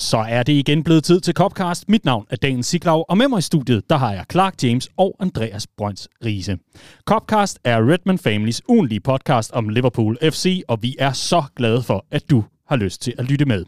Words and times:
Så 0.00 0.18
er 0.18 0.42
det 0.42 0.52
igen 0.52 0.82
blevet 0.82 1.04
tid 1.04 1.20
til 1.20 1.34
Copcast. 1.34 1.88
Mit 1.88 2.04
navn 2.04 2.26
er 2.30 2.36
Daniel 2.36 2.64
Siglau, 2.64 3.04
og 3.08 3.18
med 3.18 3.28
mig 3.28 3.38
i 3.38 3.42
studiet, 3.42 3.90
der 3.90 3.96
har 3.96 4.12
jeg 4.12 4.24
Clark 4.32 4.62
James 4.62 4.88
og 4.96 5.16
Andreas 5.20 5.66
Brøns 5.76 6.08
Riese. 6.24 6.58
Copcast 7.04 7.58
er 7.64 7.90
Redman 7.92 8.18
Families 8.18 8.62
ugenlige 8.68 9.00
podcast 9.00 9.52
om 9.52 9.68
Liverpool 9.68 10.18
FC, 10.22 10.62
og 10.68 10.82
vi 10.82 10.96
er 10.98 11.12
så 11.12 11.42
glade 11.56 11.82
for, 11.82 12.06
at 12.10 12.30
du 12.30 12.44
har 12.68 12.76
lyst 12.76 13.02
til 13.02 13.14
at 13.18 13.24
lytte 13.24 13.44
med. 13.44 13.64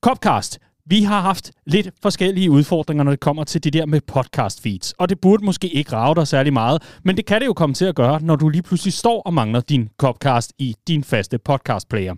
Copcast 0.00 0.58
vi 0.86 1.02
har 1.02 1.20
haft 1.20 1.50
lidt 1.66 1.90
forskellige 2.02 2.50
udfordringer, 2.50 3.04
når 3.04 3.10
det 3.10 3.20
kommer 3.20 3.44
til 3.44 3.64
det 3.64 3.72
der 3.72 3.86
med 3.86 4.00
podcast 4.00 4.62
feeds. 4.62 4.92
Og 4.92 5.08
det 5.08 5.20
burde 5.20 5.44
måske 5.44 5.68
ikke 5.68 5.92
rave 5.92 6.14
dig 6.14 6.26
særlig 6.28 6.52
meget, 6.52 6.82
men 7.04 7.16
det 7.16 7.26
kan 7.26 7.40
det 7.40 7.46
jo 7.46 7.52
komme 7.52 7.74
til 7.74 7.84
at 7.84 7.94
gøre, 7.94 8.22
når 8.22 8.36
du 8.36 8.48
lige 8.48 8.62
pludselig 8.62 8.92
står 8.92 9.22
og 9.22 9.34
mangler 9.34 9.60
din 9.60 9.88
Copcast 9.98 10.52
i 10.58 10.74
din 10.88 11.04
faste 11.04 11.38
podcast 11.38 11.88
player. 11.88 12.14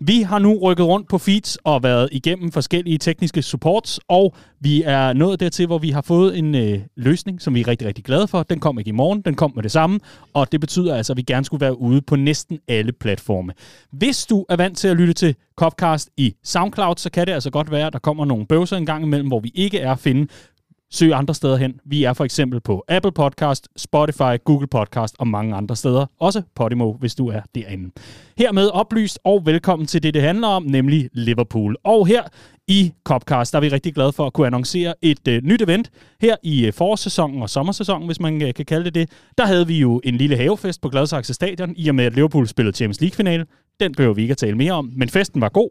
Vi 0.00 0.22
har 0.22 0.38
nu 0.38 0.58
rykket 0.58 0.86
rundt 0.86 1.08
på 1.08 1.18
feeds 1.18 1.58
og 1.64 1.82
været 1.82 2.08
igennem 2.12 2.52
forskellige 2.52 2.98
tekniske 2.98 3.42
supports, 3.42 4.00
og 4.08 4.34
vi 4.60 4.82
er 4.82 5.12
nået 5.12 5.40
dertil, 5.40 5.66
hvor 5.66 5.78
vi 5.78 5.90
har 5.90 6.02
fået 6.02 6.38
en 6.38 6.54
øh, 6.54 6.80
løsning, 6.96 7.42
som 7.42 7.54
vi 7.54 7.60
er 7.60 7.68
rigtig, 7.68 7.88
rigtig 7.88 8.04
glade 8.04 8.28
for. 8.28 8.42
Den 8.42 8.60
kom 8.60 8.78
ikke 8.78 8.88
i 8.88 8.92
morgen, 8.92 9.20
den 9.20 9.34
kom 9.34 9.52
med 9.54 9.62
det 9.62 9.72
samme, 9.72 10.00
og 10.34 10.52
det 10.52 10.60
betyder 10.60 10.94
altså, 10.94 11.12
at 11.12 11.16
vi 11.16 11.22
gerne 11.22 11.44
skulle 11.44 11.60
være 11.60 11.80
ude 11.80 12.00
på 12.00 12.16
næsten 12.16 12.58
alle 12.68 12.92
platforme. 12.92 13.52
Hvis 13.92 14.26
du 14.26 14.44
er 14.48 14.56
vant 14.56 14.78
til 14.78 14.88
at 14.88 14.96
lytte 14.96 15.12
til 15.12 15.34
Copcast 15.56 16.10
i 16.16 16.34
SoundCloud, 16.44 16.94
så 16.96 17.10
kan 17.10 17.26
det 17.26 17.32
altså 17.32 17.50
godt 17.50 17.70
være, 17.70 17.86
at 17.86 17.92
der 17.92 17.98
kommer 17.98 18.24
nogle 18.24 18.46
bøvser 18.46 18.76
en 18.76 18.86
gang 18.86 19.04
imellem, 19.04 19.28
hvor 19.28 19.40
vi 19.40 19.52
ikke 19.54 19.78
er 19.78 19.92
at 19.92 19.98
finde. 19.98 20.26
Søg 20.90 21.12
andre 21.12 21.34
steder 21.34 21.56
hen. 21.56 21.80
Vi 21.84 22.04
er 22.04 22.12
for 22.12 22.24
eksempel 22.24 22.60
på 22.60 22.84
Apple 22.88 23.12
Podcast, 23.12 23.68
Spotify, 23.76 24.44
Google 24.44 24.66
Podcast 24.66 25.16
og 25.18 25.28
mange 25.28 25.54
andre 25.54 25.76
steder. 25.76 26.06
Også 26.20 26.42
Podimo, 26.54 26.92
hvis 26.92 27.14
du 27.14 27.28
er 27.28 27.40
derinde. 27.54 27.90
Hermed 28.38 28.70
oplyst 28.72 29.18
og 29.24 29.46
velkommen 29.46 29.86
til 29.86 30.02
det, 30.02 30.14
det 30.14 30.22
handler 30.22 30.48
om, 30.48 30.62
nemlig 30.62 31.08
Liverpool. 31.12 31.76
Og 31.84 32.06
her 32.06 32.22
i 32.68 32.92
Copcast, 33.04 33.52
der 33.52 33.58
er 33.58 33.60
vi 33.60 33.68
rigtig 33.68 33.94
glade 33.94 34.12
for 34.12 34.26
at 34.26 34.32
kunne 34.32 34.46
annoncere 34.46 34.94
et 35.02 35.28
øh, 35.28 35.42
nyt 35.42 35.62
event 35.62 35.90
her 36.20 36.36
i 36.42 36.66
øh, 36.66 36.72
forårssæsonen 36.72 37.42
og 37.42 37.50
sommersæsonen, 37.50 38.06
hvis 38.06 38.20
man 38.20 38.42
øh, 38.42 38.54
kan 38.54 38.64
kalde 38.64 38.84
det 38.84 38.94
det. 38.94 39.10
Der 39.38 39.46
havde 39.46 39.66
vi 39.66 39.78
jo 39.78 40.00
en 40.04 40.14
lille 40.14 40.36
havefest 40.36 40.80
på 40.80 40.88
Gladsaxe 40.88 41.34
Stadion, 41.34 41.74
i 41.76 41.88
og 41.88 41.94
med 41.94 42.04
at 42.04 42.14
Liverpool 42.14 42.46
spillede 42.46 42.76
Champions 42.76 43.00
League-finale. 43.00 43.46
Den 43.80 43.94
behøver 43.94 44.14
vi 44.14 44.22
ikke 44.22 44.32
at 44.32 44.38
tale 44.38 44.56
mere 44.56 44.72
om, 44.72 44.92
men 44.96 45.08
festen 45.08 45.40
var 45.40 45.48
god. 45.48 45.70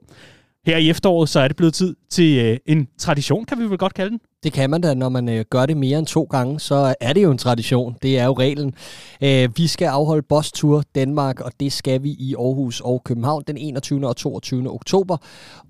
Her 0.65 0.77
i 0.77 0.89
efteråret, 0.89 1.29
så 1.29 1.39
er 1.39 1.47
det 1.47 1.57
blevet 1.57 1.73
tid 1.73 1.95
til 2.09 2.45
øh, 2.45 2.57
en 2.65 2.87
tradition, 2.97 3.45
kan 3.45 3.59
vi 3.59 3.63
vel 3.63 3.77
godt 3.77 3.93
kalde 3.93 4.11
den. 4.11 4.19
Det 4.43 4.53
kan 4.53 4.69
man 4.69 4.81
da, 4.81 4.93
når 4.93 5.09
man 5.09 5.29
øh, 5.29 5.45
gør 5.49 5.65
det 5.65 5.77
mere 5.77 5.99
end 5.99 6.07
to 6.07 6.23
gange, 6.23 6.59
så 6.59 6.95
er 7.01 7.13
det 7.13 7.23
jo 7.23 7.31
en 7.31 7.37
tradition. 7.37 7.95
Det 8.01 8.19
er 8.19 8.25
jo 8.25 8.33
reglen. 8.33 8.73
Øh, 9.21 9.49
vi 9.57 9.67
skal 9.67 9.85
afholde 9.85 10.21
Boss 10.21 10.51
Tour 10.51 10.83
Danmark, 10.95 11.39
og 11.39 11.51
det 11.59 11.73
skal 11.73 12.03
vi 12.03 12.09
i 12.09 12.35
Aarhus 12.35 12.81
og 12.81 13.03
København 13.03 13.43
den 13.47 13.57
21. 13.57 14.07
og 14.07 14.15
22. 14.15 14.71
oktober. 14.71 15.17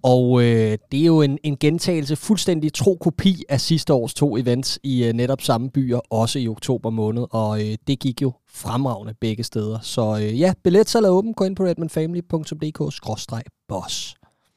Og 0.04 0.44
øh, 0.44 0.78
det 0.92 1.02
er 1.02 1.06
jo 1.06 1.22
en, 1.22 1.38
en 1.44 1.58
gentagelse, 1.58 2.16
fuldstændig 2.16 2.74
tro 2.74 2.96
kopi 2.96 3.44
af 3.50 3.62
sidste 3.62 3.94
års 3.94 4.14
to 4.14 4.38
events 4.38 4.80
i 4.84 5.04
øh, 5.04 5.14
netop 5.14 5.42
samme 5.42 5.70
byer, 5.70 6.00
også 6.10 6.40
i 6.40 6.48
oktober 6.48 6.90
måned. 6.90 7.26
Og 7.32 7.62
øh, 7.62 7.76
det 7.88 8.00
gik 8.00 8.22
jo 8.22 8.32
fremragende 8.54 9.14
begge 9.22 9.44
steder. 9.44 9.80
Så 9.82 10.20
øh, 10.22 10.40
ja, 10.40 10.54
billetsalg 10.64 11.06
er 11.06 11.10
åben. 11.10 11.34
Gå 11.34 11.44
ind 11.44 11.56
på 11.56 11.64
redmanfamily.dk-boss. 11.64 14.16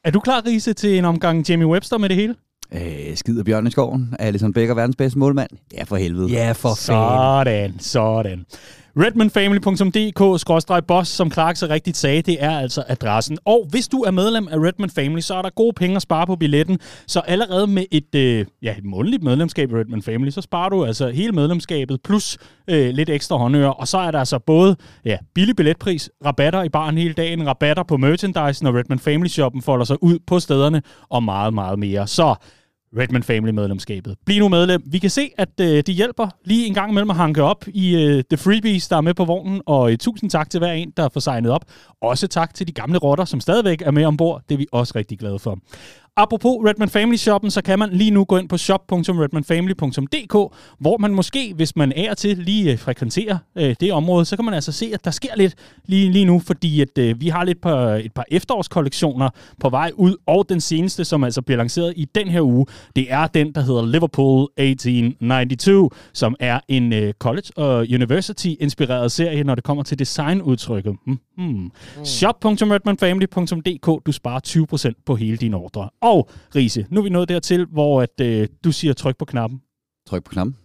Er 0.09 0.11
du 0.11 0.19
klar, 0.19 0.41
Riese, 0.45 0.73
til 0.73 0.97
en 0.97 1.05
omgang 1.05 1.49
Jamie 1.49 1.67
Webster 1.67 1.97
med 1.97 2.09
det 2.09 2.17
hele? 2.17 2.35
Øh, 2.73 3.15
skider 3.15 3.43
Bjørn 3.43 3.67
i 3.67 3.71
skoven. 3.71 4.15
Alison 4.19 4.53
Becker, 4.53 4.73
verdens 4.73 4.95
bedste 4.95 5.19
målmand. 5.19 5.49
Ja, 5.73 5.83
for 5.83 5.95
helvede. 5.95 6.29
Ja, 6.29 6.51
for 6.51 6.69
fanden. 6.75 7.79
Sådan, 7.79 7.79
sådan 7.79 8.45
redmanfamily.dk-boss, 8.97 11.09
som 11.09 11.31
Clark 11.31 11.55
så 11.55 11.67
rigtigt 11.67 11.97
sagde, 11.97 12.21
det 12.21 12.43
er 12.43 12.59
altså 12.59 12.83
adressen. 12.87 13.37
Og 13.45 13.67
hvis 13.69 13.87
du 13.87 13.97
er 13.97 14.11
medlem 14.11 14.47
af 14.47 14.57
Redman 14.57 14.89
Family, 14.89 15.19
så 15.19 15.33
er 15.33 15.41
der 15.41 15.49
gode 15.49 15.73
penge 15.73 15.95
at 15.95 16.01
spare 16.01 16.27
på 16.27 16.35
billetten. 16.35 16.79
Så 17.07 17.19
allerede 17.19 17.67
med 17.67 17.85
et, 17.91 18.15
øh, 18.15 18.45
ja, 18.61 18.77
et 18.77 18.85
månedligt 18.85 19.23
medlemskab 19.23 19.71
i 19.71 19.75
Redman 19.75 20.01
Family, 20.01 20.29
så 20.29 20.41
sparer 20.41 20.69
du 20.69 20.85
altså 20.85 21.09
hele 21.09 21.31
medlemskabet 21.31 22.01
plus 22.03 22.37
øh, 22.69 22.89
lidt 22.89 23.09
ekstra 23.09 23.37
håndører. 23.37 23.69
Og 23.69 23.87
så 23.87 23.97
er 23.97 24.11
der 24.11 24.19
altså 24.19 24.39
både 24.39 24.75
ja, 25.05 25.17
billig 25.35 25.55
billetpris, 25.55 26.09
rabatter 26.25 26.63
i 26.63 26.69
baren 26.69 26.97
hele 26.97 27.13
dagen, 27.13 27.47
rabatter 27.47 27.83
på 27.83 27.97
merchandise, 27.97 28.63
når 28.63 28.77
Redman 28.77 28.99
Family 28.99 29.29
Shoppen 29.29 29.61
folder 29.61 29.85
sig 29.85 30.03
ud 30.03 30.19
på 30.27 30.39
stederne, 30.39 30.81
og 31.09 31.23
meget, 31.23 31.53
meget 31.53 31.79
mere. 31.79 32.07
Så 32.07 32.35
Redman 32.97 33.23
Family 33.23 33.51
medlemskabet. 33.51 34.15
Bliv 34.25 34.39
nu 34.39 34.47
medlem. 34.47 34.83
Vi 34.85 34.99
kan 34.99 35.09
se, 35.09 35.31
at 35.37 35.49
øh, 35.61 35.83
de 35.87 35.91
hjælper 35.91 36.27
lige 36.45 36.67
en 36.67 36.73
gang 36.73 36.91
imellem 36.91 37.09
at 37.09 37.15
hanke 37.15 37.43
op 37.43 37.65
i 37.67 37.95
øh, 37.95 38.23
The 38.29 38.37
Freebies, 38.37 38.87
der 38.87 38.97
er 38.97 39.01
med 39.01 39.13
på 39.13 39.25
vognen, 39.25 39.61
og 39.65 39.91
øh, 39.91 39.97
tusind 39.97 40.29
tak 40.29 40.49
til 40.49 40.57
hver 40.57 40.71
en, 40.71 40.93
der 40.97 41.09
får 41.09 41.19
signet 41.19 41.51
op. 41.51 41.65
Også 42.01 42.27
tak 42.27 42.53
til 42.53 42.67
de 42.67 42.71
gamle 42.71 42.97
rotter, 42.97 43.25
som 43.25 43.39
stadigvæk 43.39 43.81
er 43.81 43.91
med 43.91 44.05
ombord. 44.05 44.41
Det 44.49 44.55
er 44.55 44.57
vi 44.57 44.67
også 44.71 44.93
rigtig 44.95 45.19
glade 45.19 45.39
for. 45.39 45.59
Apropos 46.21 46.65
Redman 46.65 46.89
Family 46.89 47.17
Shoppen, 47.17 47.51
så 47.51 47.61
kan 47.61 47.79
man 47.79 47.89
lige 47.89 48.11
nu 48.11 48.23
gå 48.23 48.37
ind 48.37 48.49
på 48.49 48.57
shop.redmanfamily.dk, 48.57 50.53
hvor 50.79 50.97
man 50.97 51.13
måske, 51.13 51.53
hvis 51.55 51.75
man 51.75 51.93
er 51.95 52.13
til 52.13 52.37
lige 52.37 52.71
øh, 52.71 52.79
frekventerer 52.79 53.37
øh, 53.55 53.75
det 53.79 53.93
område, 53.93 54.25
så 54.25 54.35
kan 54.35 54.45
man 54.45 54.53
altså 54.53 54.71
se, 54.71 54.91
at 54.93 55.05
der 55.05 55.11
sker 55.11 55.35
lidt 55.35 55.55
lige, 55.85 56.11
lige 56.11 56.25
nu, 56.25 56.39
fordi 56.39 56.81
at, 56.81 56.97
øh, 56.97 57.21
vi 57.21 57.27
har 57.27 57.43
lidt 57.43 57.61
på, 57.61 57.69
et 57.69 58.13
par 58.13 58.25
efterårskollektioner 58.31 59.29
på 59.59 59.69
vej 59.69 59.91
ud, 59.95 60.15
og 60.25 60.49
den 60.49 60.61
seneste, 60.61 61.05
som 61.05 61.23
altså 61.23 61.41
bliver 61.41 61.57
lanceret 61.57 61.93
i 61.95 62.05
den 62.15 62.27
her 62.27 62.41
uge, 62.41 62.65
det 62.95 63.07
er 63.09 63.27
den, 63.27 63.55
der 63.55 63.61
hedder 63.61 63.85
Liverpool 63.85 64.47
1892, 64.57 65.93
som 66.13 66.35
er 66.39 66.59
en 66.67 66.93
øh, 66.93 67.13
college 67.13 67.51
og 67.55 67.87
university-inspireret 67.93 69.11
serie, 69.11 69.43
når 69.43 69.55
det 69.55 69.63
kommer 69.63 69.83
til 69.83 69.99
designudtrykket. 69.99 70.95
Mm-hmm. 71.05 71.19
Mm. 71.39 71.71
Shop.redmanfamily.dk, 72.03 74.05
du 74.05 74.11
sparer 74.11 74.93
20% 74.95 75.03
på 75.05 75.15
hele 75.15 75.37
dine 75.37 75.57
ordre. 75.57 75.89
Og 76.09 76.29
Riese, 76.55 76.85
nu 76.89 76.99
er 76.99 77.03
vi 77.03 77.09
nået 77.09 77.29
dertil, 77.29 77.65
hvor 77.65 78.01
at, 78.01 78.21
øh, 78.21 78.47
du 78.63 78.71
siger 78.71 78.93
tryk 78.93 79.17
på 79.17 79.25
knappen. 79.25 79.61
Tryk 80.07 80.23
på 80.23 80.31
knappen. 80.31 80.55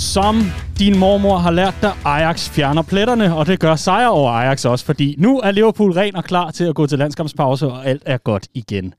Som 0.00 0.40
din 0.78 0.98
mormor 0.98 1.36
har 1.38 1.50
lært 1.50 1.74
dig, 1.82 1.92
Ajax 2.04 2.48
fjerner 2.48 2.82
pletterne, 2.82 3.34
og 3.34 3.46
det 3.46 3.60
gør 3.60 3.76
sejr 3.76 4.06
over 4.06 4.30
Ajax 4.30 4.64
også, 4.64 4.84
fordi 4.84 5.14
nu 5.18 5.40
er 5.40 5.50
Liverpool 5.50 5.92
ren 5.92 6.16
og 6.16 6.24
klar 6.24 6.50
til 6.50 6.64
at 6.64 6.74
gå 6.74 6.86
til 6.86 6.98
landskampspause, 6.98 7.66
og 7.66 7.86
alt 7.86 8.02
er 8.06 8.18
godt 8.18 8.48
igen. 8.54 8.94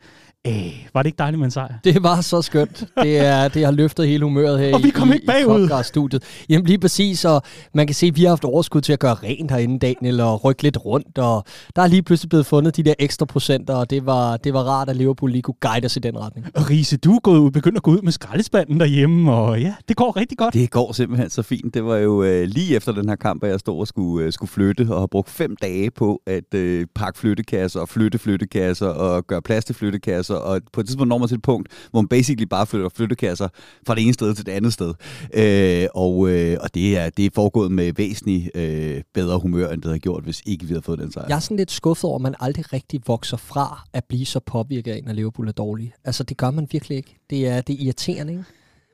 Æh, 0.45 0.87
var 0.93 1.03
det 1.03 1.07
ikke 1.07 1.17
dejligt 1.17 1.39
med 1.39 1.45
en 1.45 1.51
sejr? 1.51 1.73
Det 1.83 2.03
var 2.03 2.21
så 2.21 2.41
skønt. 2.41 2.85
Det, 3.03 3.17
er, 3.17 3.47
det 3.47 3.65
har 3.65 3.71
løftet 3.71 4.07
hele 4.07 4.23
humøret 4.23 4.59
her 4.59 4.75
og 4.75 4.83
vi 4.83 4.89
kom 4.89 5.11
i, 5.11 5.13
ikke 5.13 5.25
bagud. 5.25 5.69
i 5.81 5.83
studiet 5.83 6.23
Jamen 6.49 6.65
lige 6.65 6.79
præcis, 6.79 7.25
og 7.25 7.41
man 7.73 7.87
kan 7.87 7.93
se, 7.93 8.05
at 8.05 8.15
vi 8.15 8.21
har 8.21 8.29
haft 8.29 8.43
overskud 8.43 8.81
til 8.81 8.93
at 8.93 8.99
gøre 8.99 9.13
rent 9.13 9.51
herinde, 9.51 9.79
Daniel, 9.79 10.19
og 10.19 10.45
rykke 10.45 10.63
lidt 10.63 10.85
rundt, 10.85 11.17
og 11.17 11.43
der 11.75 11.81
er 11.81 11.87
lige 11.87 12.01
pludselig 12.03 12.29
blevet 12.29 12.45
fundet 12.45 12.77
de 12.77 12.83
der 12.83 12.93
ekstra 12.99 13.25
procenter, 13.25 13.73
og 13.73 13.89
det 13.89 14.05
var, 14.05 14.37
det 14.37 14.53
var 14.53 14.59
rart, 14.63 14.89
at 14.89 14.95
Liverpool 14.95 15.31
lige 15.31 15.41
kunne 15.41 15.55
guide 15.61 15.85
os 15.85 15.95
i 15.95 15.99
den 15.99 16.19
retning. 16.19 16.47
Og 16.55 16.69
Riese, 16.69 16.97
du 16.97 17.15
er 17.15 17.19
gået 17.19 17.39
ud, 17.39 17.51
begyndt 17.51 17.77
at 17.77 17.83
gå 17.83 17.91
ud 17.91 18.01
med 18.01 18.11
skraldespanden 18.11 18.79
derhjemme, 18.79 19.33
og 19.33 19.61
ja, 19.61 19.73
det 19.87 19.97
går 19.97 20.17
rigtig 20.17 20.37
godt. 20.37 20.53
Det 20.53 20.71
går 20.71 20.91
simpelthen 20.91 21.29
så 21.29 21.41
fint. 21.41 21.73
Det 21.73 21.85
var 21.85 21.97
jo 21.97 22.23
øh, 22.23 22.47
lige 22.47 22.75
efter 22.75 22.91
den 22.91 23.09
her 23.09 23.15
kamp, 23.15 23.43
at 23.43 23.49
jeg 23.49 23.59
stod 23.59 23.79
og 23.79 23.87
skulle, 23.87 24.25
øh, 24.25 24.33
skulle 24.33 24.49
flytte, 24.49 24.87
og 24.89 24.99
har 24.99 25.07
brugt 25.07 25.29
fem 25.29 25.55
dage 25.55 25.91
på 25.91 26.21
at 26.27 26.53
øh, 26.53 26.87
pakke 26.95 27.19
flyttekasser, 27.19 27.79
og 27.79 27.89
flytte 27.89 28.17
flyttekasser, 28.17 28.87
og 28.87 29.27
gøre 29.27 29.41
plads 29.41 29.65
til 29.65 29.75
flyttekasser, 29.75 30.30
og 30.35 30.61
på 30.73 30.79
et 30.81 30.85
tidspunkt 30.87 31.09
når 31.09 31.17
man 31.17 31.27
til 31.27 31.35
et 31.35 31.41
punkt, 31.41 31.69
hvor 31.91 32.01
man 32.01 32.07
basically 32.07 32.47
bare 32.47 32.65
flytter 32.65 32.89
flyttekasser 32.89 33.47
fra 33.87 33.95
det 33.95 34.03
ene 34.03 34.13
sted 34.13 34.35
til 34.35 34.45
det 34.45 34.51
andet 34.51 34.73
sted. 34.73 34.93
Øh, 35.33 35.87
og 35.93 36.29
øh, 36.29 36.57
og 36.61 36.73
det, 36.73 36.97
er, 36.97 37.09
det 37.09 37.25
er 37.25 37.29
foregået 37.35 37.71
med 37.71 37.93
væsentligt 37.93 38.51
øh, 38.55 39.01
bedre 39.13 39.39
humør, 39.39 39.69
end 39.69 39.81
det 39.81 39.89
havde 39.89 39.99
gjort, 39.99 40.23
hvis 40.23 40.41
ikke 40.45 40.65
vi 40.65 40.73
havde 40.73 40.81
fået 40.81 40.99
den 40.99 41.11
sejr. 41.11 41.25
Jeg 41.27 41.35
er 41.35 41.39
sådan 41.39 41.57
lidt 41.57 41.71
skuffet 41.71 42.03
over, 42.03 42.15
at 42.15 42.21
man 42.21 42.35
aldrig 42.39 42.73
rigtig 42.73 43.01
vokser 43.07 43.37
fra 43.37 43.83
at 43.93 44.03
blive 44.03 44.25
så 44.25 44.39
påvirket 44.39 44.91
af, 44.91 45.01
når 45.05 45.13
Liverpool 45.13 45.47
er 45.47 45.51
dårlig. 45.51 45.93
Altså, 46.03 46.23
det 46.23 46.37
gør 46.37 46.51
man 46.51 46.67
virkelig 46.71 46.97
ikke. 46.97 47.17
Det 47.29 47.47
er, 47.47 47.61
det 47.61 47.73
er 47.73 47.83
irriterende, 47.83 48.33
ikke? 48.33 48.45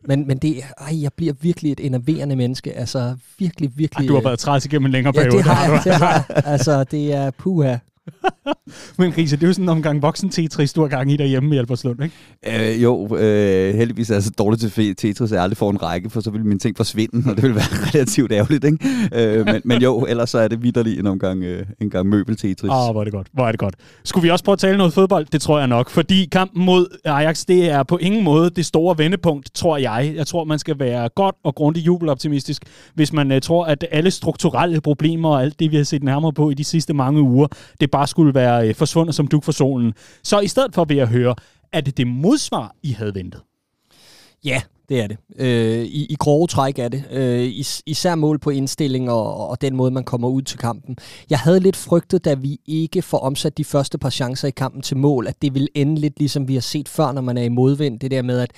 Men, 0.08 0.28
men 0.28 0.38
det, 0.38 0.64
ej, 0.78 1.02
jeg 1.02 1.12
bliver 1.14 1.34
virkelig 1.42 1.72
et 1.72 1.80
enerverende 1.80 2.36
menneske. 2.36 2.74
Altså, 2.74 3.16
virkelig, 3.40 3.72
virkelig... 3.76 4.04
Ej, 4.04 4.08
du 4.08 4.14
har 4.14 4.22
været 4.22 4.40
træt 4.40 4.66
igennem 4.66 4.86
en 4.86 4.92
længere 4.92 5.14
ja, 5.16 5.22
periode. 5.22 5.38
det 5.38 5.46
har 5.46 5.72
jeg. 5.72 5.82
Det 5.86 5.94
har 5.94 6.26
jeg. 6.30 6.44
Altså, 6.46 6.84
det 6.84 7.14
er 7.14 7.32
puha. 7.32 7.78
Men 8.98 9.18
Riese, 9.18 9.36
det 9.36 9.44
er 9.44 9.48
jo 9.48 9.54
sådan 9.54 9.66
en 9.66 9.70
omgang 9.70 10.02
voksen 10.02 10.30
Tetris, 10.30 10.74
du 10.74 10.82
har 10.82 10.88
gang 10.88 11.12
i 11.12 11.18
derhjemme 11.18 11.56
i 11.56 11.58
Albertslund, 11.58 12.04
ikke? 12.04 12.74
Øh, 12.74 12.84
jo, 12.84 13.18
øh, 13.18 13.76
heldigvis 13.76 14.10
er 14.10 14.16
jeg 14.16 14.24
så 14.24 14.32
dårligt 14.38 14.74
til 14.74 14.96
Tetris, 14.96 15.32
at 15.32 15.36
jeg 15.36 15.44
aldrig 15.44 15.58
får 15.58 15.72
en 15.72 15.84
række, 15.84 16.10
for 16.10 16.22
så 16.22 16.32
vil 16.32 16.46
mine 16.46 16.60
ting 16.60 16.78
forsvinde, 16.78 17.30
og 17.30 17.36
det 17.36 17.44
vil 17.44 17.56
være 17.56 17.64
relativt 17.94 18.32
ærgerligt, 18.32 18.64
ikke? 18.64 18.78
Øh, 19.14 19.46
men, 19.46 19.62
men 19.66 19.82
jo, 19.82 20.06
ellers 20.10 20.30
så 20.30 20.38
er 20.38 20.48
det 20.48 20.64
vidderligt 20.64 21.00
en 21.00 21.08
omgang, 21.08 21.44
øh, 21.44 21.66
en 21.82 21.90
gang 21.90 22.10
møbel-Tetris. 22.10 22.70
Åh, 22.70 22.88
oh, 22.88 22.92
hvor 22.92 23.02
er 23.02 23.04
det 23.04 23.14
godt. 23.14 23.28
Hvor 23.34 23.48
er 23.48 23.52
det 23.52 23.60
godt. 23.60 23.76
Skulle 24.04 24.24
vi 24.24 24.30
også 24.30 24.46
prøve 24.46 24.54
at 24.54 24.60
tale 24.60 24.78
noget 24.78 24.94
fodbold? 24.94 25.26
Det 25.32 25.42
tror 25.42 25.60
jeg 25.60 25.68
nok, 25.68 25.90
fordi 25.90 26.26
kampen 26.26 26.66
mod 26.66 26.98
Ajax, 27.06 27.46
det 27.46 27.70
er 27.70 27.84
på 27.84 27.98
ingen 27.98 28.24
måde 28.24 28.50
det 28.50 28.66
store 28.66 28.98
vendepunkt, 28.98 29.54
tror 29.54 29.78
jeg. 29.78 30.14
Jeg 30.16 30.28
tror, 30.28 30.44
man 30.44 30.60
skal 30.60 30.80
være 30.80 31.10
godt 31.10 31.36
og 31.44 31.56
grundigt 31.56 31.86
jubeloptimistisk, 31.86 32.64
hvis 32.94 33.14
man 33.14 33.32
uh, 33.32 33.40
tror, 33.40 33.66
at 33.66 33.86
alle 33.92 34.12
strukturelle 34.12 34.82
problemer 34.82 35.30
og 35.30 35.42
alt 35.42 35.60
det, 35.60 35.72
vi 35.72 35.76
har 35.76 35.84
set 35.84 36.04
nærmere 36.04 36.34
på 36.34 36.50
i 36.50 36.54
de 36.54 36.64
sidste 36.64 36.94
mange 36.94 37.22
uger, 37.22 37.48
det 37.82 37.92
bare 37.98 38.08
skulle 38.08 38.34
være 38.34 38.68
øh, 38.68 38.76
forsvundet 38.76 39.16
som 39.16 39.28
duk 39.28 39.44
for 39.44 39.52
solen. 39.52 39.94
Så 40.24 40.40
i 40.40 40.48
stedet 40.48 40.76
for 40.76 40.86
vil 40.86 40.98
jeg 40.98 41.08
høre, 41.08 41.36
er 41.74 41.82
det 41.82 41.98
det 41.98 42.08
modsvar, 42.08 42.76
I 42.84 42.92
havde 42.92 43.16
ventet? 43.16 43.42
Ja, 44.46 44.62
det 44.90 45.02
er 45.02 45.08
det. 45.08 45.18
Øh, 45.40 45.84
i, 45.86 46.06
I 46.10 46.16
grove 46.20 46.48
træk 46.48 46.80
er 46.80 46.88
det. 46.88 47.04
Øh, 47.12 47.44
is, 47.44 47.82
især 47.86 48.16
mål 48.16 48.40
på 48.40 48.50
indstilling 48.50 49.12
og, 49.12 49.50
og 49.50 49.62
den 49.62 49.76
måde, 49.76 49.92
man 49.92 50.04
kommer 50.04 50.28
ud 50.28 50.42
til 50.42 50.60
kampen. 50.60 50.98
Jeg 51.30 51.40
havde 51.40 51.60
lidt 51.60 51.76
frygtet, 51.76 52.26
da 52.26 52.34
vi 52.34 52.60
ikke 52.66 53.02
får 53.02 53.18
omsat 53.18 53.58
de 53.58 53.64
første 53.64 53.98
par 53.98 54.10
chancer 54.10 54.48
i 54.48 54.52
kampen 54.52 54.82
til 54.82 54.98
mål, 54.98 55.28
at 55.28 55.42
det 55.42 55.54
vil 55.54 55.70
ende 55.76 55.96
lidt 55.96 56.20
ligesom 56.20 56.48
vi 56.48 56.54
har 56.54 56.62
set 56.62 56.90
før, 56.90 57.12
når 57.12 57.22
man 57.22 57.38
er 57.38 57.44
i 57.44 57.50
modvind. 57.50 58.00
Det 58.00 58.12
der 58.12 58.22
med, 58.22 58.40
at 58.40 58.52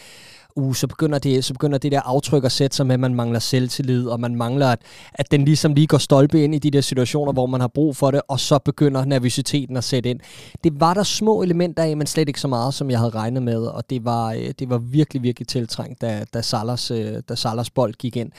uh, 0.56 0.76
så, 0.76 0.88
begynder 0.88 1.20
det, 1.20 1.46
så 1.46 1.54
begynder 1.54 1.78
det 1.78 1.92
der 1.92 2.02
aftryk 2.02 2.44
at 2.44 2.52
sætte 2.52 2.76
sig 2.76 2.88
med, 2.88 2.94
at 2.94 3.00
man 3.00 3.16
mangler 3.16 3.40
selvtillid, 3.40 4.08
og 4.08 4.20
man 4.20 4.36
mangler, 4.36 4.68
at, 4.68 4.82
at 5.14 5.32
den 5.32 5.46
ligesom 5.46 5.74
lige 5.74 5.88
går 5.88 5.98
stolpe 5.98 6.44
ind 6.44 6.56
i 6.56 6.60
de 6.60 6.72
der 6.72 6.82
situationer, 6.82 7.34
hvor 7.34 7.46
man 7.46 7.62
har 7.62 7.68
brug 7.68 7.96
for 7.96 8.12
det, 8.12 8.22
og 8.28 8.40
så 8.40 8.60
begynder 8.60 9.06
nervøsiteten 9.06 9.78
at 9.78 9.84
sætte 9.84 10.10
ind. 10.10 10.20
Det 10.64 10.80
var 10.80 10.94
der 10.94 11.04
små 11.04 11.42
elementer 11.42 11.84
af, 11.84 11.98
men 11.98 12.08
slet 12.08 12.28
ikke 12.28 12.42
så 12.42 12.48
meget, 12.48 12.74
som 12.74 12.92
jeg 12.92 13.00
havde 13.00 13.12
regnet 13.12 13.44
med, 13.44 13.62
og 13.66 13.90
det 13.90 14.06
var, 14.06 14.34
øh, 14.34 14.54
det 14.60 14.70
var 14.70 14.78
virkelig, 14.78 15.24
virkelig 15.24 15.48
tiltrængt, 15.48 16.02
da, 16.02 16.26
da, 16.34 16.42
Salas, 16.42 16.92
øh, 16.92 17.14
da 17.30 17.36
Salas 17.36 17.70
bold 17.70 17.94
gik 17.94 18.18
ind. 18.18 18.32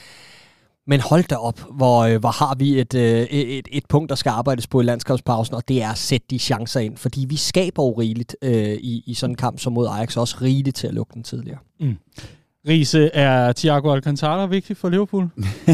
Men 0.87 0.99
hold 0.99 1.23
da 1.23 1.35
op, 1.35 1.59
hvor, 1.71 1.99
øh, 1.99 2.19
hvor 2.19 2.29
har 2.29 2.55
vi 2.55 2.79
et, 2.79 2.93
øh, 2.93 3.21
et, 3.21 3.67
et 3.71 3.83
punkt, 3.89 4.09
der 4.09 4.15
skal 4.15 4.29
arbejdes 4.29 4.67
på 4.67 4.81
i 4.81 4.83
landskabspausen, 4.83 5.55
og 5.55 5.67
det 5.67 5.81
er 5.81 5.89
at 5.89 5.97
sætte 5.97 6.27
de 6.29 6.39
chancer 6.39 6.79
ind. 6.79 6.97
Fordi 6.97 7.25
vi 7.29 7.35
skaber 7.35 7.83
jo 7.83 7.91
rigeligt 7.91 8.35
øh, 8.41 8.73
i, 8.73 9.03
i 9.05 9.13
sådan 9.13 9.31
en 9.31 9.37
kamp 9.37 9.59
som 9.59 9.73
mod 9.73 9.87
Ajax, 9.87 10.17
også 10.17 10.37
rigeligt 10.41 10.75
til 10.75 10.87
at 10.87 10.93
lukke 10.93 11.13
den 11.13 11.23
tidligere. 11.23 11.59
Mm. 11.79 11.97
Riese, 12.67 13.09
er 13.13 13.53
Thiago 13.53 13.93
Alcantara 13.93 14.45
vigtig 14.45 14.77
for 14.77 14.89
Liverpool? 14.89 15.29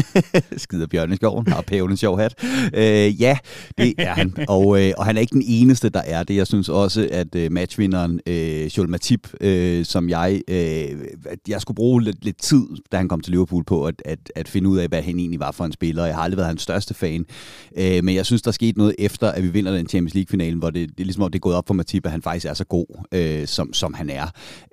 Skider 0.56 0.86
Bjørn 0.86 1.12
i 1.12 1.16
skoven, 1.16 1.46
har 1.46 1.62
pævende 1.62 1.96
sjov 1.96 2.18
hat. 2.18 2.34
Øh, 2.74 3.20
ja, 3.20 3.38
det 3.78 3.94
er 3.98 4.14
han. 4.14 4.34
Og, 4.48 4.82
øh, 4.82 4.92
og 4.98 5.06
han 5.06 5.16
er 5.16 5.20
ikke 5.20 5.32
den 5.32 5.44
eneste, 5.46 5.88
der 5.88 6.00
er 6.00 6.22
det. 6.22 6.36
Jeg 6.36 6.46
synes 6.46 6.68
også, 6.68 7.08
at 7.12 7.34
øh, 7.34 7.52
matchvinderen 7.52 8.20
øh, 8.26 8.66
Joel 8.66 8.88
Matip, 8.88 9.28
øh, 9.40 9.84
som 9.84 10.08
jeg, 10.08 10.40
øh, 10.48 10.88
jeg 11.48 11.60
skulle 11.60 11.76
bruge 11.76 12.02
lidt, 12.02 12.24
lidt 12.24 12.42
tid, 12.42 12.66
da 12.92 12.96
han 12.96 13.08
kom 13.08 13.20
til 13.20 13.30
Liverpool, 13.30 13.64
på 13.64 13.86
at, 13.86 14.02
at, 14.04 14.32
at 14.36 14.48
finde 14.48 14.68
ud 14.68 14.78
af, 14.78 14.88
hvad 14.88 15.02
han 15.02 15.18
egentlig 15.18 15.40
var 15.40 15.50
for 15.50 15.64
en 15.64 15.72
spiller. 15.72 16.04
Jeg 16.04 16.14
har 16.14 16.22
aldrig 16.22 16.36
været 16.36 16.48
hans 16.48 16.62
største 16.62 16.94
fan. 16.94 17.26
Øh, 17.76 18.04
men 18.04 18.14
jeg 18.14 18.26
synes, 18.26 18.42
der 18.42 18.50
skete 18.50 18.78
noget 18.78 18.94
efter, 18.98 19.32
at 19.32 19.42
vi 19.42 19.48
vinder 19.48 19.72
den 19.72 19.88
Champions 19.88 20.14
League-finalen, 20.14 20.58
hvor 20.58 20.70
det, 20.70 20.88
det 20.88 21.00
er 21.00 21.04
ligesom, 21.04 21.24
det 21.24 21.34
er 21.34 21.38
gået 21.38 21.56
op 21.56 21.66
for 21.66 21.74
Matip, 21.74 22.06
at 22.06 22.12
han 22.12 22.22
faktisk 22.22 22.46
er 22.46 22.54
så 22.54 22.64
god, 22.64 23.04
øh, 23.12 23.46
som, 23.46 23.72
som 23.72 23.94
han 23.94 24.10
er. 24.10 24.26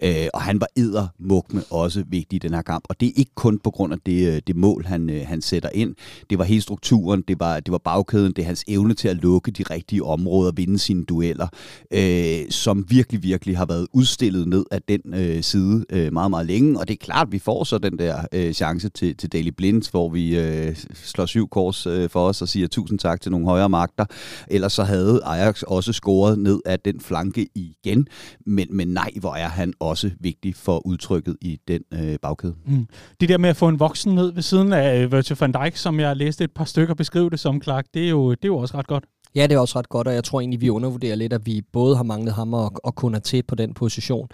Øh, 0.04 0.28
og 0.34 0.42
han 0.42 0.62
var 0.62 0.68
eddermuk 0.76 1.54
med 1.54 1.64
også 1.70 2.05
vigtig 2.10 2.36
i 2.36 2.40
den 2.40 2.54
her 2.54 2.62
kamp. 2.62 2.86
Og 2.90 3.00
det 3.00 3.07
er 3.07 3.13
ikke 3.16 3.31
kun 3.36 3.60
på 3.60 3.72
grund 3.72 3.94
af 3.94 4.00
det, 4.06 4.36
øh, 4.36 4.42
det 4.48 4.56
mål, 4.56 4.86
han, 4.86 5.10
øh, 5.10 5.22
han 5.28 5.42
sætter 5.42 5.69
ind. 5.74 5.96
Det 6.30 6.38
var 6.38 6.44
hele 6.44 6.62
strukturen, 6.62 7.24
det 7.28 7.40
var, 7.40 7.60
det 7.60 7.72
var 7.72 7.78
bagkæden, 7.78 8.34
det 8.34 8.42
er 8.42 8.46
hans 8.46 8.63
evne 8.68 8.94
til 8.94 9.07
at 9.07 9.16
lukke 9.16 9.52
de 9.52 9.63
rigtige 9.63 10.04
områder, 10.04 10.52
vinde 10.52 10.80
sine 10.80 11.06
dueller, 11.06 11.48
øh, 11.92 12.50
som 12.50 12.86
virkelig, 12.90 13.24
virkelig 13.24 13.57
har 13.57 13.66
været 13.66 13.88
udstillet 13.94 14.48
ned 14.48 14.66
af 14.72 14.81
den 14.81 15.02
øh, 15.13 15.44
side 15.44 15.86
øh, 15.90 16.13
meget, 16.13 16.30
meget 16.30 16.46
længe. 16.46 16.80
Og 16.80 16.88
det 16.88 16.94
er 16.94 17.06
klart, 17.06 17.28
at 17.28 17.31
vi 17.31 17.40
får 17.40 17.63
så 17.63 17.78
den 17.78 18.00
der 18.00 18.25
øh, 18.34 18.54
chance 18.54 18.90
til, 18.90 19.18
til 19.18 19.31
Daily 19.31 19.50
Blind, 19.58 19.92
hvor 19.92 20.10
vi 20.10 20.40
øh, 20.40 20.75
slår 20.94 21.25
syv 21.25 21.50
kors 21.50 21.88
øh, 21.88 22.10
for 22.10 22.28
os 22.28 22.42
og 22.42 22.50
siger 22.50 22.68
tusind 22.68 23.00
tak 23.00 23.22
til 23.22 23.31
nogle 23.31 23.46
højere 23.46 23.69
magter. 23.69 24.06
Ellers 24.48 24.74
så 24.74 24.84
havde 24.84 25.22
Ajax 25.24 25.62
også 25.62 25.94
scoret 25.94 26.40
ned 26.40 26.60
af 26.66 26.80
den 26.80 27.00
flanke 27.00 27.48
igen. 27.56 28.08
Men, 28.46 28.68
men 28.72 28.88
nej, 28.88 29.12
hvor 29.19 29.36
er 29.36 29.50
han 29.50 29.74
også 29.80 30.12
vigtig 30.19 30.56
for 30.56 30.88
udtrykket 30.88 31.38
i 31.42 31.60
den 31.68 31.81
øh, 32.00 32.18
bagkæde. 32.22 32.56
Mm. 32.66 32.88
Det 33.20 33.30
der 33.30 33.38
med 33.38 33.50
at 33.50 33.56
få 33.56 33.68
en 33.68 33.80
voksen 33.80 34.16
ned 34.16 34.32
ved 34.32 34.42
siden 34.42 34.74
af 34.74 35.04
øh, 35.04 35.12
Virgil 35.12 35.38
van 35.40 35.52
Dijk, 35.52 35.76
som 35.76 36.00
jeg 36.00 36.16
læste 36.16 36.44
et 36.44 36.52
par 36.52 36.66
stykker 36.66 36.94
beskrive 36.94 37.30
det 37.30 37.40
som, 37.40 37.62
Clark, 37.62 37.86
det 37.94 38.06
er 38.06 38.10
jo, 38.10 38.32
det 38.32 38.44
er 38.44 38.48
jo 38.48 38.58
også 38.58 38.78
ret 38.78 38.88
godt. 38.88 39.04
Ja, 39.36 39.48
det 39.48 39.56
er 39.56 39.60
også 39.60 39.80
ret 39.80 39.90
godt, 39.90 40.08
og 40.08 40.14
jeg 40.14 40.24
tror 40.24 40.40
egentlig, 40.40 40.62
vi 40.62 40.70
undervurderer 40.70 41.16
lidt, 41.16 41.34
at 41.34 41.46
vi 41.46 41.62
både 41.74 41.96
har 41.96 42.04
manglet 42.04 42.34
ham 42.34 42.54
og, 42.54 42.72
og 42.84 42.96
kun 42.96 43.16
er 43.16 43.20
til 43.20 43.44
på 43.44 43.56
den 43.56 43.74
position, 43.74 44.28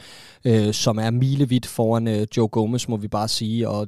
øh, 0.45 0.73
som 0.73 0.97
er 0.97 1.09
milevidt 1.09 1.65
foran 1.65 2.07
øh, 2.07 2.27
Joe 2.37 2.47
Gomez, 2.47 2.87
må 2.87 2.97
vi 2.97 3.07
bare 3.07 3.27
sige, 3.27 3.69
og 3.69 3.87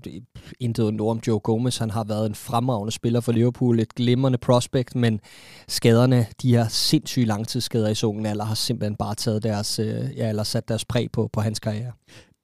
intet 0.60 0.86
ondt 0.86 1.02
om 1.02 1.20
Joe 1.28 1.40
Gomez. 1.40 1.78
Han 1.78 1.90
har 1.90 2.04
været 2.04 2.26
en 2.26 2.36
fremragende 2.36 2.92
spiller 2.92 3.20
for 3.20 3.32
Liverpool, 3.32 3.80
et 3.80 3.96
glimrende 3.96 4.38
prospect, 4.38 4.96
men 4.96 5.20
skaderne, 5.68 6.26
de 6.42 6.56
her 6.56 6.68
sindssyge 6.68 7.26
langtidsskader 7.26 7.90
i 7.90 7.96
så 7.96 8.24
alder, 8.26 8.46
har 8.46 8.56
simpelthen 8.56 8.96
bare 8.96 9.16
taget 9.16 9.44
deres, 9.44 9.80
øh, 9.80 10.18
ja, 10.18 10.30
eller 10.30 10.44
sat 10.44 10.68
deres 10.68 10.86
præg 10.86 11.12
på, 11.12 11.30
på 11.34 11.42
hans 11.42 11.60
karriere. 11.60 11.92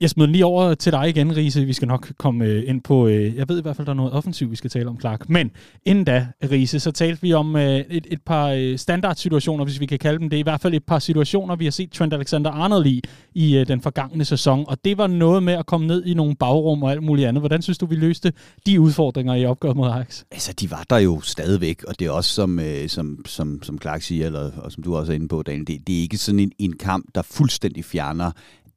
Jeg 0.01 0.10
smider 0.10 0.30
lige 0.30 0.46
over 0.46 0.74
til 0.74 0.92
dig 0.92 1.10
igen, 1.10 1.36
Riese. 1.38 1.66
Vi 1.66 1.74
skal 1.74 1.88
nok 1.88 2.12
komme 2.18 2.46
øh, 2.46 2.63
ind 2.68 2.81
på, 2.81 3.07
øh, 3.07 3.36
jeg 3.36 3.50
ved 3.50 3.60
i 3.60 3.62
hvert 3.62 3.75
fald, 3.75 3.86
der 3.86 3.92
er 3.92 3.96
noget 3.96 4.13
offensivt, 4.13 4.51
vi 4.51 4.56
skal 4.56 4.69
tale 4.69 4.90
om, 4.90 5.00
Clark. 5.00 5.30
Men 5.30 5.51
inden 5.86 6.06
da, 6.06 6.28
Riese, 6.51 6.80
så 6.80 6.92
talte 6.92 7.22
vi 7.22 7.34
om 7.34 7.56
øh, 7.56 7.80
et, 7.80 8.07
et 8.10 8.22
par 8.22 8.48
øh, 8.48 8.78
standardsituationer, 8.78 9.66
hvis 9.66 9.80
vi 9.80 9.86
kan 9.86 10.00
kalde 10.00 10.19
dem 10.19 10.30
det. 10.30 10.38
I 10.38 10.42
hvert 10.42 10.62
fald 10.62 10.74
et 10.74 10.84
par 10.84 11.00
situationer, 11.00 11.56
vi 11.56 11.63
har 11.63 11.72
set 11.72 11.92
Trent 11.92 12.13
Alexander-Arnold 12.13 12.86
i, 12.86 13.01
i 13.34 13.57
øh, 13.57 13.68
den 13.68 13.81
forgangne 13.81 14.25
sæson. 14.25 14.66
Og 14.68 14.78
det 14.86 14.98
var 14.98 15.07
noget 15.07 15.44
med 15.44 15.54
at 15.54 15.66
komme 15.66 15.88
ned 15.88 16.06
i 16.06 16.13
nogle 16.13 16.36
bagrum 16.36 16.84
og 16.84 16.92
alt 16.92 17.04
muligt 17.04 17.28
andet. 17.28 17.42
Hvordan 17.42 17.62
synes 17.62 17.78
du, 17.78 17.86
vi 17.86 17.95
løste 17.95 18.34
de 18.66 18.81
udfordringer 18.81 19.36
i 19.36 19.45
opgøret 19.45 19.78
mod 19.78 19.90
Ajax? 19.90 20.24
Altså, 20.31 20.54
de 20.54 20.72
var 20.72 20.86
der 20.90 20.98
jo 20.98 21.22
stadigvæk, 21.22 21.84
og 21.84 22.00
det 22.00 22.07
er 22.07 22.12
også, 22.12 22.34
som, 22.34 22.60
øh, 22.60 22.90
som, 22.90 23.25
som, 23.25 23.63
som 23.63 23.81
Clark 23.81 24.02
siger, 24.02 24.25
eller, 24.25 24.52
og 24.57 24.72
som 24.72 24.84
du 24.84 24.95
også 24.95 25.12
er 25.12 25.16
inde 25.16 25.28
på, 25.28 25.44
Daniel, 25.44 25.68
det, 25.68 25.88
det 25.88 25.98
er 25.98 26.02
ikke 26.02 26.18
sådan 26.18 26.40
en, 26.40 26.52
en 26.60 26.74
kamp, 26.78 27.06
der 27.16 27.22
fuldstændig 27.22 27.86
fjerner 27.86 28.31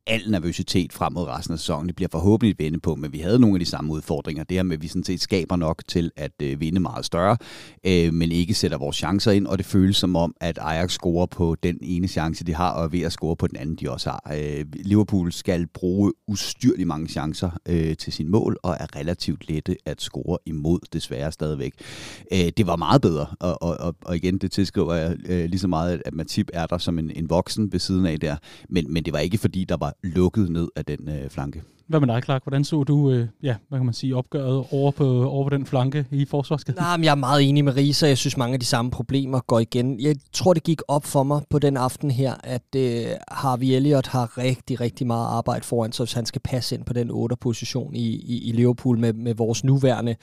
al 0.06 0.30
nervøsitet 0.30 0.92
frem 0.92 1.12
mod 1.12 1.28
resten 1.28 1.52
af 1.52 1.58
sæsonen. 1.58 1.86
Det 1.86 1.96
bliver 1.96 2.08
forhåbentlig 2.12 2.56
vende 2.58 2.80
på, 2.80 2.94
men 2.94 3.12
vi 3.12 3.18
havde 3.18 3.38
nogle 3.38 3.56
af 3.56 3.60
de 3.60 3.66
samme 3.66 3.92
udfordringer. 3.92 4.44
Det 4.44 4.56
her 4.56 4.62
med, 4.62 4.76
at 4.76 4.82
vi 4.82 4.88
sådan 4.88 5.04
set 5.04 5.20
skaber 5.20 5.56
nok 5.56 5.82
til 5.88 6.10
at 6.16 6.32
øh, 6.42 6.60
vinde 6.60 6.80
meget 6.80 7.04
større, 7.04 7.36
øh, 7.86 8.14
men 8.14 8.32
ikke 8.32 8.54
sætter 8.54 8.78
vores 8.78 8.96
chancer 8.96 9.30
ind, 9.30 9.46
og 9.46 9.58
det 9.58 9.66
føles 9.66 9.96
som 9.96 10.16
om, 10.16 10.34
at 10.40 10.58
Ajax 10.58 10.92
scorer 10.92 11.26
på 11.26 11.56
den 11.62 11.78
ene 11.82 12.08
chance, 12.08 12.44
de 12.44 12.54
har, 12.54 12.70
og 12.70 12.84
er 12.84 12.88
ved 12.88 13.00
at 13.00 13.12
score 13.12 13.36
på 13.36 13.46
den 13.46 13.56
anden, 13.56 13.76
de 13.76 13.90
også 13.90 14.10
har. 14.10 14.32
Øh, 14.34 14.64
Liverpool 14.72 15.32
skal 15.32 15.66
bruge 15.66 16.12
ustyrligt 16.28 16.86
mange 16.86 17.08
chancer 17.08 17.50
øh, 17.68 17.96
til 17.96 18.12
sin 18.12 18.28
mål, 18.28 18.56
og 18.62 18.76
er 18.80 18.96
relativt 18.96 19.48
lette 19.48 19.76
at 19.86 20.00
score 20.02 20.38
imod, 20.46 20.78
desværre 20.92 21.32
stadigvæk. 21.32 21.72
Øh, 22.32 22.52
det 22.56 22.66
var 22.66 22.76
meget 22.76 23.02
bedre, 23.02 23.26
og, 23.40 23.62
og, 23.62 23.76
og, 23.80 23.94
og 24.04 24.16
igen, 24.16 24.38
det 24.38 24.52
tilskriver 24.52 24.94
jeg 24.94 25.16
øh, 25.26 25.44
lige 25.44 25.60
så 25.60 25.68
meget, 25.68 26.02
at 26.04 26.14
Matip 26.14 26.50
er 26.52 26.66
der 26.66 26.78
som 26.78 26.98
en, 26.98 27.10
en 27.10 27.30
voksen 27.30 27.72
ved 27.72 27.80
siden 27.80 28.06
af 28.06 28.20
der, 28.20 28.36
men, 28.68 28.92
men 28.92 29.04
det 29.04 29.12
var 29.12 29.18
ikke 29.18 29.38
fordi, 29.38 29.64
der 29.64 29.76
var 29.76 29.91
lukket 30.02 30.50
ned 30.50 30.68
af 30.76 30.84
den 30.84 31.08
øh, 31.08 31.30
flanke. 31.30 31.62
Hvad 31.92 32.00
med 32.00 32.08
dig, 32.08 32.22
Clark? 32.22 32.42
Hvordan 32.44 32.64
så 32.64 32.84
du, 32.84 33.10
øh, 33.10 33.28
ja, 33.42 33.56
hvad 33.68 33.78
kan 33.78 33.84
man 33.84 33.94
sige, 33.94 34.16
opgøret 34.16 34.66
over 34.70 34.90
på, 34.90 35.24
over 35.24 35.48
på 35.48 35.56
den 35.56 35.66
flanke 35.66 36.06
i 36.10 36.24
forsvarskæden? 36.24 36.78
Nej, 36.80 36.96
men 36.96 37.04
jeg 37.04 37.10
er 37.10 37.14
meget 37.14 37.48
enig 37.48 37.64
med 37.64 37.76
Risa. 37.76 38.06
Jeg 38.06 38.18
synes, 38.18 38.36
mange 38.36 38.54
af 38.54 38.60
de 38.60 38.66
samme 38.66 38.90
problemer 38.90 39.40
går 39.40 39.60
igen. 39.60 40.00
Jeg 40.00 40.16
tror, 40.32 40.54
det 40.54 40.62
gik 40.62 40.80
op 40.88 41.04
for 41.04 41.22
mig 41.22 41.42
på 41.50 41.58
den 41.58 41.76
aften 41.76 42.10
her, 42.10 42.34
at 42.44 42.74
øh, 42.76 43.06
Harvey 43.28 43.66
Elliott 43.66 44.06
har 44.06 44.38
rigtig, 44.38 44.80
rigtig 44.80 45.06
meget 45.06 45.26
arbejde 45.26 45.64
foran 45.64 45.92
sig, 45.92 46.04
hvis 46.04 46.12
han 46.12 46.26
skal 46.26 46.40
passe 46.44 46.74
ind 46.74 46.84
på 46.84 46.92
den 46.92 47.10
8. 47.10 47.36
position 47.36 47.94
i, 47.94 48.08
i, 48.08 48.48
i 48.48 48.52
Liverpool 48.52 48.98
med, 48.98 49.12
med 49.12 49.34
vores 49.34 49.64
nuværende 49.64 50.16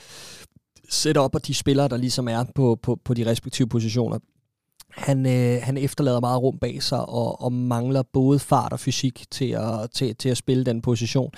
setup 0.90 1.36
og 1.36 1.48
de 1.48 1.54
spillere, 1.54 1.88
der 1.88 1.98
ligesom 1.98 2.28
er 2.28 2.46
på, 2.56 2.80
på, 2.84 3.00
på 3.06 3.14
de 3.14 3.26
respektive 3.26 3.68
positioner 3.68 4.20
han, 4.92 5.26
øh, 5.26 5.62
han 5.64 5.78
efterlader 5.78 6.20
meget 6.20 6.42
rum 6.42 6.58
bag 6.58 6.84
sig 6.84 7.10
og, 7.10 7.42
og 7.42 7.54
mangler 7.54 8.04
både 8.14 8.40
fart 8.40 8.74
og 8.74 8.80
fysik 8.80 9.26
til 9.32 9.50
at, 9.50 9.92
til, 9.94 10.16
til 10.16 10.30
at 10.30 10.38
spille 10.38 10.64
den 10.64 10.82
position. 10.82 11.32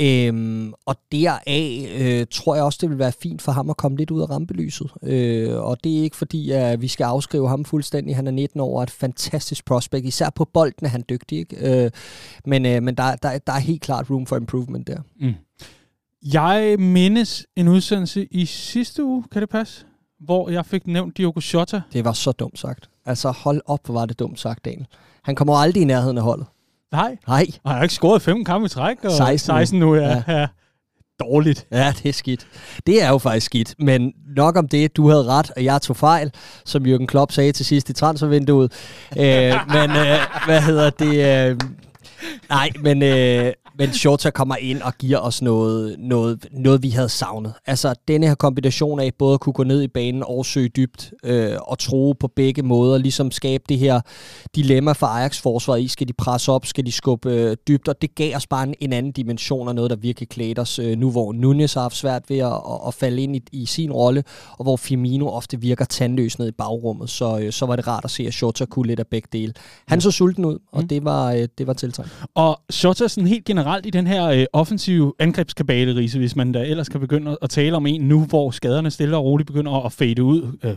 Øhm, 0.00 0.72
og 0.86 0.96
deraf 1.12 1.88
øh, 1.98 2.26
tror 2.30 2.54
jeg 2.54 2.64
også, 2.64 2.78
det 2.82 2.90
vil 2.90 2.98
være 2.98 3.12
fint 3.22 3.42
for 3.42 3.52
ham 3.52 3.70
at 3.70 3.76
komme 3.76 3.96
lidt 3.96 4.10
ud 4.10 4.22
af 4.22 4.30
rampelyset. 4.30 4.90
Øh, 5.02 5.56
og 5.56 5.84
det 5.84 5.98
er 5.98 6.02
ikke 6.02 6.16
fordi, 6.16 6.50
at 6.50 6.82
vi 6.82 6.88
skal 6.88 7.04
afskrive 7.04 7.48
ham 7.48 7.64
fuldstændig. 7.64 8.16
Han 8.16 8.26
er 8.26 8.30
19 8.30 8.60
år 8.60 8.76
og 8.76 8.82
et 8.82 8.90
fantastisk 8.90 9.64
prospect. 9.64 10.06
Især 10.06 10.30
på 10.30 10.44
bolden 10.44 10.86
er 10.86 10.90
han 10.90 11.04
dygtig. 11.08 11.38
Ikke? 11.38 11.84
Øh, 11.84 11.90
men 12.46 12.66
øh, 12.66 12.82
men 12.82 12.94
der, 12.94 13.16
der, 13.16 13.38
der 13.38 13.52
er 13.52 13.58
helt 13.58 13.82
klart 13.82 14.10
room 14.10 14.26
for 14.26 14.36
improvement 14.36 14.86
der. 14.86 15.00
Mm. 15.20 15.34
Jeg 16.32 16.76
mindes 16.78 17.46
en 17.56 17.68
udsendelse 17.68 18.26
i 18.30 18.46
sidste 18.46 19.04
uge, 19.04 19.24
kan 19.32 19.42
det 19.42 19.48
passe? 19.48 19.84
Hvor 20.20 20.50
jeg 20.50 20.66
fik 20.66 20.86
nævnt 20.86 21.16
Diogo 21.16 21.40
Jota. 21.54 21.80
Det 21.92 22.04
var 22.04 22.12
så 22.12 22.32
dumt 22.32 22.58
sagt. 22.58 22.88
Altså 23.06 23.30
hold 23.30 23.60
op, 23.66 23.80
hvor 23.84 23.94
var 23.94 24.06
det 24.06 24.18
dumt 24.18 24.40
sagt, 24.40 24.64
Daniel. 24.64 24.86
Han 25.24 25.34
kommer 25.34 25.54
aldrig 25.54 25.82
i 25.82 25.84
nærheden 25.84 26.18
af 26.18 26.24
holdet. 26.24 26.46
Nej. 26.92 27.16
Nej. 27.26 27.46
Og 27.64 27.70
han 27.70 27.76
har 27.76 27.82
ikke 27.82 27.94
scoret 27.94 28.22
fem 28.22 28.44
kampe 28.44 28.66
i 28.66 28.68
træk. 28.68 29.04
Og 29.04 29.12
16, 29.12 29.38
16 29.46 29.80
nu, 29.80 29.94
ja. 29.94 30.00
ja. 30.08 30.22
ja. 30.40 30.46
dårligt. 31.20 31.66
Ja, 31.72 31.92
det 32.02 32.08
er 32.08 32.12
skidt. 32.12 32.46
Det 32.86 33.02
er 33.02 33.08
jo 33.08 33.18
faktisk 33.18 33.46
skidt, 33.46 33.74
men 33.78 34.12
nok 34.36 34.56
om 34.56 34.68
det. 34.68 34.96
Du 34.96 35.08
havde 35.08 35.24
ret, 35.24 35.50
og 35.56 35.64
jeg 35.64 35.82
tog 35.82 35.96
fejl, 35.96 36.32
som 36.64 36.86
Jürgen 36.86 37.06
Klopp 37.06 37.32
sagde 37.32 37.52
til 37.52 37.66
sidst 37.66 37.90
i 37.90 37.92
transfervinduet. 37.92 38.72
øh, 39.18 39.54
men 39.68 39.90
øh, 39.90 40.18
hvad 40.46 40.62
hedder 40.62 40.90
det? 40.90 41.50
Øh, 41.50 41.60
nej, 42.48 42.70
men 42.80 43.02
øh, 43.02 43.52
men 43.78 43.92
Shota 43.92 44.30
kommer 44.30 44.56
ind 44.56 44.82
og 44.82 44.92
giver 44.98 45.18
os 45.18 45.42
noget, 45.42 45.96
noget, 45.98 46.46
noget, 46.52 46.82
vi 46.82 46.88
havde 46.88 47.08
savnet. 47.08 47.54
Altså, 47.66 47.94
denne 48.08 48.26
her 48.26 48.34
kombination 48.34 49.00
af 49.00 49.12
både 49.18 49.34
at 49.34 49.40
kunne 49.40 49.52
gå 49.52 49.64
ned 49.64 49.82
i 49.82 49.88
banen 49.88 50.22
og 50.26 50.46
søge 50.46 50.68
dybt, 50.68 51.12
øh, 51.24 51.56
og 51.62 51.78
tro 51.78 52.14
på 52.20 52.28
begge 52.36 52.62
måder, 52.62 52.98
ligesom 52.98 53.30
skabe 53.30 53.64
det 53.68 53.78
her 53.78 54.00
dilemma 54.54 54.92
for 54.92 55.06
Ajax-forsvar 55.06 55.76
i, 55.76 55.88
skal 55.88 56.08
de 56.08 56.12
presse 56.12 56.52
op, 56.52 56.66
skal 56.66 56.86
de 56.86 56.92
skubbe 56.92 57.32
øh, 57.32 57.56
dybt, 57.68 57.88
og 57.88 58.02
det 58.02 58.14
gav 58.14 58.36
os 58.36 58.46
bare 58.46 58.62
en, 58.62 58.74
en 58.80 58.92
anden 58.92 59.12
dimension 59.12 59.68
og 59.68 59.74
noget, 59.74 59.90
der 59.90 59.96
virkelig 59.96 60.28
klædte 60.28 60.60
os 60.60 60.78
øh, 60.78 60.98
nu, 60.98 61.10
hvor 61.10 61.32
Nunez 61.32 61.74
har 61.74 61.80
haft 61.80 61.96
svært 61.96 62.30
ved 62.30 62.38
at, 62.38 62.52
at, 62.52 62.80
at 62.86 62.94
falde 62.94 63.22
ind 63.22 63.36
i, 63.36 63.42
i 63.52 63.66
sin 63.66 63.92
rolle, 63.92 64.24
og 64.58 64.62
hvor 64.62 64.76
Firmino 64.76 65.28
ofte 65.28 65.60
virker 65.60 65.84
tandløs 65.84 66.38
ned 66.38 66.48
i 66.48 66.52
bagrummet, 66.52 67.10
så, 67.10 67.38
øh, 67.38 67.52
så 67.52 67.66
var 67.66 67.76
det 67.76 67.86
rart 67.86 68.04
at 68.04 68.10
se, 68.10 68.26
at 68.26 68.34
Shota 68.34 68.64
kunne 68.64 68.86
lidt 68.86 69.00
af 69.00 69.06
begge 69.06 69.28
dele. 69.32 69.52
Han 69.88 70.00
så 70.00 70.10
sulten 70.10 70.44
ud, 70.44 70.58
og 70.72 70.82
mm. 70.82 70.88
det 70.88 71.04
var, 71.04 71.32
øh, 71.32 71.48
det 71.58 71.66
var 71.66 71.72
tiltrængt. 71.72 72.12
Og 72.34 72.60
Shota 72.70 73.08
sådan 73.08 73.26
helt 73.26 73.44
generelt 73.44 73.67
generelt 73.68 73.86
i 73.86 73.90
den 73.90 74.06
her 74.06 74.26
øh, 74.26 74.44
offensive 74.52 75.12
angrebskabale, 75.18 75.96
Riese, 75.96 76.18
hvis 76.18 76.36
man 76.36 76.52
da 76.52 76.64
ellers 76.64 76.88
kan 76.88 77.00
begynde 77.00 77.38
at 77.42 77.50
tale 77.50 77.76
om 77.76 77.86
en 77.86 78.00
nu, 78.00 78.24
hvor 78.24 78.50
skaderne 78.50 78.90
stille 78.90 79.16
og 79.16 79.24
roligt 79.24 79.46
begynder 79.46 79.84
at 79.86 79.92
fade 79.92 80.22
ud. 80.22 80.58
Øh, 80.62 80.76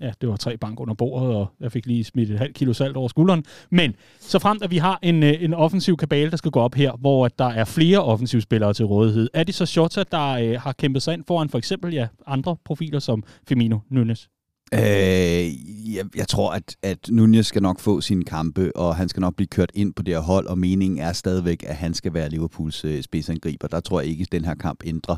ja, 0.00 0.12
det 0.20 0.28
var 0.28 0.36
tre 0.36 0.56
bank 0.56 0.80
under 0.80 0.94
bordet, 0.94 1.36
og 1.36 1.46
jeg 1.60 1.72
fik 1.72 1.86
lige 1.86 2.04
smidt 2.04 2.30
et 2.30 2.38
halvt 2.38 2.56
kilo 2.56 2.72
salt 2.72 2.96
over 2.96 3.08
skulderen. 3.08 3.44
Men 3.70 3.94
så 4.20 4.38
frem 4.38 4.58
at 4.62 4.70
vi 4.70 4.78
har 4.78 4.98
en, 5.02 5.22
øh, 5.22 5.42
en 5.42 5.54
offensiv 5.54 5.96
kabale, 5.96 6.30
der 6.30 6.36
skal 6.36 6.50
gå 6.50 6.60
op 6.60 6.74
her, 6.74 6.92
hvor 7.00 7.28
der 7.28 7.48
er 7.48 7.64
flere 7.64 8.04
offensivspillere 8.04 8.74
til 8.74 8.84
rådighed, 8.84 9.28
er 9.34 9.44
det 9.44 9.54
så 9.54 9.66
Shota, 9.66 10.04
der 10.12 10.30
øh, 10.30 10.60
har 10.60 10.72
kæmpet 10.72 11.02
sig 11.02 11.14
ind 11.14 11.24
foran 11.26 11.48
for 11.48 11.58
eksempel 11.58 11.92
ja, 11.92 12.06
andre 12.26 12.56
profiler 12.64 12.98
som 12.98 13.24
Femino 13.48 13.78
Nunes? 13.90 14.28
Øh, 14.72 15.94
jeg, 15.94 16.04
jeg 16.16 16.28
tror, 16.28 16.52
at, 16.52 16.76
at 16.82 16.98
Nunez 17.10 17.46
skal 17.46 17.62
nok 17.62 17.80
få 17.80 18.00
sine 18.00 18.24
kampe, 18.24 18.76
og 18.76 18.96
han 18.96 19.08
skal 19.08 19.20
nok 19.20 19.36
blive 19.36 19.46
kørt 19.46 19.72
ind 19.74 19.94
på 19.94 20.02
det 20.02 20.14
her 20.14 20.20
hold, 20.20 20.46
og 20.46 20.58
meningen 20.58 20.98
er 20.98 21.12
stadigvæk, 21.12 21.64
at 21.66 21.76
han 21.76 21.94
skal 21.94 22.14
være 22.14 22.28
Liverpools 22.28 22.84
øh, 22.84 23.02
spidsangriber. 23.02 23.68
Der 23.68 23.80
tror 23.80 24.00
jeg 24.00 24.10
ikke, 24.10 24.22
at 24.22 24.32
den 24.32 24.44
her 24.44 24.54
kamp 24.54 24.82
ændrer. 24.84 25.16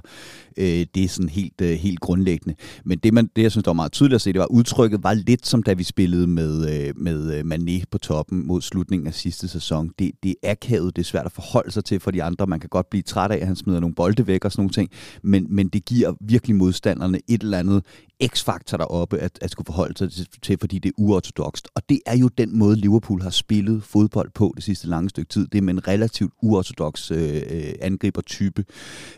Øh, 0.56 0.86
det 0.94 1.04
er 1.04 1.08
sådan 1.08 1.28
helt, 1.28 1.60
øh, 1.60 1.70
helt 1.70 2.00
grundlæggende. 2.00 2.54
Men 2.84 2.98
det, 2.98 3.14
man, 3.14 3.30
det, 3.36 3.42
jeg 3.42 3.50
synes, 3.50 3.64
der 3.64 3.70
var 3.70 3.74
meget 3.74 3.92
tydeligt 3.92 4.14
at 4.14 4.20
se, 4.20 4.32
det 4.32 4.40
var, 4.40 4.50
udtrykket 4.50 5.02
var 5.02 5.14
lidt 5.14 5.46
som 5.46 5.62
da 5.62 5.72
vi 5.72 5.84
spillede 5.84 6.26
med, 6.26 6.86
øh, 6.86 6.94
med 6.96 7.34
øh, 7.34 7.44
Mané 7.54 7.84
på 7.90 7.98
toppen 7.98 8.46
mod 8.46 8.62
slutningen 8.62 9.06
af 9.06 9.14
sidste 9.14 9.48
sæson. 9.48 9.90
Det, 9.98 10.10
det 10.22 10.34
er 10.42 10.50
akavet, 10.50 10.96
det 10.96 11.02
er 11.02 11.06
svært 11.06 11.26
at 11.26 11.32
forholde 11.32 11.70
sig 11.70 11.84
til 11.84 12.00
for 12.00 12.10
de 12.10 12.22
andre. 12.22 12.46
Man 12.46 12.60
kan 12.60 12.68
godt 12.68 12.90
blive 12.90 13.02
træt 13.02 13.30
af, 13.30 13.36
at 13.36 13.46
han 13.46 13.56
smider 13.56 13.80
nogle 13.80 13.94
bolde 13.94 14.26
væk 14.26 14.44
og 14.44 14.52
sådan 14.52 14.60
nogle 14.60 14.72
ting, 14.72 14.90
men, 15.22 15.46
men 15.50 15.68
det 15.68 15.84
giver 15.84 16.12
virkelig 16.20 16.56
modstanderne 16.56 17.20
et 17.28 17.42
eller 17.42 17.58
andet 17.58 17.84
x-faktor 18.24 18.76
deroppe 18.76 19.18
at, 19.18 19.38
at 19.42 19.50
skulle 19.50 19.66
forholde 19.66 19.98
sig 19.98 20.12
til, 20.12 20.26
til, 20.42 20.56
fordi 20.60 20.78
det 20.78 20.88
er 20.88 20.92
uortodokst. 20.96 21.68
Og 21.74 21.82
det 21.88 22.00
er 22.06 22.16
jo 22.16 22.28
den 22.28 22.58
måde, 22.58 22.76
Liverpool 22.76 23.22
har 23.22 23.30
spillet 23.30 23.82
fodbold 23.82 24.30
på 24.34 24.52
det 24.56 24.64
sidste 24.64 24.88
lange 24.88 25.10
stykke 25.10 25.28
tid. 25.28 25.46
Det 25.46 25.58
er 25.58 25.62
med 25.62 25.74
en 25.74 25.88
relativt 25.88 26.32
uortodox 26.42 27.10
øh, 27.10 27.42
øh, 27.50 27.72
angribertype. 27.80 28.64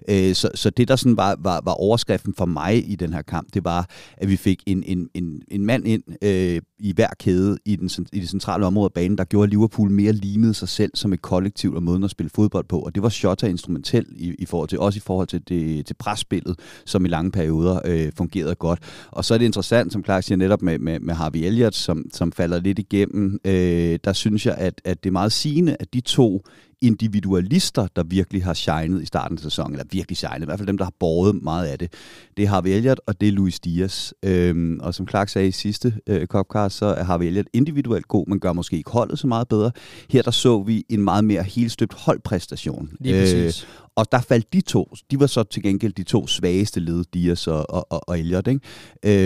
Øh, 0.08 0.34
så, 0.34 0.50
så 0.54 0.70
det, 0.70 0.88
der 0.88 0.96
sådan 0.96 1.16
var, 1.16 1.36
var, 1.38 1.60
var 1.64 1.72
overskriften 1.72 2.34
for 2.34 2.44
mig 2.44 2.90
i 2.90 2.94
den 2.94 3.12
her 3.12 3.22
kamp, 3.22 3.54
det 3.54 3.64
var, 3.64 3.88
at 4.16 4.28
vi 4.28 4.36
fik 4.36 4.62
en, 4.66 4.82
en, 4.82 5.08
en, 5.14 5.42
en 5.48 5.66
mand 5.66 5.86
ind 5.86 6.02
øh, 6.22 6.62
i 6.78 6.92
hver 6.92 7.10
kæde 7.18 7.58
i, 7.64 7.76
den, 7.76 7.90
i 8.12 8.20
det 8.20 8.28
centrale 8.28 8.66
område 8.66 8.84
af 8.84 8.92
banen, 8.92 9.18
der 9.18 9.24
gjorde, 9.24 9.50
Liverpool 9.50 9.90
mere 9.90 10.12
lignede 10.12 10.54
sig 10.54 10.68
selv 10.68 10.90
som 10.94 11.12
et 11.12 11.22
kollektiv 11.22 11.74
og 11.74 11.82
måden 11.82 12.04
at 12.04 12.10
spille 12.10 12.30
fodbold 12.34 12.64
på. 12.64 12.80
Og 12.80 12.94
det 12.94 13.02
var 13.02 13.08
Shota 13.08 13.46
instrumentel 13.46 14.06
i, 14.16 14.34
i 14.38 14.46
forhold 14.46 14.68
til, 14.68 14.78
også 14.78 14.96
i 14.96 15.00
forhold 15.00 15.28
til, 15.28 15.42
det, 15.48 15.86
til 15.86 15.94
presspillet, 15.94 16.58
som 16.86 17.04
i 17.04 17.08
lange 17.08 17.30
perioder 17.30 17.80
øh, 17.84 18.12
fungerede 18.16 18.54
godt. 18.54 18.80
Og 19.10 19.24
så 19.24 19.34
er 19.34 19.38
det 19.38 19.44
interessant, 19.44 19.92
som 19.92 20.04
Clark 20.04 20.24
siger 20.24 20.38
netop 20.38 20.62
med, 20.62 20.78
med, 20.78 21.00
med 21.00 21.14
Harvey 21.14 21.40
Elliott, 21.40 21.74
som, 21.74 22.04
som 22.12 22.32
falder 22.32 22.60
lidt 22.60 22.78
igennem. 22.78 23.40
Øh, 23.44 23.98
der 24.04 24.12
synes 24.12 24.46
jeg, 24.46 24.54
at, 24.54 24.80
at 24.84 25.04
det 25.04 25.10
er 25.10 25.12
meget 25.12 25.32
sigende, 25.32 25.76
at 25.80 25.94
de 25.94 26.00
to 26.00 26.44
individualister, 26.82 27.86
der 27.96 28.02
virkelig 28.02 28.44
har 28.44 28.54
shined 28.54 29.02
i 29.02 29.06
starten 29.06 29.36
af 29.36 29.42
sæsonen, 29.42 29.72
eller 29.72 29.84
virkelig 29.90 30.16
shined, 30.16 30.42
i 30.42 30.44
hvert 30.44 30.58
fald 30.58 30.66
dem, 30.66 30.78
der 30.78 30.84
har 30.84 30.94
båret 31.00 31.42
meget 31.42 31.66
af 31.66 31.78
det, 31.78 31.92
det 32.36 32.44
er 32.44 32.48
Harvey 32.48 32.70
Elliott, 32.70 33.00
og 33.06 33.20
det 33.20 33.28
er 33.28 33.32
Luis 33.32 33.60
Diaz. 33.60 34.12
Øhm, 34.22 34.80
og 34.82 34.94
som 34.94 35.08
Clark 35.08 35.28
sagde 35.28 35.48
i 35.48 35.52
sidste 35.52 35.94
øh, 36.06 36.26
Copcast, 36.26 36.76
så 36.76 36.86
er 36.86 37.04
Harvey 37.04 37.26
Elliott 37.26 37.48
individuelt 37.52 38.08
god, 38.08 38.26
men 38.26 38.40
gør 38.40 38.52
måske 38.52 38.76
ikke 38.76 38.90
holdet 38.90 39.18
så 39.18 39.26
meget 39.26 39.48
bedre. 39.48 39.70
Her 40.10 40.22
der 40.22 40.30
så 40.30 40.62
vi 40.62 40.84
en 40.88 41.02
meget 41.02 41.24
mere 41.24 41.42
helstøbt 41.42 41.94
holdpræstation. 41.94 42.90
Lige 43.00 43.46
øh, 43.46 43.52
og 43.98 44.12
der 44.12 44.20
faldt 44.20 44.52
de 44.52 44.60
to, 44.60 44.94
de 45.10 45.20
var 45.20 45.26
så 45.26 45.42
til 45.42 45.62
gengæld 45.62 45.92
de 45.92 46.02
to 46.02 46.26
svageste 46.26 46.80
led, 46.80 47.04
Dias 47.14 47.46
og, 47.46 47.70
og, 47.70 48.08
og 48.08 48.18
Elliot. 48.18 48.46
Ikke? 48.46 48.60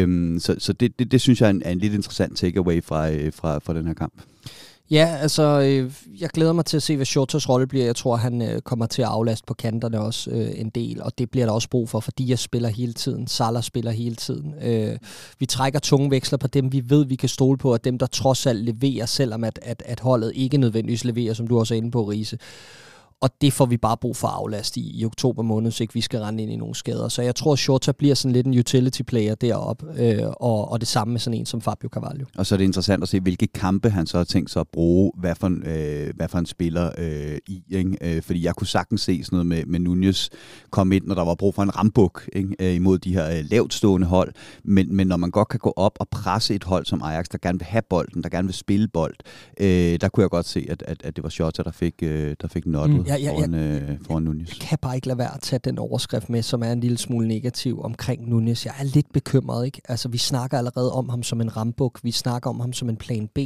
Øhm, 0.03 0.39
så 0.41 0.55
så 0.59 0.73
det, 0.73 0.99
det, 0.99 1.13
det 1.13 1.21
synes 1.21 1.41
jeg 1.41 1.47
er 1.47 1.51
en, 1.51 1.63
er 1.65 1.71
en 1.71 1.79
lidt 1.79 1.95
interessant 1.95 2.39
takeaway 2.39 2.83
fra, 2.83 3.11
øh, 3.11 3.33
fra, 3.33 3.59
fra 3.59 3.75
den 3.75 3.87
her 3.87 3.95
kamp. 3.95 4.23
Ja, 4.93 5.17
altså, 5.21 5.43
øh, 5.43 5.93
jeg 6.21 6.29
glæder 6.29 6.53
mig 6.53 6.65
til 6.65 6.77
at 6.77 6.83
se, 6.83 6.97
hvad 6.97 7.07
Shotas 7.07 7.49
rolle 7.49 7.67
bliver. 7.67 7.85
Jeg 7.85 7.97
tror, 7.97 8.17
han 8.17 8.43
øh, 8.43 8.61
kommer 8.61 8.87
til 8.87 9.03
at 9.03 9.09
aflaste 9.09 9.45
på 9.47 9.55
kanterne 9.55 10.01
også 10.01 10.31
øh, 10.31 10.61
en 10.61 10.71
del, 10.71 11.03
og 11.03 11.19
det 11.19 11.31
bliver 11.31 11.47
der 11.47 11.53
også 11.53 11.69
brug 11.69 11.89
for, 11.89 12.01
fordi 12.01 12.31
jeg 12.31 12.39
spiller 12.39 12.69
hele 12.69 12.93
tiden. 12.93 13.27
Salah 13.27 13.63
spiller 13.63 13.91
hele 13.91 14.17
tiden. 14.17 14.55
Øh, 14.63 14.99
vi 15.39 15.47
trækker 15.47 15.79
tunge 15.81 16.11
veksler 16.11 16.39
på 16.39 16.47
dem, 16.47 16.73
vi 16.73 16.83
ved, 16.87 17.07
vi 17.07 17.17
kan 17.17 17.29
stole 17.29 17.59
på, 17.59 17.73
og 17.73 17.85
dem, 17.85 17.99
der 17.99 18.07
trods 18.07 18.47
alt 18.47 18.65
leverer, 18.65 19.07
selvom 19.07 19.45
at, 19.45 19.59
at, 19.63 19.83
at 19.87 20.01
holdet 20.01 20.33
ikke 20.35 20.57
nødvendigvis 20.57 21.05
leverer, 21.05 21.35
som 21.35 21.47
du 21.47 21.59
også 21.59 21.75
er 21.75 21.77
inde 21.77 21.91
på, 21.91 22.03
Riese 22.03 22.39
og 23.23 23.31
det 23.41 23.53
får 23.53 23.67
vi 23.67 23.77
bare 23.77 23.97
brug 23.97 24.17
for 24.17 24.29
aflast 24.29 24.77
i, 24.77 25.01
i 25.01 25.05
oktober 25.05 25.43
måned, 25.43 25.71
så 25.71 25.85
ikke 25.85 25.95
vi 25.95 26.01
skal 26.01 26.21
rende 26.21 26.43
ind 26.43 26.53
i 26.53 26.57
nogle 26.57 26.75
skader. 26.75 27.09
Så 27.09 27.23
jeg 27.23 27.35
tror, 27.35 27.53
at 27.53 27.59
Shota 27.59 27.93
bliver 27.93 28.15
sådan 28.15 28.33
lidt 28.33 28.47
en 28.47 28.59
utility 28.59 29.03
player 29.03 29.35
deroppe, 29.35 29.87
øh, 29.97 30.27
og, 30.27 30.71
og 30.71 30.81
det 30.81 30.89
samme 30.89 31.13
med 31.13 31.21
sådan 31.21 31.39
en 31.39 31.47
som 31.47 31.61
Fabio 31.61 31.89
Carvalho. 31.89 32.25
Og 32.37 32.47
så 32.47 32.55
er 32.55 32.57
det 32.57 32.65
interessant 32.65 33.03
at 33.03 33.09
se, 33.09 33.21
hvilke 33.21 33.47
kampe 33.47 33.91
han 33.91 34.07
så 34.07 34.17
har 34.17 34.25
tænkt 34.25 34.51
sig 34.51 34.61
at 34.61 34.69
bruge, 34.69 35.13
hvad 35.17 35.35
for 35.35 35.47
en, 35.47 35.63
øh, 35.67 36.17
hvad 36.17 36.29
for 36.29 36.39
en 36.39 36.47
spiller 36.47 36.91
øh, 36.99 37.39
i. 37.47 37.63
Ikke? 37.71 37.97
Øh, 38.01 38.23
fordi 38.23 38.45
jeg 38.45 38.55
kunne 38.55 38.67
sagtens 38.67 39.01
se 39.01 39.25
sådan 39.25 39.37
noget 39.37 39.47
med, 39.47 39.65
med 39.67 39.81
Nunez 39.81 40.29
komme 40.71 40.97
ind, 40.97 41.07
når 41.07 41.15
der 41.15 41.25
var 41.25 41.35
brug 41.35 41.55
for 41.55 41.63
en 41.63 41.77
rambuk 41.77 42.29
ikke? 42.33 42.57
Øh, 42.61 42.75
imod 42.75 42.99
de 42.99 43.13
her 43.15 43.31
øh, 43.31 43.45
lavt 43.51 43.75
stående 43.75 44.07
hold. 44.07 44.33
Men, 44.65 44.97
men 44.97 45.07
når 45.07 45.17
man 45.17 45.31
godt 45.31 45.49
kan 45.49 45.61
gå 45.61 45.73
op 45.77 45.93
og 46.01 46.09
presse 46.09 46.55
et 46.55 46.65
hold 46.65 46.87
som 46.87 47.03
Ajax, 47.03 47.27
der 47.33 47.39
gerne 47.43 47.59
vil 47.59 47.67
have 47.67 47.83
bolden, 47.91 48.23
der 48.23 48.29
gerne 48.29 48.49
vil 48.49 48.55
spille 48.55 48.89
bold, 48.89 49.15
øh, 49.61 50.01
der 50.01 50.09
kunne 50.09 50.23
jeg 50.23 50.31
godt 50.31 50.47
se, 50.47 50.67
at, 50.69 50.83
at, 50.87 51.03
at 51.05 51.17
det 51.17 51.25
var 51.25 51.31
Shota, 51.31 51.63
der 51.63 51.71
fik, 51.71 51.95
øh, 52.03 52.37
der 52.41 52.49
fik 52.49 52.67
nottet. 52.67 52.97
Mm 52.97 53.12
ja, 53.13 53.25
ja, 53.25 53.31
foran, 53.31 53.55
øh, 53.55 53.99
foran 54.07 54.23
Nunes. 54.23 54.49
Jeg 54.49 54.69
kan 54.69 54.79
bare 54.83 54.95
ikke 54.95 55.07
lade 55.07 55.19
være 55.19 55.35
at 55.35 55.41
tage 55.41 55.61
den 55.65 55.79
overskrift 55.79 56.31
med, 56.31 56.43
som 56.43 56.63
er 56.63 56.73
en 56.73 56.81
lille 56.81 56.99
smule 56.99 57.29
negativ 57.29 57.83
omkring 57.83 58.29
Nunes. 58.29 58.67
Jeg 58.67 58.75
er 58.79 58.85
lidt 58.85 59.13
bekymret, 59.13 59.67
ikke? 59.67 59.81
Altså, 59.89 60.09
vi 60.09 60.19
snakker 60.19 60.59
allerede 60.59 60.93
om 60.93 61.09
ham 61.09 61.23
som 61.23 61.41
en 61.41 61.57
rambuk. 61.57 62.01
Vi 62.03 62.11
snakker 62.11 62.51
om 62.51 62.61
ham 62.61 62.73
som 62.73 62.89
en 62.89 62.97
plan 62.97 63.29
B. 63.35 63.39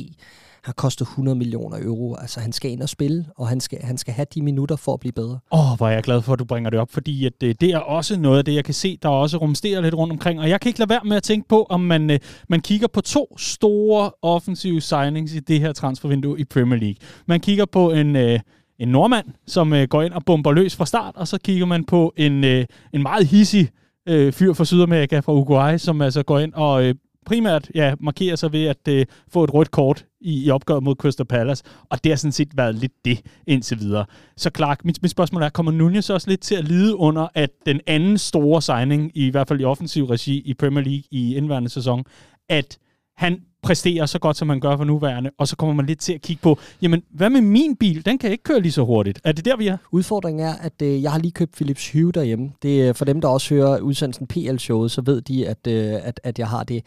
Han 0.67 0.75
koster 0.77 1.05
100 1.05 1.39
millioner 1.39 1.79
euro. 1.83 2.15
Altså, 2.15 2.41
han 2.41 2.53
skal 2.53 2.71
ind 2.71 2.83
og 2.83 2.89
spille, 2.89 3.25
og 3.37 3.49
han 3.49 3.61
skal, 3.61 3.79
han 3.83 3.99
skal 3.99 4.15
have 4.15 4.27
de 4.35 4.43
minutter 4.43 4.77
for 4.77 4.95
at 4.95 5.01
blive 5.01 5.13
bedre. 5.13 5.39
Åh, 5.53 5.73
oh, 5.73 5.77
hvor 5.77 5.89
er 5.89 5.93
jeg 5.93 6.03
glad 6.03 6.23
for, 6.23 6.33
at 6.33 6.39
du 6.39 6.45
bringer 6.45 6.71
det 6.71 6.81
op, 6.81 6.91
fordi 6.91 7.27
at, 7.27 7.33
det, 7.41 7.47
øh, 7.47 7.55
det 7.61 7.71
er 7.71 7.79
også 7.79 8.19
noget 8.19 8.39
af 8.39 8.45
det, 8.45 8.55
jeg 8.55 8.65
kan 8.65 8.75
se, 8.75 8.99
der 9.03 9.09
også 9.09 9.37
rumsterer 9.37 9.81
lidt 9.81 9.95
rundt 9.95 10.13
omkring. 10.13 10.41
Og 10.41 10.49
jeg 10.49 10.61
kan 10.61 10.69
ikke 10.69 10.79
lade 10.79 10.91
være 10.91 11.01
med 11.05 11.17
at 11.17 11.23
tænke 11.23 11.49
på, 11.49 11.67
om 11.71 11.81
man, 11.81 12.11
øh, 12.11 12.19
man 12.49 12.61
kigger 12.61 12.87
på 12.87 13.01
to 13.01 13.39
store 13.39 14.11
offensive 14.23 14.81
signings 14.81 15.35
i 15.35 15.41
det 15.41 15.61
her 15.61 15.73
transfervindue 15.73 16.41
i 16.41 16.45
Premier 16.45 16.79
League. 16.79 16.97
Man 17.27 17.41
kigger 17.41 17.65
på 17.65 17.91
en... 17.91 18.17
Øh, 18.17 18.41
en 18.79 18.89
nordmand, 18.89 19.27
som 19.47 19.73
øh, 19.73 19.89
går 19.89 20.03
ind 20.03 20.13
og 20.13 20.25
bomber 20.25 20.53
løs 20.53 20.77
fra 20.77 20.87
start, 20.87 21.17
og 21.17 21.29
så 21.29 21.39
kigger 21.39 21.67
man 21.67 21.85
på 21.85 22.15
en, 22.17 22.45
øh, 22.45 22.65
en 22.93 23.03
meget 23.03 23.27
hissig 23.27 23.71
øh, 24.09 24.33
fyr 24.33 24.53
fra 24.53 24.65
Sydamerika, 24.65 25.19
fra 25.21 25.33
Uruguay, 25.33 25.77
som 25.77 26.01
altså 26.01 26.23
går 26.23 26.39
ind 26.39 26.53
og 26.55 26.85
øh, 26.85 26.95
primært 27.27 27.71
ja, 27.75 27.95
markerer 28.01 28.37
sig 28.37 28.53
ved 28.53 28.65
at 28.65 28.89
øh, 28.89 29.07
få 29.29 29.45
et 29.45 29.55
rødt 29.55 29.71
kort 29.71 30.07
i, 30.21 30.47
i 30.47 30.51
opgøret 30.51 30.83
mod 30.83 30.95
Crystal 30.95 31.27
Palace, 31.27 31.65
og 31.91 32.05
det 32.05 32.13
har 32.13 32.17
sådan 32.17 32.33
set 32.33 32.57
været 32.57 32.75
lidt 32.75 32.93
det 33.05 33.21
indtil 33.47 33.81
videre. 33.81 34.05
Så 34.37 34.51
Clark, 34.57 34.85
mit, 34.85 35.03
mit 35.03 35.11
spørgsmål 35.11 35.43
er, 35.43 35.49
kommer 35.49 35.73
Nunez 35.73 36.11
også 36.11 36.31
lidt 36.31 36.41
til 36.41 36.55
at 36.55 36.65
lide 36.65 36.97
under, 36.97 37.29
at 37.35 37.51
den 37.67 37.81
anden 37.87 38.19
store 38.19 38.63
signing, 38.63 39.11
i 39.15 39.31
hvert 39.31 39.49
fald 39.49 39.61
i 39.61 39.65
offensiv 39.65 40.05
regi 40.05 40.43
i 40.45 40.55
Premier 40.55 40.85
League 40.85 41.03
i 41.11 41.37
indværende 41.37 41.69
sæson, 41.69 42.05
at 42.49 42.79
han 43.17 43.41
præsterer 43.67 44.07
så 44.07 44.19
godt, 44.19 44.37
som 44.37 44.49
han 44.49 44.61
gør 44.61 44.77
for 44.77 44.85
nuværende, 44.85 45.31
og 45.39 45.49
så 45.49 45.57
kommer 45.57 45.75
man 45.75 45.87
lidt 45.87 46.01
til 46.01 46.13
at 46.13 46.23
kigge 46.23 46.43
på, 46.43 46.59
jamen, 46.83 47.03
hvad 47.11 47.31
med 47.31 47.41
min 47.41 47.77
bil? 47.77 48.07
Den 48.07 48.19
kan 48.19 48.31
ikke 48.31 48.45
køre 48.45 48.61
lige 48.61 48.73
så 48.73 48.85
hurtigt. 48.85 49.21
Er 49.25 49.33
det 49.33 49.45
der, 49.45 49.57
vi 49.57 49.67
er? 49.67 49.77
Udfordringen 49.91 50.47
er, 50.47 50.55
at 50.61 50.83
øh, 50.83 51.03
jeg 51.03 51.13
har 51.13 51.19
lige 51.19 51.33
købt 51.33 51.53
Philips 51.53 51.93
Hue 51.93 52.13
derhjemme. 52.13 52.51
Det 52.63 52.89
er 52.89 52.93
for 52.93 53.05
dem, 53.05 53.21
der 53.21 53.29
også 53.29 53.55
hører 53.55 53.79
udsendelsen 53.81 54.27
PL-showet, 54.27 54.91
så 54.91 55.03
ved 55.03 55.21
de, 55.21 55.49
at, 55.49 55.67
øh, 55.69 55.95
at, 56.03 56.21
at 56.25 56.39
jeg 56.39 56.49
har 56.49 56.65
det. 56.65 56.83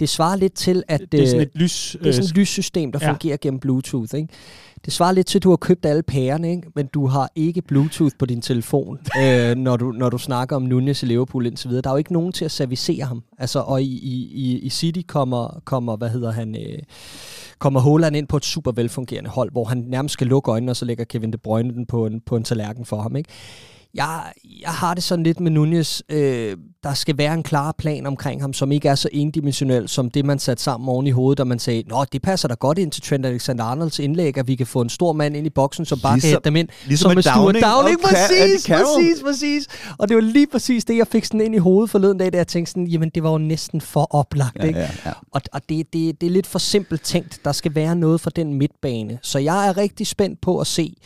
Det 0.00 0.08
svarer 0.08 0.36
lidt 0.36 0.54
til, 0.54 0.82
at... 0.88 1.00
Det 1.12 1.22
er 1.22 1.26
sådan 1.26 1.40
øh, 1.40 1.46
et 1.46 1.50
lys... 1.54 1.96
Det 2.00 2.08
er 2.08 2.12
sådan 2.12 2.24
et 2.24 2.32
øh, 2.32 2.36
lyssystem, 2.36 2.92
der 2.92 2.98
ja. 3.02 3.10
fungerer 3.10 3.36
gennem 3.40 3.60
Bluetooth, 3.60 4.14
ikke? 4.14 4.28
Det 4.86 4.94
svarer 4.94 5.12
lidt 5.12 5.26
til, 5.26 5.38
at 5.38 5.42
du 5.42 5.48
har 5.50 5.56
købt 5.56 5.86
alle 5.86 6.02
pærerne, 6.02 6.50
ikke? 6.50 6.68
men 6.74 6.86
du 6.86 7.06
har 7.06 7.30
ikke 7.34 7.62
Bluetooth 7.62 8.14
på 8.18 8.26
din 8.26 8.42
telefon, 8.42 8.98
øh, 9.22 9.54
når, 9.54 9.76
du, 9.76 9.90
når 9.92 10.10
du 10.10 10.18
snakker 10.18 10.56
om 10.56 10.62
Nunes 10.62 11.02
i 11.02 11.06
Liverpool 11.06 11.46
indtil 11.46 11.68
videre. 11.68 11.82
Der 11.82 11.90
er 11.90 11.94
jo 11.94 11.98
ikke 11.98 12.12
nogen 12.12 12.32
til 12.32 12.44
at 12.44 12.50
servicere 12.50 13.04
ham. 13.04 13.22
Altså, 13.38 13.60
og 13.60 13.82
i, 13.82 13.98
i, 14.34 14.58
i 14.58 14.68
City 14.70 15.00
kommer, 15.08 15.62
kommer, 15.64 15.96
hvad 15.96 16.08
hedder 16.08 16.32
han, 16.32 16.56
øh, 16.56 16.78
kommer 17.58 17.80
Holland 17.80 18.16
ind 18.16 18.26
på 18.28 18.36
et 18.36 18.44
super 18.44 18.72
velfungerende 18.72 19.30
hold, 19.30 19.52
hvor 19.52 19.64
han 19.64 19.78
nærmest 19.78 20.12
skal 20.12 20.26
lukke 20.26 20.50
øjnene, 20.50 20.72
og 20.72 20.76
så 20.76 20.84
lægger 20.84 21.04
Kevin 21.04 21.32
De 21.32 21.38
Bruyne 21.38 21.74
den 21.74 21.86
på 21.86 22.06
en, 22.06 22.20
på 22.20 22.36
en 22.36 22.44
tallerken 22.44 22.84
for 22.84 23.00
ham. 23.00 23.16
Ikke? 23.16 23.30
Jeg, 23.96 24.32
jeg 24.60 24.70
har 24.70 24.94
det 24.94 25.02
sådan 25.02 25.22
lidt 25.22 25.40
med 25.40 25.50
Nunez. 25.50 26.00
Øh, 26.08 26.56
der 26.82 26.94
skal 26.94 27.18
være 27.18 27.34
en 27.34 27.42
klar 27.42 27.74
plan 27.78 28.06
omkring 28.06 28.40
ham, 28.40 28.52
som 28.52 28.72
ikke 28.72 28.88
er 28.88 28.94
så 28.94 29.08
endimensionel 29.12 29.88
som 29.88 30.10
det, 30.10 30.24
man 30.24 30.38
satte 30.38 30.62
sammen 30.62 30.88
oven 30.88 31.06
i 31.06 31.10
hovedet, 31.10 31.40
og 31.40 31.46
man 31.46 31.58
sagde, 31.58 31.82
nå, 31.86 32.04
det 32.12 32.22
passer 32.22 32.48
da 32.48 32.54
godt 32.54 32.78
ind 32.78 32.92
til 32.92 33.02
Trent 33.02 33.26
Alexander-Arnolds 33.26 34.02
indlæg, 34.02 34.38
at 34.38 34.48
vi 34.48 34.54
kan 34.54 34.66
få 34.66 34.80
en 34.80 34.88
stor 34.88 35.12
mand 35.12 35.36
ind 35.36 35.46
i 35.46 35.50
boksen, 35.50 35.84
som 35.84 35.98
bare 36.00 36.14
ligesom, 36.14 36.28
kan 36.28 36.34
hætte 36.34 36.44
dem 36.44 36.56
ind. 36.56 36.68
Ligesom 36.86 37.10
som 37.10 37.14
med 37.14 37.22
Downing. 37.22 37.64
Downing, 37.64 38.04
okay, 38.04 38.14
præcis, 38.14 38.66
præcis, 38.66 39.22
præcis. 39.24 39.66
Og 39.98 40.08
det 40.08 40.14
var 40.14 40.20
lige 40.20 40.46
præcis 40.46 40.84
det, 40.84 40.96
jeg 40.96 41.06
fik 41.06 41.24
sådan 41.24 41.40
ind 41.40 41.54
i 41.54 41.58
hovedet 41.58 41.90
forleden 41.90 42.18
dag, 42.18 42.32
da 42.32 42.36
jeg 42.36 42.46
tænkte 42.46 42.70
sådan, 42.70 42.86
jamen 42.86 43.10
det 43.14 43.22
var 43.22 43.30
jo 43.30 43.38
næsten 43.38 43.80
for 43.80 44.14
oplagt, 44.14 44.56
ja, 44.56 44.64
ikke? 44.64 44.80
Ja, 44.80 44.90
ja. 45.06 45.12
Og, 45.32 45.40
og 45.52 45.60
det, 45.68 45.92
det, 45.92 46.20
det 46.20 46.26
er 46.26 46.30
lidt 46.30 46.46
for 46.46 46.58
simpelt 46.58 47.02
tænkt. 47.02 47.40
Der 47.44 47.52
skal 47.52 47.74
være 47.74 47.96
noget 47.96 48.20
for 48.20 48.30
den 48.30 48.54
midtbane. 48.54 49.18
Så 49.22 49.38
jeg 49.38 49.68
er 49.68 49.76
rigtig 49.76 50.06
spændt 50.06 50.40
på 50.40 50.58
at 50.58 50.66
se, 50.66 50.96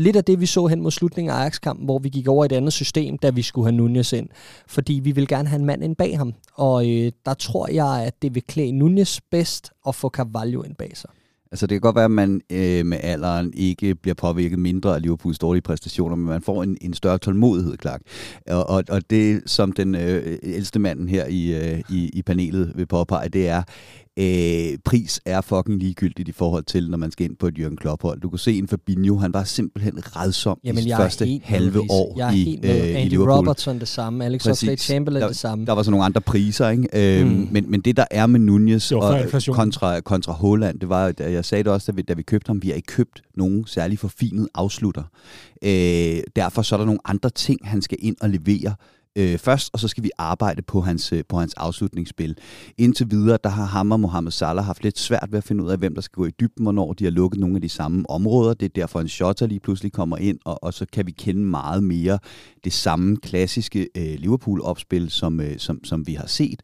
lidt 0.00 0.16
af 0.16 0.24
det, 0.24 0.40
vi 0.40 0.46
så 0.46 0.66
hen 0.66 0.80
mod 0.80 0.90
slutningen 0.90 1.30
af 1.30 1.36
Ajax-kampen, 1.36 1.84
hvor 1.84 1.98
vi 1.98 2.08
gik 2.08 2.28
over 2.28 2.44
i 2.44 2.46
et 2.46 2.52
andet 2.52 2.72
system, 2.72 3.18
da 3.18 3.30
vi 3.30 3.42
skulle 3.42 3.66
have 3.66 3.76
Nunez 3.76 4.12
ind. 4.12 4.28
Fordi 4.66 5.00
vi 5.04 5.12
vil 5.12 5.28
gerne 5.28 5.48
have 5.48 5.58
en 5.60 5.66
mand 5.66 5.84
ind 5.84 5.96
bag 5.96 6.18
ham. 6.18 6.34
Og 6.54 6.90
øh, 6.90 7.12
der 7.26 7.34
tror 7.34 7.72
jeg, 7.72 8.04
at 8.06 8.22
det 8.22 8.34
vil 8.34 8.42
klæde 8.42 8.72
Nunez 8.72 9.20
bedst 9.30 9.70
at 9.88 9.94
få 9.94 10.08
Carvalho 10.08 10.62
ind 10.62 10.74
bag 10.74 10.96
sig. 10.96 11.10
Altså 11.52 11.66
det 11.66 11.74
kan 11.74 11.80
godt 11.80 11.96
være, 11.96 12.04
at 12.04 12.10
man 12.10 12.40
øh, 12.52 12.86
med 12.86 12.98
alderen 13.02 13.52
ikke 13.54 13.94
bliver 13.94 14.14
påvirket 14.14 14.58
mindre 14.58 14.94
af 14.94 15.02
Liverpools 15.02 15.38
dårlige 15.38 15.62
præstationer, 15.62 16.16
men 16.16 16.26
man 16.26 16.42
får 16.42 16.62
en, 16.62 16.76
en 16.80 16.94
større 16.94 17.18
tålmodighed, 17.18 17.76
klart. 17.76 18.00
Og, 18.46 18.70
og, 18.70 18.84
og 18.88 19.10
det, 19.10 19.42
som 19.46 19.72
den 19.72 19.94
øh, 19.94 20.38
ældste 20.42 20.78
manden 20.78 21.08
her 21.08 21.26
i, 21.26 21.54
øh, 21.54 21.80
i, 21.90 22.10
i 22.12 22.22
panelet 22.22 22.72
vil 22.74 22.86
påpege, 22.86 23.28
det 23.28 23.48
er, 23.48 23.62
øh, 24.18 24.78
pris 24.84 25.20
er 25.24 25.40
fucking 25.40 25.78
ligegyldigt 25.78 26.28
i 26.28 26.32
forhold 26.32 26.64
til, 26.64 26.90
når 26.90 26.98
man 26.98 27.10
skal 27.10 27.24
ind 27.24 27.36
på 27.36 27.46
et 27.46 27.58
Jørgen 27.58 27.76
Klopp-hold. 27.76 28.20
Du 28.20 28.30
kunne 28.30 28.38
se 28.38 28.58
en 28.58 28.68
Fabinho, 28.68 29.16
han 29.16 29.34
var 29.34 29.44
simpelthen 29.44 30.16
redsom 30.16 30.58
Jamen, 30.64 30.86
i 30.86 30.92
første 30.96 31.40
halve 31.44 31.80
år 31.90 32.14
jeg 32.16 32.28
er 32.28 32.32
i, 32.32 32.44
helt 32.44 32.62
med. 32.62 32.88
øh, 32.88 32.96
Andy 32.96 33.06
i 33.06 33.08
Liverpool. 33.08 33.38
Robertson 33.38 33.78
det 33.78 33.88
samme, 33.88 34.24
Alex 34.24 34.46
Oxlade-Chamberlain 34.46 35.20
der, 35.20 35.26
det 35.26 35.36
samme. 35.36 35.66
Der 35.66 35.72
var 35.72 35.82
så 35.82 35.90
nogle 35.90 36.04
andre 36.06 36.20
priser, 36.20 36.68
ikke? 36.68 37.20
Øh, 37.20 37.26
mm. 37.26 37.48
men, 37.50 37.70
men 37.70 37.80
det, 37.80 37.96
der 37.96 38.04
er 38.10 38.26
med 38.26 38.40
Nunez 38.40 38.92
og, 38.92 39.18
kontra, 39.52 40.00
kontra 40.00 40.32
Holland, 40.32 40.80
det 40.80 40.88
var, 40.88 41.12
jeg 41.18 41.44
sagde 41.44 41.64
det 41.64 41.72
også, 41.72 41.92
da 41.92 41.96
vi, 41.96 42.02
da 42.02 42.14
vi 42.14 42.22
købte 42.22 42.48
ham, 42.48 42.62
vi 42.62 42.68
har 42.68 42.74
ikke 42.74 42.86
købt 42.86 43.22
nogen 43.34 43.66
særlig 43.66 43.98
forfinet 43.98 44.48
afslutter. 44.54 45.02
Øh, 45.62 46.20
derfor 46.36 46.62
så 46.62 46.74
er 46.74 46.78
der 46.78 46.86
nogle 46.86 47.00
andre 47.04 47.30
ting, 47.30 47.60
han 47.64 47.82
skal 47.82 47.98
ind 48.00 48.16
og 48.20 48.30
levere 48.30 48.74
øh, 49.18 49.38
først, 49.38 49.70
og 49.72 49.80
så 49.80 49.88
skal 49.88 50.04
vi 50.04 50.10
arbejde 50.18 50.62
på 50.62 50.80
hans, 50.80 51.12
øh, 51.12 51.22
på 51.28 51.38
hans 51.38 51.54
afslutningsspil. 51.54 52.38
Indtil 52.78 53.10
videre, 53.10 53.38
der 53.44 53.50
har 53.50 53.64
ham 53.64 53.92
og 53.92 54.00
Mohamed 54.00 54.30
Salah 54.30 54.64
haft 54.64 54.82
lidt 54.82 54.98
svært 54.98 55.28
ved 55.30 55.38
at 55.38 55.44
finde 55.44 55.64
ud 55.64 55.70
af, 55.70 55.78
hvem 55.78 55.94
der 55.94 56.02
skal 56.02 56.14
gå 56.14 56.26
i 56.26 56.30
dybden, 56.30 56.62
hvornår 56.62 56.92
de 56.92 57.04
har 57.04 57.10
lukket 57.10 57.40
nogle 57.40 57.56
af 57.56 57.62
de 57.62 57.68
samme 57.68 58.10
områder. 58.10 58.54
Det 58.54 58.66
er 58.66 58.70
derfor, 58.74 59.00
en 59.00 59.08
shotter 59.08 59.46
lige 59.46 59.60
pludselig 59.60 59.92
kommer 59.92 60.16
ind, 60.16 60.38
og, 60.44 60.64
og 60.64 60.74
så 60.74 60.86
kan 60.92 61.06
vi 61.06 61.10
kende 61.10 61.40
meget 61.40 61.82
mere 61.82 62.18
det 62.64 62.72
samme 62.72 63.16
klassiske 63.16 63.88
øh, 63.96 64.14
Liverpool-opspil, 64.18 65.10
som, 65.10 65.40
øh, 65.40 65.58
som, 65.58 65.84
som 65.84 66.06
vi 66.06 66.14
har 66.14 66.26
set. 66.26 66.62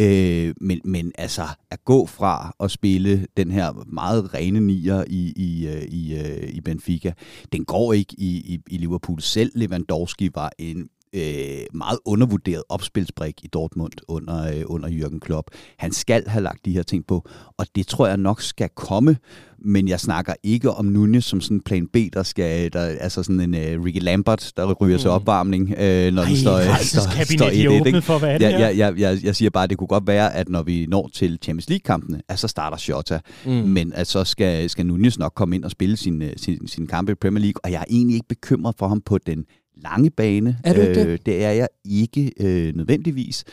Øh, 0.00 0.54
men, 0.60 0.80
men 0.84 1.12
altså, 1.18 1.42
at 1.70 1.84
gå 1.84 2.06
fra 2.06 2.52
at 2.60 2.70
spille 2.70 3.26
den 3.36 3.50
her 3.50 3.84
meget 3.92 4.34
rene 4.34 4.60
nier 4.60 5.04
i, 5.06 5.32
i, 5.36 5.66
øh, 5.68 5.82
i, 5.82 6.14
øh, 6.14 6.48
i 6.48 6.60
Benfica, 6.60 7.12
den 7.52 7.64
går 7.64 7.92
ikke 7.92 8.14
i, 8.18 8.54
i, 8.54 8.60
i 8.70 8.78
Liverpool. 8.78 9.20
Selv 9.20 9.52
Lewandowski 9.54 10.30
var 10.34 10.52
en 10.58 10.88
øh, 11.14 11.66
meget 11.74 11.98
undervurderet 12.04 12.62
opspilsbrik 12.68 13.34
i 13.42 13.46
Dortmund 13.46 13.92
under, 14.08 14.56
øh, 14.56 14.62
under 14.66 14.88
Jürgen 14.88 15.18
Klopp. 15.18 15.50
Han 15.78 15.92
skal 15.92 16.28
have 16.28 16.42
lagt 16.42 16.64
de 16.64 16.72
her 16.72 16.82
ting 16.82 17.06
på, 17.06 17.28
og 17.58 17.66
det 17.74 17.86
tror 17.86 18.06
jeg 18.06 18.16
nok 18.16 18.42
skal 18.42 18.68
komme, 18.68 19.16
men 19.58 19.88
jeg 19.88 20.00
snakker 20.00 20.34
ikke 20.42 20.70
om 20.70 20.84
Nunez 20.84 21.24
som 21.24 21.40
sådan 21.40 21.60
plan 21.60 21.86
B, 21.86 21.96
der 22.12 22.22
skal, 22.22 22.72
der, 22.72 22.80
altså 22.80 23.22
sådan 23.22 23.54
en 23.54 23.78
uh, 23.78 23.84
Ricky 23.84 24.02
Lambert, 24.02 24.52
der 24.56 24.72
ryger 24.72 24.98
til 24.98 25.08
mm. 25.08 25.14
opvarmning, 25.14 25.70
øh, 25.70 26.12
når 26.12 26.22
Ej, 26.22 26.28
den 26.28 26.36
står, 26.36 26.84
står, 26.84 27.36
står 27.36 27.48
i 27.48 27.62
det. 27.62 27.86
Ikke? 27.86 28.02
For, 28.02 28.18
hvad 28.18 28.38
det 28.38 28.42
jeg, 28.42 28.60
jeg, 28.60 28.78
jeg, 28.78 28.98
jeg, 28.98 29.24
jeg 29.24 29.36
siger 29.36 29.50
bare, 29.50 29.64
at 29.64 29.70
det 29.70 29.78
kunne 29.78 29.88
godt 29.88 30.06
være, 30.06 30.34
at 30.34 30.48
når 30.48 30.62
vi 30.62 30.86
når 30.86 31.10
til 31.12 31.38
Champions 31.42 31.68
League-kampene, 31.68 32.20
at 32.28 32.38
så 32.38 32.48
starter 32.48 32.76
Shota, 32.76 33.20
mm. 33.46 33.52
men 33.52 33.92
at 33.92 34.06
så 34.06 34.24
skal, 34.24 34.70
skal 34.70 34.86
Nunez 34.86 35.18
nok 35.18 35.32
komme 35.34 35.56
ind 35.56 35.64
og 35.64 35.70
spille 35.70 35.96
sin, 35.96 36.22
øh, 36.22 36.32
sin, 36.36 36.68
sin 36.68 36.86
kampe 36.86 37.12
i 37.12 37.14
Premier 37.14 37.42
League, 37.42 37.60
og 37.64 37.72
jeg 37.72 37.80
er 37.80 37.84
egentlig 37.90 38.14
ikke 38.14 38.28
bekymret 38.28 38.74
for 38.78 38.88
ham 38.88 39.00
på 39.00 39.18
den 39.18 39.44
lange 39.76 40.10
bane. 40.10 40.58
Er 40.64 40.74
du 40.74 40.80
ikke 40.80 40.94
det? 40.94 41.06
Øh, 41.06 41.18
det 41.26 41.44
er 41.44 41.50
jeg 41.50 41.68
ikke 41.84 42.32
øh, 42.40 42.76
nødvendigvis. 42.76 43.44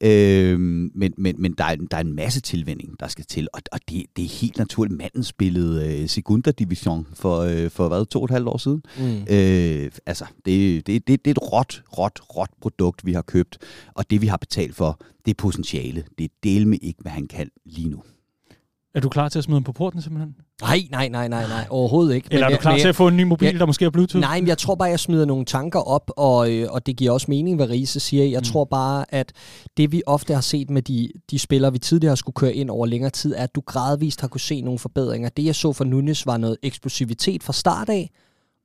Øh, 0.00 0.60
men 0.60 1.14
men, 1.16 1.34
men 1.38 1.52
der, 1.58 1.64
er, 1.64 1.76
der 1.76 1.96
er 1.96 2.00
en 2.00 2.12
masse 2.12 2.40
tilvænding, 2.40 3.00
der 3.00 3.08
skal 3.08 3.24
til, 3.24 3.48
og, 3.52 3.62
og 3.72 3.80
det, 3.88 4.06
det 4.16 4.24
er 4.24 4.28
helt 4.28 4.58
naturligt. 4.58 4.98
Manden 4.98 5.24
spillede 5.24 6.02
øh, 6.02 6.08
Segunda 6.08 6.50
Division 6.50 7.06
for, 7.14 7.38
øh, 7.38 7.70
for 7.70 7.88
hvad, 7.88 8.06
to 8.06 8.18
og 8.18 8.24
et 8.24 8.30
halvt 8.30 8.48
år 8.48 8.56
siden. 8.56 8.82
Mm. 8.98 9.34
Øh, 9.34 9.90
altså, 10.06 10.24
det, 10.44 10.86
det, 10.86 11.08
det, 11.08 11.24
det 11.24 11.26
er 11.26 11.30
et 11.30 11.52
råt, 11.52 11.82
råt, 11.98 12.20
råt 12.36 12.50
produkt, 12.60 13.06
vi 13.06 13.12
har 13.12 13.22
købt, 13.22 13.58
og 13.94 14.10
det 14.10 14.22
vi 14.22 14.26
har 14.26 14.36
betalt 14.36 14.76
for, 14.76 15.00
det 15.24 15.30
er 15.30 15.34
potentiale. 15.34 16.04
Det 16.18 16.24
er 16.24 16.28
del 16.42 16.66
med 16.66 16.78
ikke, 16.82 17.02
hvad 17.02 17.12
han 17.12 17.26
kan 17.26 17.50
lige 17.64 17.88
nu. 17.88 18.02
Er 18.94 19.00
du 19.00 19.08
klar 19.08 19.28
til 19.28 19.38
at 19.38 19.44
smide 19.44 19.56
ham 19.56 19.64
på 19.64 19.72
porten 19.72 20.02
simpelthen? 20.02 20.34
Nej, 20.62 20.88
nej, 20.90 21.08
nej, 21.08 21.28
nej, 21.28 21.48
nej, 21.48 21.66
overhovedet 21.70 22.14
ikke. 22.14 22.28
Eller 22.30 22.46
men, 22.46 22.52
er 22.52 22.56
du 22.56 22.60
klar 22.60 22.72
men, 22.72 22.80
til 22.80 22.88
at 22.88 22.96
få 22.96 23.08
en 23.08 23.16
ny 23.16 23.22
mobil, 23.22 23.52
ja, 23.52 23.58
der 23.58 23.66
måske 23.66 23.84
er 23.84 23.90
Bluetooth? 23.90 24.20
Nej, 24.20 24.40
men 24.40 24.48
jeg 24.48 24.58
tror 24.58 24.74
bare, 24.74 24.88
jeg 24.88 25.00
smider 25.00 25.24
nogle 25.24 25.44
tanker 25.44 25.80
op, 25.80 26.10
og, 26.16 26.52
øh, 26.52 26.68
og 26.70 26.86
det 26.86 26.96
giver 26.96 27.12
også 27.12 27.26
mening, 27.28 27.56
hvad 27.56 27.70
Riese 27.70 28.00
siger. 28.00 28.24
Jeg 28.24 28.38
mm. 28.38 28.44
tror 28.44 28.64
bare, 28.64 29.14
at 29.14 29.32
det 29.76 29.92
vi 29.92 30.02
ofte 30.06 30.34
har 30.34 30.40
set 30.40 30.70
med 30.70 30.82
de, 30.82 31.10
de 31.30 31.38
spillere, 31.38 31.72
vi 31.72 31.78
tidligere 31.78 32.10
har 32.10 32.16
skulle 32.16 32.34
køre 32.34 32.54
ind 32.54 32.70
over 32.70 32.86
længere 32.86 33.10
tid, 33.10 33.34
er, 33.34 33.42
at 33.42 33.54
du 33.54 33.62
gradvist 33.66 34.20
har 34.20 34.28
kunne 34.28 34.40
se 34.40 34.60
nogle 34.60 34.78
forbedringer. 34.78 35.28
Det 35.28 35.44
jeg 35.44 35.54
så 35.54 35.72
for 35.72 35.84
Nunes 35.84 36.26
var 36.26 36.36
noget 36.36 36.56
eksplosivitet 36.62 37.42
fra 37.42 37.52
start 37.52 37.88
af, 37.88 38.10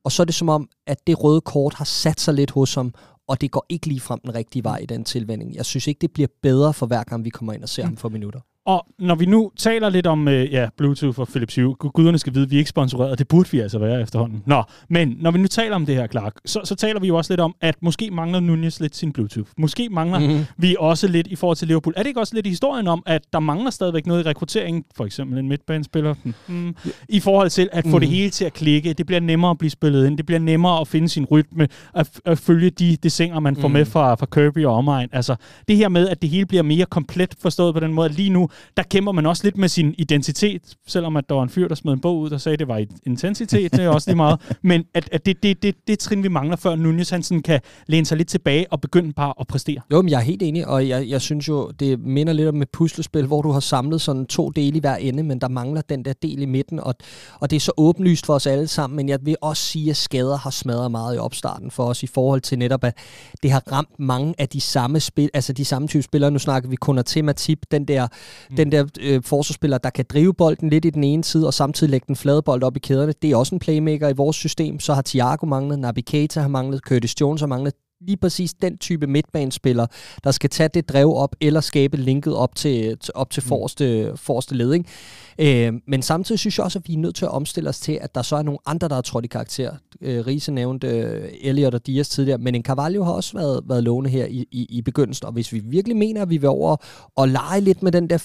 og 0.04 0.12
så 0.12 0.22
er 0.22 0.24
det 0.24 0.34
som 0.34 0.48
om, 0.48 0.68
at 0.86 1.06
det 1.06 1.24
røde 1.24 1.40
kort 1.40 1.74
har 1.74 1.84
sat 1.84 2.20
sig 2.20 2.34
lidt 2.34 2.50
hos 2.50 2.74
ham, 2.74 2.94
og 3.28 3.40
det 3.40 3.50
går 3.50 3.66
ikke 3.68 3.86
lige 3.86 4.00
frem 4.00 4.20
den 4.20 4.34
rigtige 4.34 4.64
vej 4.64 4.78
i 4.78 4.86
den 4.86 5.04
tilvænding. 5.04 5.54
Jeg 5.54 5.64
synes 5.64 5.86
ikke, 5.86 5.98
det 6.00 6.10
bliver 6.10 6.28
bedre 6.42 6.74
for 6.74 6.86
hver 6.86 7.02
gang, 7.02 7.24
vi 7.24 7.30
kommer 7.30 7.52
ind 7.52 7.62
og 7.62 7.68
ser 7.68 7.82
mm. 7.82 7.88
ham 7.88 7.96
for 7.96 8.08
minutter. 8.08 8.40
Og 8.66 8.86
når 8.98 9.14
vi 9.14 9.26
nu 9.26 9.50
taler 9.56 9.88
lidt 9.88 10.06
om 10.06 10.28
øh, 10.28 10.52
ja, 10.52 10.68
Bluetooth 10.76 11.20
og 11.20 11.28
Philips 11.28 11.54
Hue, 11.54 11.74
guderne 11.74 12.18
skal 12.18 12.34
vide, 12.34 12.44
at 12.44 12.50
vi 12.50 12.56
er 12.56 12.58
ikke 12.58 12.70
sponsoreret, 12.70 13.18
det 13.18 13.28
burde 13.28 13.50
vi 13.50 13.60
altså 13.60 13.78
være 13.78 14.02
efterhånden. 14.02 14.42
Nå, 14.46 14.62
men 14.88 15.16
når 15.20 15.30
vi 15.30 15.38
nu 15.38 15.46
taler 15.46 15.76
om 15.76 15.86
det 15.86 15.94
her, 15.94 16.06
Clark, 16.06 16.34
så, 16.44 16.60
så 16.64 16.74
taler 16.74 17.00
vi 17.00 17.06
jo 17.06 17.16
også 17.16 17.32
lidt 17.32 17.40
om, 17.40 17.54
at 17.60 17.74
måske 17.80 18.10
mangler 18.10 18.40
Nunez 18.40 18.80
lidt 18.80 18.96
sin 18.96 19.12
Bluetooth. 19.12 19.50
Måske 19.58 19.88
mangler 19.88 20.18
mm-hmm. 20.18 20.44
vi 20.56 20.76
også 20.78 21.08
lidt 21.08 21.26
i 21.26 21.36
forhold 21.36 21.56
til 21.56 21.68
Liverpool. 21.68 21.94
Er 21.96 22.02
det 22.02 22.08
ikke 22.08 22.20
også 22.20 22.34
lidt 22.34 22.46
i 22.46 22.48
historien 22.48 22.88
om, 22.88 23.02
at 23.06 23.22
der 23.32 23.40
mangler 23.40 23.70
stadigvæk 23.70 24.06
noget 24.06 24.24
i 24.24 24.28
rekrutteringen, 24.28 24.84
for 24.96 25.04
eksempel 25.04 25.38
en 25.38 25.48
midtbanespiller, 25.48 26.14
mm, 26.46 26.76
i 27.08 27.20
forhold 27.20 27.50
til 27.50 27.68
at 27.72 27.84
få 27.84 27.88
mm-hmm. 27.88 28.00
det 28.00 28.08
hele 28.08 28.30
til 28.30 28.44
at 28.44 28.52
klikke? 28.52 28.92
Det 28.92 29.06
bliver 29.06 29.20
nemmere 29.20 29.50
at 29.50 29.58
blive 29.58 29.70
spillet 29.70 30.06
ind, 30.06 30.16
det 30.16 30.26
bliver 30.26 30.38
nemmere 30.38 30.80
at 30.80 30.88
finde 30.88 31.08
sin 31.08 31.24
rytme, 31.24 31.68
at, 31.94 32.10
at 32.24 32.38
følge 32.38 32.70
de 32.70 32.96
desinger, 33.02 33.40
man 33.40 33.56
får 33.56 33.68
mm. 33.68 33.74
med 33.74 33.84
fra, 33.84 34.14
fra 34.14 34.26
Kirby 34.26 34.64
og 34.64 34.74
omegn. 34.74 35.08
Altså, 35.12 35.36
det 35.68 35.76
her 35.76 35.88
med, 35.88 36.08
at 36.08 36.22
det 36.22 36.30
hele 36.30 36.46
bliver 36.46 36.62
mere 36.62 36.86
komplet 36.86 37.34
forstået 37.42 37.74
på 37.74 37.80
den 37.80 37.92
måde, 37.92 38.08
at 38.08 38.14
lige 38.14 38.30
nu 38.30 38.48
der 38.76 38.82
kæmper 38.82 39.12
man 39.12 39.26
også 39.26 39.44
lidt 39.44 39.56
med 39.56 39.68
sin 39.68 39.94
identitet, 39.98 40.62
selvom 40.86 41.16
at 41.16 41.28
der 41.28 41.34
var 41.34 41.42
en 41.42 41.48
fyr, 41.48 41.68
der 41.68 41.74
smed 41.74 41.92
en 41.92 42.00
bog 42.00 42.18
ud, 42.18 42.30
der 42.30 42.38
sagde, 42.38 42.52
at 42.52 42.58
det 42.58 42.68
var 42.68 42.84
intensitet, 43.06 43.72
det 43.72 43.84
er 43.84 43.88
også 43.88 44.10
lige 44.10 44.16
meget. 44.16 44.40
Men 44.62 44.84
at, 44.94 45.08
at 45.12 45.26
det, 45.26 45.42
det, 45.42 45.62
det, 45.62 45.74
det 45.86 45.98
trin, 45.98 46.22
vi 46.22 46.28
mangler, 46.28 46.56
før 46.56 46.76
Nunez 46.76 47.10
Hansen 47.10 47.42
kan 47.42 47.60
læne 47.86 48.06
sig 48.06 48.18
lidt 48.18 48.28
tilbage 48.28 48.72
og 48.72 48.80
begynde 48.80 49.12
bare 49.12 49.34
at 49.40 49.46
præstere. 49.46 49.80
Jo, 49.92 50.02
men 50.02 50.10
jeg 50.10 50.18
er 50.18 50.24
helt 50.24 50.42
enig, 50.42 50.66
og 50.66 50.88
jeg, 50.88 51.08
jeg 51.08 51.20
synes 51.20 51.48
jo, 51.48 51.70
det 51.70 52.00
minder 52.00 52.32
lidt 52.32 52.48
om 52.48 52.62
et 52.62 52.70
puslespil, 52.70 53.26
hvor 53.26 53.42
du 53.42 53.50
har 53.50 53.60
samlet 53.60 54.00
sådan 54.00 54.26
to 54.26 54.50
dele 54.50 54.76
i 54.76 54.80
hver 54.80 54.96
ende, 54.96 55.22
men 55.22 55.40
der 55.40 55.48
mangler 55.48 55.80
den 55.80 56.04
der 56.04 56.12
del 56.22 56.42
i 56.42 56.46
midten, 56.46 56.80
og, 56.80 56.94
og 57.40 57.50
det 57.50 57.56
er 57.56 57.60
så 57.60 57.72
åbenlyst 57.76 58.26
for 58.26 58.34
os 58.34 58.46
alle 58.46 58.66
sammen, 58.66 58.96
men 58.96 59.08
jeg 59.08 59.18
vil 59.22 59.36
også 59.40 59.62
sige, 59.62 59.90
at 59.90 59.96
skader 59.96 60.36
har 60.36 60.50
smadret 60.50 60.90
meget 60.90 61.16
i 61.16 61.18
opstarten 61.18 61.70
for 61.70 61.84
os 61.84 62.02
i 62.02 62.06
forhold 62.06 62.40
til 62.40 62.58
netop, 62.58 62.84
at 62.84 62.98
det 63.42 63.50
har 63.50 63.62
ramt 63.72 63.98
mange 63.98 64.34
af 64.38 64.48
de 64.48 64.60
samme 64.60 65.00
spil, 65.00 65.30
altså 65.34 65.52
de 65.52 65.64
samme 65.64 65.88
type 65.88 66.02
spillere. 66.02 66.30
Nu 66.30 66.38
snakker 66.38 66.68
vi 66.68 66.76
kun 66.76 67.04
til 67.04 67.24
Matip, 67.24 67.58
den 67.70 67.88
der, 67.88 68.08
mm. 68.50 68.56
den 68.56 68.72
der 68.72 68.84
øh, 69.00 69.22
forsvarsspiller, 69.22 69.78
der 69.78 69.90
kan 69.90 70.04
drive 70.08 70.34
bolden 70.34 70.70
lidt 70.70 70.84
i 70.84 70.90
den 70.90 71.04
ene 71.04 71.24
side, 71.24 71.46
og 71.46 71.54
samtidig 71.54 71.90
lægge 71.90 72.04
den 72.06 72.16
flade 72.16 72.42
bold 72.42 72.62
op 72.62 72.76
i 72.76 72.80
kæderne. 72.80 73.12
Det 73.22 73.30
er 73.30 73.36
også 73.36 73.54
en 73.54 73.58
playmaker 73.58 74.08
i 74.08 74.12
vores 74.12 74.36
system. 74.36 74.80
Så 74.80 74.94
har 74.94 75.02
Thiago 75.02 75.46
manglet, 75.46 75.78
Naby 75.78 76.00
Keita 76.06 76.40
har 76.40 76.48
manglet, 76.48 76.80
Curtis 76.80 77.20
Jones 77.20 77.40
har 77.40 77.46
manglet 77.46 77.74
lige 78.00 78.16
præcis 78.16 78.54
den 78.54 78.78
type 78.78 79.06
midtbanespiller, 79.06 79.86
der 80.24 80.30
skal 80.30 80.50
tage 80.50 80.68
det 80.74 80.88
drev 80.88 81.14
op, 81.14 81.36
eller 81.40 81.60
skabe 81.60 81.96
linket 81.96 82.34
op 82.34 82.54
til, 82.54 82.98
op 83.14 83.30
til 83.30 83.42
mm. 83.44 83.48
forreste, 83.48 84.12
forreste 84.16 84.54
led. 84.54 84.72
Ikke? 84.72 85.66
Øh, 85.66 85.72
men 85.88 86.02
samtidig 86.02 86.38
synes 86.38 86.58
jeg 86.58 86.64
også, 86.64 86.78
at 86.78 86.88
vi 86.88 86.94
er 86.94 86.98
nødt 86.98 87.14
til 87.14 87.24
at 87.24 87.30
omstille 87.30 87.68
os 87.68 87.80
til, 87.80 87.98
at 88.02 88.14
der 88.14 88.22
så 88.22 88.36
er 88.36 88.42
nogle 88.42 88.58
andre, 88.66 88.88
der 88.88 88.94
har 88.94 89.02
trådt 89.02 89.24
i 89.24 89.28
karakter. 89.28 89.74
Øh, 90.00 90.26
Riese 90.26 90.52
nævnte 90.52 90.88
øh, 90.88 91.28
Elliot 91.40 91.74
og 91.74 91.86
Dias 91.86 92.08
tidligere, 92.08 92.38
men 92.38 92.54
en 92.54 92.62
Carvalho 92.62 93.04
har 93.04 93.12
også 93.12 93.38
været, 93.38 93.60
været 93.68 93.84
lovende 93.84 94.10
her 94.10 94.26
i, 94.26 94.46
i, 94.50 94.66
i 94.68 94.82
begyndelsen, 94.82 95.26
og 95.26 95.32
hvis 95.32 95.52
vi 95.52 95.58
virkelig 95.64 95.96
mener, 95.96 96.22
at 96.22 96.30
vi 96.30 96.36
vil 96.36 96.48
over 96.48 96.76
og 97.16 97.28
lege 97.28 97.60
lidt 97.60 97.82
med 97.82 97.92
den 97.92 98.10
der 98.10 98.18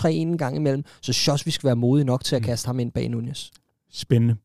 4-4-2, 0.00 0.04
4-2-3 0.04 0.08
en 0.08 0.38
gang 0.38 0.56
imellem, 0.56 0.84
så 1.02 1.12
synes 1.12 1.26
jeg 1.26 1.32
også, 1.32 1.42
at 1.42 1.46
vi 1.46 1.50
skal 1.50 1.66
være 1.66 1.76
modige 1.76 2.04
nok 2.04 2.24
til 2.24 2.36
at 2.36 2.42
mm. 2.42 2.46
kaste 2.46 2.66
ham 2.66 2.80
ind 2.80 2.92
bag 2.92 3.08
Nunez. 3.08 3.50
Spændende. 3.92 4.36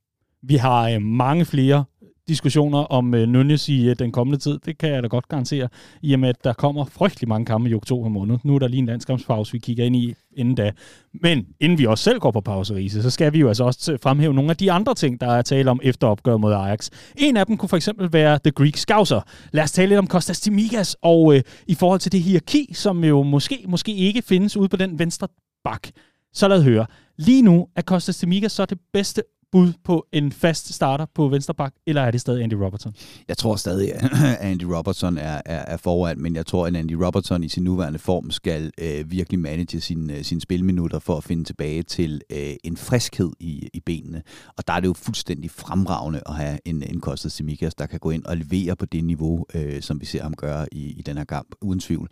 Vi 0.47 0.55
har 0.55 0.89
øh, 0.89 1.01
mange 1.01 1.45
flere 1.45 1.85
diskussioner 2.27 2.77
om 2.79 3.13
øh, 3.13 3.27
Nunez 3.27 3.69
i 3.69 3.89
øh, 3.89 3.95
den 3.99 4.11
kommende 4.11 4.39
tid. 4.39 4.59
Det 4.65 4.77
kan 4.77 4.89
jeg 4.89 5.03
da 5.03 5.07
godt 5.07 5.27
garantere, 5.27 5.67
i 6.01 6.13
og 6.13 6.19
med, 6.19 6.29
at 6.29 6.43
der 6.43 6.53
kommer 6.53 6.85
frygtelig 6.85 7.29
mange 7.29 7.45
kampe 7.45 7.69
i 7.69 7.73
oktober 7.73 8.09
måned. 8.09 8.37
Nu 8.43 8.55
er 8.55 8.59
der 8.59 8.67
lige 8.67 8.79
en 8.79 8.85
landskampspause, 8.85 9.51
vi 9.51 9.59
kigger 9.59 9.85
ind 9.85 9.95
i 9.95 10.15
inden 10.35 10.55
da. 10.55 10.71
Men 11.13 11.47
inden 11.59 11.79
vi 11.79 11.85
også 11.85 12.03
selv 12.03 12.19
går 12.19 12.31
på 12.31 12.41
pause, 12.41 12.75
Riese, 12.75 13.03
så 13.03 13.09
skal 13.09 13.33
vi 13.33 13.39
jo 13.39 13.47
altså 13.47 13.63
også 13.63 13.97
fremhæve 14.03 14.33
nogle 14.33 14.49
af 14.49 14.57
de 14.57 14.71
andre 14.71 14.95
ting, 14.95 15.21
der 15.21 15.27
er 15.27 15.41
tale 15.41 15.71
om 15.71 15.79
efter 15.83 16.07
opgør 16.07 16.37
mod 16.37 16.53
Ajax. 16.53 16.89
En 17.17 17.37
af 17.37 17.45
dem 17.45 17.57
kunne 17.57 17.69
for 17.69 17.77
eksempel 17.77 18.13
være 18.13 18.39
The 18.43 18.51
Greek 18.51 18.77
Scouser. 18.77 19.21
Lad 19.51 19.63
os 19.63 19.71
tale 19.71 19.89
lidt 19.89 19.99
om 19.99 20.07
Kostas 20.07 20.41
Timigas, 20.41 20.95
og 21.01 21.35
øh, 21.35 21.41
i 21.67 21.75
forhold 21.75 21.99
til 21.99 22.11
det 22.11 22.21
hierarki, 22.21 22.73
som 22.73 23.03
jo 23.03 23.23
måske, 23.23 23.65
måske 23.67 23.95
ikke 23.95 24.21
findes 24.21 24.57
ude 24.57 24.69
på 24.69 24.77
den 24.77 24.99
venstre 24.99 25.27
bak. 25.63 25.87
Så 26.33 26.47
lad 26.47 26.63
høre. 26.63 26.85
Lige 27.17 27.41
nu 27.41 27.67
er 27.75 27.81
Kostas 27.81 28.17
Timigas 28.17 28.51
så 28.51 28.65
det 28.65 28.77
bedste 28.93 29.23
bud 29.55 29.73
på 29.83 30.07
en 30.11 30.31
fast 30.31 30.73
starter 30.73 31.05
på 31.15 31.27
venstreback, 31.27 31.75
eller 31.87 32.01
er 32.01 32.11
det 32.11 32.21
stadig 32.21 32.43
Andy 32.43 32.53
Robertson? 32.53 32.95
Jeg 33.27 33.37
tror 33.37 33.55
stadig, 33.55 33.93
at 33.95 34.11
Andy 34.51 34.63
Robertson 34.63 35.17
er, 35.17 35.41
er, 35.45 35.57
er 35.57 35.77
foran, 35.77 36.21
men 36.21 36.35
jeg 36.35 36.45
tror, 36.45 36.67
at 36.67 36.75
Andy 36.75 36.91
Robertson 36.91 37.43
i 37.43 37.49
sin 37.49 37.63
nuværende 37.63 37.99
form 37.99 38.31
skal 38.31 38.71
øh, 38.81 39.11
virkelig 39.11 39.39
manage 39.39 39.81
sine, 39.81 40.17
øh, 40.17 40.23
sine 40.23 40.41
spilminutter 40.41 40.99
for 40.99 41.17
at 41.17 41.23
finde 41.23 41.43
tilbage 41.43 41.83
til 41.83 42.21
øh, 42.31 42.53
en 42.63 42.77
friskhed 42.77 43.31
i, 43.39 43.69
i 43.73 43.79
benene. 43.79 44.21
Og 44.57 44.67
der 44.67 44.73
er 44.73 44.79
det 44.79 44.87
jo 44.87 44.93
fuldstændig 44.93 45.51
fremragende 45.51 46.21
at 46.25 46.35
have 46.35 46.59
en, 46.65 46.83
en 46.83 46.99
Kostas 46.99 47.33
Simikas, 47.33 47.75
der 47.75 47.85
kan 47.85 47.99
gå 47.99 48.09
ind 48.09 48.25
og 48.25 48.37
levere 48.37 48.75
på 48.75 48.85
det 48.85 49.03
niveau, 49.03 49.45
øh, 49.53 49.81
som 49.81 50.01
vi 50.01 50.05
ser 50.05 50.23
ham 50.23 50.33
gøre 50.33 50.65
i, 50.71 50.91
i 50.91 51.01
den 51.01 51.17
her 51.17 51.25
kamp, 51.25 51.55
uden 51.61 51.79
tvivl. 51.79 52.09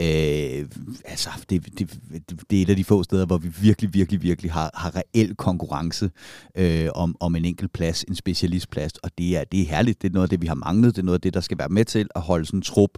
Øh, 0.00 0.66
altså, 1.04 1.30
det, 1.50 1.78
det, 1.78 1.98
det 2.50 2.58
er 2.58 2.62
et 2.62 2.70
af 2.70 2.76
de 2.76 2.84
få 2.84 3.02
steder, 3.02 3.26
hvor 3.26 3.38
vi 3.38 3.48
virkelig, 3.60 3.94
virkelig, 3.94 4.22
virkelig 4.22 4.52
har, 4.52 4.70
har 4.74 4.92
reel 4.96 5.34
konkurrence 5.34 6.10
øh, 6.54 6.83
øh, 6.84 6.90
om, 6.94 7.16
om 7.20 7.36
en 7.36 7.44
enkelt 7.44 7.72
plads, 7.72 8.04
en 8.08 8.14
specialistplads, 8.14 8.92
og 8.92 9.10
det 9.18 9.36
er, 9.36 9.44
det 9.44 9.60
er 9.60 9.64
herligt. 9.64 10.02
Det 10.02 10.08
er 10.08 10.12
noget 10.12 10.24
af 10.24 10.30
det, 10.30 10.42
vi 10.42 10.46
har 10.46 10.54
manglet. 10.54 10.96
Det 10.96 11.02
er 11.02 11.06
noget 11.06 11.18
af 11.18 11.20
det, 11.20 11.34
der 11.34 11.40
skal 11.40 11.58
være 11.58 11.68
med 11.68 11.84
til 11.84 12.08
at 12.14 12.22
holde 12.22 12.46
sådan 12.46 12.58
en 12.58 12.62
trup 12.62 12.90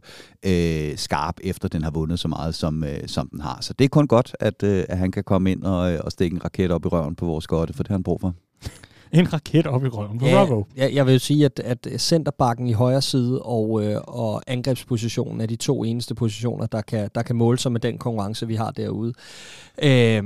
øh, 0.46 0.96
skarp, 0.96 1.37
efter 1.44 1.68
den 1.68 1.83
har 1.83 1.90
vundet 1.90 2.18
så 2.18 2.29
meget, 2.29 2.55
som, 2.55 2.85
øh, 2.85 2.99
som 3.07 3.29
den 3.29 3.40
har. 3.40 3.59
Så 3.61 3.72
det 3.72 3.85
er 3.85 3.88
kun 3.88 4.07
godt, 4.07 4.37
at, 4.40 4.62
øh, 4.62 4.85
at 4.88 4.99
han 4.99 5.11
kan 5.11 5.25
komme 5.25 5.53
ind 5.53 5.62
og, 5.62 5.92
øh, 5.92 6.01
og 6.05 6.12
stikke 6.12 6.35
en 6.35 6.44
raket 6.44 6.70
op 6.70 6.85
i 6.85 6.88
røven 6.88 7.14
på 7.14 7.27
vores 7.27 7.44
skotte, 7.44 7.75
for 7.75 7.83
det 7.83 7.88
har 7.88 7.94
han 7.94 8.03
brug 8.03 8.20
for 8.20 8.35
en 9.12 9.33
raket 9.33 9.66
op 9.66 9.85
i 9.85 9.88
røven 9.88 10.18
på 10.18 10.27
ja, 10.27 10.44
Ja, 10.77 10.88
jeg 10.94 11.07
vil 11.07 11.20
sige, 11.20 11.44
at, 11.44 11.61
at 11.64 11.88
centerbakken 11.99 12.66
i 12.66 12.72
højre 12.72 13.03
side 13.03 13.42
og, 13.42 13.85
øh, 13.85 14.01
og 14.07 14.42
angrebspositionen 14.46 15.40
er 15.40 15.46
de 15.46 15.57
to 15.57 15.85
eneste 15.85 16.14
positioner, 16.14 16.66
der 16.66 16.81
kan, 16.81 17.11
der 17.14 17.22
kan 17.22 17.37
måle 17.37 17.59
sig 17.59 17.72
med 17.72 17.81
den 17.81 17.99
konkurrence, 17.99 18.46
vi 18.46 18.55
har 18.55 18.70
derude. 18.70 19.12
Øh, 19.83 20.22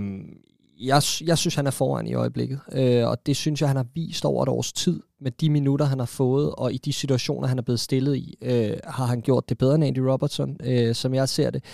jeg, 0.80 1.02
jeg 1.24 1.38
synes, 1.38 1.54
han 1.54 1.66
er 1.66 1.70
foran 1.70 2.06
i 2.06 2.14
øjeblikket, 2.14 2.60
øh, 2.72 3.08
og 3.08 3.26
det 3.26 3.36
synes 3.36 3.60
jeg, 3.60 3.68
han 3.68 3.76
har 3.76 3.86
vist 3.94 4.24
over 4.24 4.42
et 4.42 4.48
års 4.48 4.72
tid 4.72 5.02
med 5.20 5.30
de 5.30 5.50
minutter, 5.50 5.86
han 5.86 5.98
har 5.98 6.06
fået, 6.06 6.54
og 6.54 6.72
i 6.72 6.78
de 6.78 6.92
situationer, 6.92 7.48
han 7.48 7.58
er 7.58 7.62
blevet 7.62 7.80
stillet 7.80 8.16
i, 8.16 8.38
øh, 8.42 8.76
har 8.84 9.06
han 9.06 9.20
gjort 9.20 9.48
det 9.48 9.58
bedre 9.58 9.74
end 9.74 9.84
Andy 9.84 9.98
Robertson, 9.98 10.56
øh, 10.64 10.94
som 10.94 11.14
jeg 11.14 11.28
ser 11.28 11.50
det. 11.50 11.64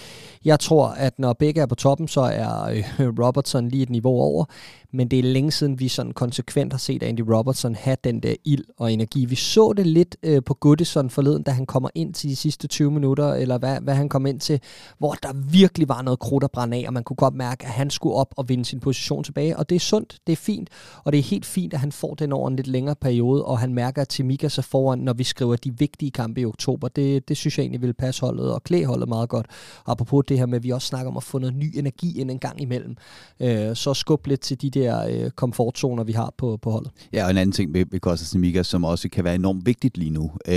Jeg 0.44 0.60
tror, 0.60 0.86
at 0.86 1.18
når 1.18 1.32
begge 1.32 1.60
er 1.60 1.66
på 1.66 1.74
toppen, 1.74 2.08
så 2.08 2.20
er 2.20 2.64
øh, 2.98 3.08
Robertson 3.24 3.68
lige 3.68 3.82
et 3.82 3.90
niveau 3.90 4.20
over, 4.20 4.44
men 4.92 5.08
det 5.08 5.18
er 5.18 5.22
længe 5.22 5.52
siden, 5.52 5.80
vi 5.80 5.88
sådan 5.88 6.12
konsekvent 6.12 6.72
har 6.72 6.78
set 6.78 7.02
Andy 7.02 7.20
Robertson 7.20 7.74
have 7.74 7.96
den 8.04 8.20
der 8.20 8.34
ild 8.44 8.64
og 8.78 8.92
energi. 8.92 9.24
Vi 9.24 9.34
så 9.34 9.72
det 9.76 9.86
lidt 9.86 10.16
øh, 10.22 10.42
på 10.46 10.54
Goodison 10.54 11.10
forleden, 11.10 11.42
da 11.42 11.50
han 11.50 11.66
kommer 11.66 11.88
ind 11.94 12.14
til 12.14 12.30
de 12.30 12.36
sidste 12.36 12.68
20 12.68 12.90
minutter, 12.90 13.34
eller 13.34 13.58
hvad, 13.58 13.80
hvad 13.80 13.94
han 13.94 14.08
kom 14.08 14.26
ind 14.26 14.40
til, 14.40 14.60
hvor 14.98 15.12
der 15.12 15.32
virkelig 15.32 15.88
var 15.88 16.02
noget 16.02 16.18
krudt 16.18 16.44
at 16.44 16.50
brænde 16.50 16.76
af, 16.76 16.84
og 16.86 16.92
man 16.92 17.04
kunne 17.04 17.16
godt 17.16 17.34
mærke, 17.34 17.66
at 17.66 17.72
han 17.72 17.90
skulle 17.90 18.14
op 18.14 18.34
og 18.36 18.48
vinde 18.48 18.64
sin 18.64 18.80
position 18.80 19.24
tilbage, 19.24 19.56
og 19.56 19.68
det 19.68 19.76
er 19.76 19.80
sundt, 19.80 20.18
det 20.26 20.32
er 20.32 20.36
fint, 20.36 20.68
og 21.04 21.12
det 21.12 21.18
er 21.18 21.22
helt 21.22 21.46
fint, 21.46 21.74
at 21.74 21.80
han 21.80 21.92
får 21.92 22.14
den 22.14 22.32
over 22.32 22.48
en 22.48 22.56
lidt 22.56 22.66
længere 22.66 22.96
periode, 22.96 23.35
og 23.44 23.58
han 23.58 23.74
mærker, 23.74 24.02
at 24.02 24.08
Timika 24.08 24.48
sig 24.48 24.64
foran, 24.64 24.98
når 24.98 25.12
vi 25.12 25.24
skriver 25.24 25.56
de 25.56 25.78
vigtige 25.78 26.10
kampe 26.10 26.40
i 26.40 26.44
oktober. 26.44 26.88
Det, 26.88 27.28
det 27.28 27.36
synes 27.36 27.58
jeg 27.58 27.62
egentlig 27.62 27.82
vil 27.82 27.92
passe 27.92 28.20
holdet 28.20 28.52
og 28.52 28.64
klæde 28.64 28.86
holdet 28.86 29.08
meget 29.08 29.28
godt. 29.28 29.46
Apropos 29.86 30.24
det 30.28 30.38
her 30.38 30.46
med, 30.46 30.56
at 30.56 30.64
vi 30.64 30.70
også 30.70 30.88
snakker 30.88 31.10
om 31.10 31.16
at 31.16 31.22
få 31.22 31.38
noget 31.38 31.56
ny 31.56 31.72
energi 31.74 32.20
ind 32.20 32.30
en 32.30 32.38
gang 32.38 32.62
imellem, 32.62 32.96
øh, 33.40 33.76
så 33.76 33.94
skub 33.94 34.26
lidt 34.26 34.40
til 34.40 34.62
de 34.62 34.70
der 34.70 35.06
øh, 35.06 35.30
komfortzoner, 35.30 36.04
vi 36.04 36.12
har 36.12 36.34
på, 36.38 36.58
på 36.62 36.70
holdet. 36.70 36.90
Ja, 37.12 37.24
og 37.24 37.30
en 37.30 37.36
anden 37.36 37.52
ting 37.52 37.74
ved, 37.74 37.84
med 37.92 38.00
Kostas 38.00 38.30
Timika, 38.30 38.62
som 38.62 38.84
også 38.84 39.08
kan 39.08 39.24
være 39.24 39.34
enormt 39.34 39.66
vigtigt 39.66 39.98
lige 39.98 40.10
nu. 40.10 40.30
Øh, 40.48 40.54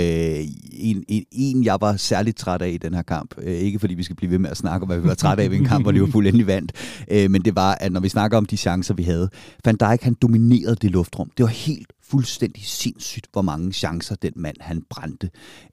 en, 0.72 1.04
en, 1.08 1.24
en, 1.32 1.64
jeg 1.64 1.76
var 1.80 1.96
særligt 1.96 2.36
træt 2.36 2.62
af 2.62 2.68
i 2.68 2.76
den 2.76 2.94
her 2.94 3.02
kamp, 3.02 3.34
øh, 3.42 3.54
ikke 3.54 3.78
fordi 3.78 3.94
vi 3.94 4.02
skal 4.02 4.16
blive 4.16 4.30
ved 4.30 4.38
med 4.38 4.50
at 4.50 4.56
snakke 4.56 4.84
om, 4.84 4.88
hvad 4.88 5.00
vi 5.00 5.08
var 5.08 5.14
træt 5.14 5.38
af 5.38 5.52
i 5.52 5.56
en 5.56 5.64
kamp, 5.64 5.84
hvor 5.84 5.92
Liverpool 5.92 6.26
endelig 6.26 6.46
vandt, 6.46 6.72
øh, 7.10 7.30
men 7.30 7.42
det 7.42 7.56
var, 7.56 7.74
at 7.74 7.92
når 7.92 8.00
vi 8.00 8.08
snakker 8.08 8.38
om 8.38 8.44
de 8.44 8.56
chancer, 8.56 8.94
vi 8.94 9.02
havde, 9.02 9.28
Van 9.64 9.76
Dijk, 9.76 10.02
han 10.02 10.16
dominerede 10.22 10.76
det 10.76 10.90
luftrum. 10.90 11.30
Det 11.36 11.42
var 11.42 11.50
helt 11.50 11.92
fuldstændig 12.10 12.64
sindssygt, 12.64 13.26
hvor 13.32 13.42
mange 13.42 13.72
chancer 13.72 14.14
den 14.14 14.32
mand 14.36 14.56
han 14.60 14.82
brændte. 14.90 15.30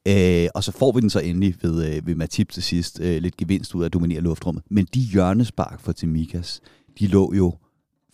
Øh, 0.07 0.47
og 0.55 0.63
så 0.63 0.71
får 0.71 0.91
vi 0.91 1.01
den 1.01 1.09
så 1.09 1.19
endelig 1.19 1.55
ved, 1.61 1.95
øh, 1.95 2.07
ved 2.07 2.15
Matip 2.15 2.49
til 2.49 2.63
sidst, 2.63 2.99
øh, 2.99 3.21
lidt 3.21 3.37
gevinst 3.37 3.75
ud 3.75 3.81
af 3.81 3.85
at 3.85 3.93
dominere 3.93 4.21
luftrummet. 4.21 4.63
Men 4.69 4.87
de 4.93 4.99
hjørnespark 4.99 5.81
for 5.81 5.91
Timikas, 5.91 6.61
de 6.99 7.07
lå 7.07 7.33
jo 7.33 7.53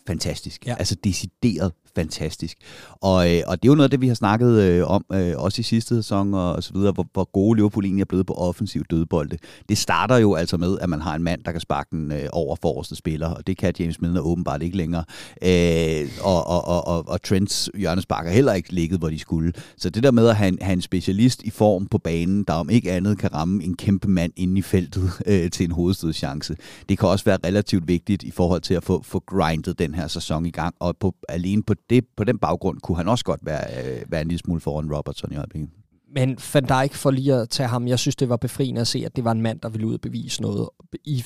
fantastisk. 0.08 0.66
Ja. 0.66 0.76
Altså 0.76 0.96
decideret 1.04 1.72
fantastisk. 1.96 2.58
Og, 3.02 3.34
øh, 3.34 3.42
og 3.48 3.64
det 3.64 3.68
er 3.68 3.72
jo 3.72 3.76
noget 3.76 3.84
af 3.84 3.90
det, 3.90 4.02
vi 4.02 4.08
har 4.08 4.16
snakket 4.16 4.62
øh, 4.62 4.88
om, 4.88 5.06
øh, 5.14 5.34
også 5.38 5.60
i 5.60 5.64
sidste 5.64 5.96
sæson 5.96 6.34
og, 6.34 6.54
og 6.54 6.64
så 6.64 6.74
videre, 6.74 6.92
hvor, 6.92 7.08
hvor 7.14 7.30
gode 7.32 7.56
Liverpool 7.56 7.86
egentlig 7.86 8.02
er 8.02 8.06
blevet 8.06 8.26
på 8.26 8.34
offensiv 8.34 8.84
dødbolde. 8.90 9.38
Det 9.70 9.78
starter 9.78 10.18
jo 10.18 10.36
altså 10.36 10.58
med, 10.58 10.78
at 10.82 10.90
man 10.90 11.02
har 11.02 11.16
en 11.16 11.24
mand, 11.24 11.44
der 11.44 11.52
kan 11.52 11.62
sparke 11.62 11.90
den 11.92 12.12
øh, 12.12 12.30
over 12.32 12.56
forreste 12.62 12.96
spiller, 12.96 13.30
og 13.30 13.48
det 13.48 13.58
kan 13.58 13.74
James 13.80 14.02
Milner 14.02 14.22
åbenbart 14.22 14.62
ikke 14.62 14.78
længere. 14.78 15.04
Øh, 15.44 16.10
og, 16.22 16.48
og, 16.48 16.68
og, 16.68 16.88
og, 16.88 17.08
og 17.08 17.24
Trents 17.24 17.70
hjørnespark 17.76 18.26
har 18.26 18.34
heller 18.34 18.54
ikke 18.54 18.74
ligget, 18.74 19.00
hvor 19.00 19.10
de 19.10 19.20
skulle. 19.20 19.54
Så 19.78 19.90
det 19.90 20.04
der 20.04 20.12
med 20.12 20.28
at 20.28 20.36
have 20.36 20.48
en, 20.48 20.58
have 20.62 20.74
en 20.74 20.82
specialist 20.82 21.44
i 21.44 21.50
form 21.50 21.86
på 21.86 21.98
banen, 21.98 22.44
der 22.44 22.54
om 22.54 22.70
ikke 22.70 22.92
andet 22.92 23.18
kan 23.18 23.34
ramme 23.34 23.64
en 23.64 23.76
kæmpe 23.76 24.08
mand 24.08 24.32
inde 24.36 24.60
i 24.60 24.62
feltet 24.62 25.12
øh, 25.26 25.52
til 25.52 25.64
en 25.64 25.72
hovedstødschance, 25.72 26.56
det 26.90 27.00
kan 27.00 27.10
også 27.10 27.26
være 27.26 27.38
relativt 27.46 27.88
vigtigt 27.88 28.24
i 28.24 28.32
forhold 28.32 28.62
til 28.62 28.74
at 28.74 28.84
få, 28.84 29.02
få 29.04 29.20
grindet 29.20 29.80
den 29.80 29.96
her 29.96 30.08
sæson 30.08 30.46
i 30.46 30.52
gang, 30.52 30.76
og 30.80 30.98
på, 31.00 31.16
alene 31.30 31.64
på 31.64 31.74
det, 31.90 32.04
på 32.18 32.24
den 32.24 32.38
baggrund 32.38 32.80
kunne 32.80 32.98
han 32.98 33.08
også 33.08 33.26
godt 33.26 33.40
være, 33.44 33.66
øh, 33.86 34.02
være 34.12 34.22
en 34.22 34.28
lille 34.28 34.40
smule 34.40 34.62
foran 34.62 34.94
Robertson 34.94 35.32
i 35.34 35.36
øjeblikket. 35.36 35.70
Men 36.16 36.38
Van 36.54 36.64
Dijk, 36.64 36.94
for 36.94 37.12
lige 37.12 37.34
at 37.34 37.50
tage 37.50 37.70
ham, 37.70 37.88
jeg 37.88 38.00
synes, 38.00 38.16
det 38.16 38.30
var 38.30 38.38
befriende 38.38 38.82
at 38.82 38.88
se, 38.88 39.04
at 39.06 39.16
det 39.16 39.24
var 39.24 39.32
en 39.32 39.42
mand, 39.42 39.60
der 39.60 39.70
ville 39.70 39.88
ud 39.88 39.94
og 39.94 40.02
bevise 40.02 40.42
noget. 40.42 40.70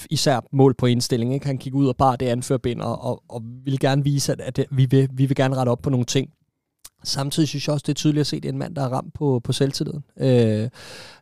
især 0.10 0.39
mål 0.52 0.74
på 0.74 0.86
indstilling. 0.86 1.34
Ikke? 1.34 1.46
Han 1.46 1.58
gik 1.58 1.74
ud 1.74 1.88
og 1.88 1.98
bare 1.98 2.17
det 2.17 2.26
anførbind 2.26 2.82
og, 2.82 3.02
og, 3.02 3.24
og 3.30 3.41
ville 3.63 3.78
gerne 3.78 4.04
vise, 4.04 4.32
at, 4.32 4.41
at 4.60 4.67
vi, 4.72 4.86
vil, 4.86 5.10
vi 5.13 5.26
vil 5.26 5.36
gerne 5.36 5.56
rette 5.56 5.70
op 5.70 5.82
på 5.82 5.89
nogle 5.89 6.06
ting. 6.06 6.30
Samtidig 7.04 7.50
synes 7.50 7.68
jeg 7.68 7.74
også, 7.74 7.84
det 7.84 7.92
er 7.92 7.96
tydeligt 7.96 8.20
at 8.20 8.28
se, 8.28 8.36
at 8.36 8.44
det 8.44 8.50
er 8.50 8.54
en 8.54 8.60
mand, 8.60 8.76
der 8.76 8.82
er 8.84 8.90
ramt 8.90 9.14
på, 9.14 9.42
på 9.44 9.52
selvtilliden. 9.52 10.04
Øh, 10.20 10.70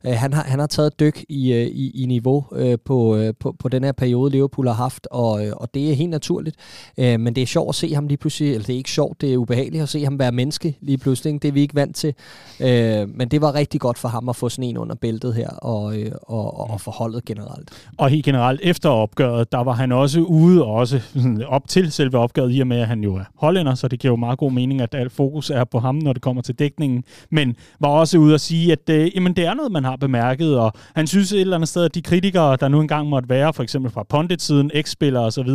øh, 0.05 0.13
han, 0.13 0.33
har, 0.33 0.43
han 0.43 0.59
har 0.59 0.67
taget 0.67 0.99
dyk 0.99 1.25
i, 1.29 1.53
øh, 1.53 1.67
i, 1.67 2.03
i 2.03 2.05
niveau 2.05 2.45
øh, 2.51 2.77
på, 2.85 3.15
øh, 3.15 3.33
på, 3.39 3.55
på 3.59 3.69
den 3.69 3.83
her 3.83 3.91
periode, 3.91 4.31
Liverpool 4.31 4.67
har 4.67 4.73
haft, 4.73 5.07
og, 5.11 5.45
øh, 5.45 5.53
og 5.55 5.73
det 5.73 5.91
er 5.91 5.93
helt 5.93 6.09
naturligt. 6.09 6.55
Øh, 6.97 7.19
men 7.19 7.35
det 7.35 7.41
er 7.41 7.45
sjovt 7.45 7.69
at 7.69 7.75
se 7.75 7.93
ham 7.93 8.07
lige 8.07 8.17
pludselig, 8.17 8.51
eller 8.51 8.65
det 8.65 8.73
er 8.73 8.77
ikke 8.77 8.91
sjovt, 8.91 9.21
det 9.21 9.33
er 9.33 9.37
ubehageligt 9.37 9.83
at 9.83 9.89
se 9.89 10.03
ham 10.03 10.19
være 10.19 10.31
menneske 10.31 10.77
lige 10.81 10.97
pludselig. 10.97 11.41
Det 11.41 11.47
er 11.47 11.51
vi 11.51 11.61
ikke 11.61 11.75
vant 11.75 11.95
til. 11.95 12.13
Øh, 12.59 13.09
men 13.09 13.27
det 13.27 13.41
var 13.41 13.55
rigtig 13.55 13.81
godt 13.81 13.97
for 13.97 14.07
ham 14.07 14.29
at 14.29 14.35
få 14.35 14.49
sådan 14.49 14.69
en 14.69 14.77
under 14.77 14.95
bæltet 14.95 15.35
her, 15.35 15.49
og, 15.49 15.97
øh, 15.97 16.11
og, 16.21 16.59
og, 16.59 16.69
og 16.69 16.81
forholdet 16.81 17.25
generelt. 17.25 17.69
Og 17.97 18.09
helt 18.09 18.25
generelt, 18.25 18.61
efter 18.63 18.89
opgøret, 18.89 19.51
der 19.51 19.63
var 19.63 19.73
han 19.73 19.91
også 19.91 20.19
ude, 20.19 20.63
og 20.63 20.73
også 20.73 21.01
op 21.47 21.67
til 21.67 21.91
selve 21.91 22.17
opgøret, 22.17 22.55
i 22.55 22.59
og 22.59 22.67
med, 22.67 22.77
at 22.77 22.87
han 22.87 23.01
jo 23.01 23.15
er 23.15 23.23
hollænder, 23.35 23.75
så 23.75 23.87
det 23.87 23.99
giver 23.99 24.11
jo 24.11 24.15
meget 24.15 24.39
god 24.39 24.51
mening, 24.51 24.81
at 24.81 24.95
alt 24.95 25.11
fokus 25.11 25.49
er 25.49 25.63
på 25.75 25.79
ham, 25.79 25.95
når 25.95 26.13
det 26.13 26.21
kommer 26.21 26.41
til 26.41 26.55
dækningen, 26.55 27.03
men 27.31 27.55
var 27.79 27.89
også 27.89 28.17
ude 28.17 28.33
at 28.33 28.41
sige, 28.41 28.71
at 28.71 28.89
øh, 28.89 29.15
jamen, 29.15 29.35
det 29.35 29.45
er 29.45 29.53
noget, 29.53 29.71
man 29.71 29.83
har 29.83 29.95
bemærket, 29.95 30.59
og 30.59 30.73
han 30.95 31.07
synes 31.07 31.31
et 31.31 31.41
eller 31.41 31.55
andet 31.55 31.69
sted, 31.69 31.85
at 31.85 31.95
de 31.95 32.01
kritikere, 32.01 32.57
der 32.59 32.67
nu 32.67 32.81
engang 32.81 33.09
måtte 33.09 33.29
være, 33.29 33.53
for 33.53 33.63
eksempel 33.63 33.91
fra 33.91 34.03
Pondit-siden, 34.09 34.71
X-spillere 34.81 35.23
osv., 35.23 35.49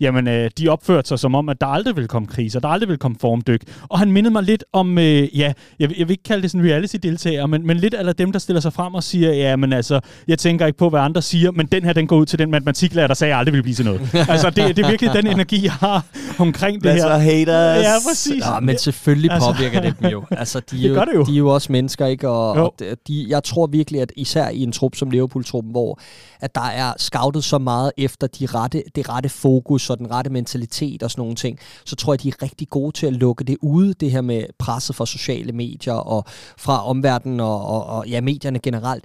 jamen, 0.00 0.28
øh, 0.28 0.50
de 0.58 0.68
opførte 0.68 1.08
sig 1.08 1.18
som 1.18 1.34
om, 1.34 1.48
at 1.48 1.60
der 1.60 1.66
aldrig 1.66 1.96
vil 1.96 2.08
komme 2.08 2.28
kriser, 2.28 2.60
der 2.60 2.68
aldrig 2.68 2.88
vil 2.88 2.98
komme 2.98 3.16
formdyk. 3.20 3.62
Og 3.88 3.98
han 3.98 4.12
mindede 4.12 4.32
mig 4.32 4.42
lidt 4.42 4.64
om, 4.72 4.98
øh, 4.98 5.38
ja, 5.38 5.52
jeg, 5.78 5.98
jeg 5.98 6.08
vil 6.08 6.10
ikke 6.10 6.22
kalde 6.22 6.42
det 6.42 6.50
sådan 6.50 6.66
reality-deltager, 6.70 7.46
men, 7.46 7.66
men 7.66 7.76
lidt 7.76 7.94
af 7.94 8.16
dem, 8.16 8.32
der 8.32 8.38
stiller 8.38 8.60
sig 8.60 8.72
frem 8.72 8.94
og 8.94 9.02
siger, 9.02 9.32
ja, 9.32 9.56
men 9.56 9.72
altså, 9.72 10.00
jeg 10.28 10.38
tænker 10.38 10.66
ikke 10.66 10.78
på, 10.78 10.88
hvad 10.88 11.00
andre 11.00 11.22
siger, 11.22 11.50
men 11.50 11.66
den 11.66 11.84
her, 11.84 11.92
den 11.92 12.06
går 12.06 12.16
ud 12.16 12.26
til 12.26 12.38
den 12.38 12.50
matematiklærer, 12.50 13.06
der 13.06 13.14
sagde, 13.14 13.28
at 13.28 13.32
jeg 13.32 13.38
aldrig 13.38 13.54
vil 13.54 13.62
blive 13.62 13.74
til 13.74 13.84
noget. 13.84 14.00
altså, 14.34 14.50
det, 14.50 14.76
det 14.76 14.84
er 14.84 14.88
virkelig 14.88 15.12
den 15.12 15.26
energi, 15.26 15.64
jeg 15.64 15.72
har 15.72 16.04
omkring 16.38 16.84
det 16.84 16.92
her. 16.92 17.18
haters. 17.18 17.84
Ja, 17.84 17.94
præcis. 18.08 18.44
Ja, 18.46 18.60
men 18.60 18.78
selvfølgelig 18.78 19.30
altså, 19.30 19.53
påvirker 19.56 19.80
det 19.80 19.94
dem 20.00 20.10
jo. 20.10 20.24
Altså, 20.30 20.60
de, 20.60 20.82
det 20.82 20.88
jo, 20.88 20.94
det 20.94 21.14
jo. 21.14 21.24
de 21.24 21.32
er 21.32 21.38
jo 21.38 21.48
også 21.48 21.72
mennesker, 21.72 22.06
ikke? 22.06 22.28
Og, 22.28 22.50
og 22.50 22.74
de, 23.08 23.26
jeg 23.28 23.44
tror 23.44 23.66
virkelig, 23.66 24.00
at 24.00 24.12
især 24.16 24.48
i 24.48 24.62
en 24.62 24.72
trup 24.72 24.94
som 24.94 25.10
Liverpool-truppen, 25.10 25.72
hvor 25.72 25.98
at 26.40 26.54
der 26.54 26.60
er 26.60 26.92
scoutet 26.98 27.44
så 27.44 27.58
meget 27.58 27.92
efter 27.96 28.26
de 28.26 28.46
rette, 28.46 28.82
det 28.94 29.08
rette 29.08 29.28
fokus 29.28 29.90
og 29.90 29.98
den 29.98 30.10
rette 30.10 30.30
mentalitet 30.30 31.02
og 31.02 31.10
sådan 31.10 31.20
nogle 31.20 31.34
ting, 31.34 31.58
så 31.84 31.96
tror 31.96 32.12
jeg, 32.12 32.22
de 32.22 32.28
er 32.28 32.42
rigtig 32.42 32.68
gode 32.68 32.92
til 32.92 33.06
at 33.06 33.12
lukke 33.12 33.44
det 33.44 33.56
ude, 33.62 33.94
det 33.94 34.10
her 34.10 34.20
med 34.20 34.44
presset 34.58 34.96
fra 34.96 35.06
sociale 35.06 35.52
medier 35.52 35.94
og 35.94 36.24
fra 36.58 36.86
omverdenen 36.88 37.40
og, 37.40 37.66
og, 37.66 37.86
og 37.86 38.08
ja, 38.08 38.20
medierne 38.20 38.58
generelt. 38.58 39.04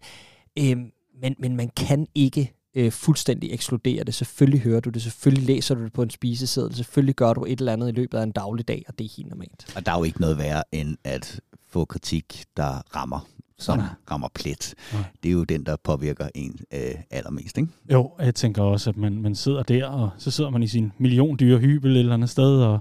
Øhm, 0.60 0.92
men, 1.22 1.36
men 1.40 1.56
man 1.56 1.70
kan 1.76 2.08
ikke 2.16 2.59
øh, 2.76 2.92
fuldstændig 2.92 3.54
ekskludere 3.54 4.04
det. 4.04 4.14
Selvfølgelig 4.14 4.62
hører 4.62 4.80
du 4.80 4.90
det, 4.90 5.02
selvfølgelig 5.02 5.56
læser 5.56 5.76
du 5.76 5.84
det 5.84 5.94
på 5.94 6.04
en 6.04 6.10
spiseseddel, 6.10 6.76
selvfølgelig 6.76 7.16
gør 7.16 7.34
du 7.34 7.46
et 7.46 7.60
eller 7.60 7.74
andet 7.74 7.88
i 7.88 7.92
løbet 7.92 8.18
af 8.18 8.24
en 8.24 8.32
daglig 8.32 8.68
dag, 8.68 8.84
og 8.88 9.00
det 9.00 9.06
er 9.06 9.10
helt 9.18 9.30
normalt. 9.30 9.74
Og 9.76 9.86
der 9.86 9.92
er 9.92 9.98
jo 9.98 10.04
ikke 10.04 10.22
noget 10.22 10.38
værre 10.38 10.64
end 10.72 10.98
at 11.04 11.40
få 11.68 11.86
kritik, 11.86 12.46
der 12.58 12.96
rammer 12.96 13.28
som 13.60 13.78
Nej. 13.78 13.88
rammer 14.12 14.28
plet. 14.36 14.76
Nej. 14.94 15.04
Det 15.24 15.30
er 15.30 15.34
jo 15.34 15.44
den, 15.44 15.66
der 15.66 15.76
påvirker 15.84 16.30
en 16.36 16.60
øh, 16.74 16.96
allermest. 17.12 17.58
Ikke? 17.58 17.70
Jo, 17.92 18.12
jeg 18.20 18.36
tænker 18.36 18.64
også, 18.64 18.90
at 18.90 18.98
man, 18.98 19.22
man 19.22 19.36
sidder 19.36 19.64
der, 19.64 19.86
og 19.86 20.10
så 20.18 20.32
sidder 20.32 20.50
man 20.50 20.64
i 20.64 20.68
sin 20.68 20.92
million 20.98 21.38
dyre 21.40 21.60
hybel 21.60 21.92
et 21.92 22.00
eller 22.00 22.14
andet 22.14 22.30
sted, 22.30 22.62
og 22.62 22.80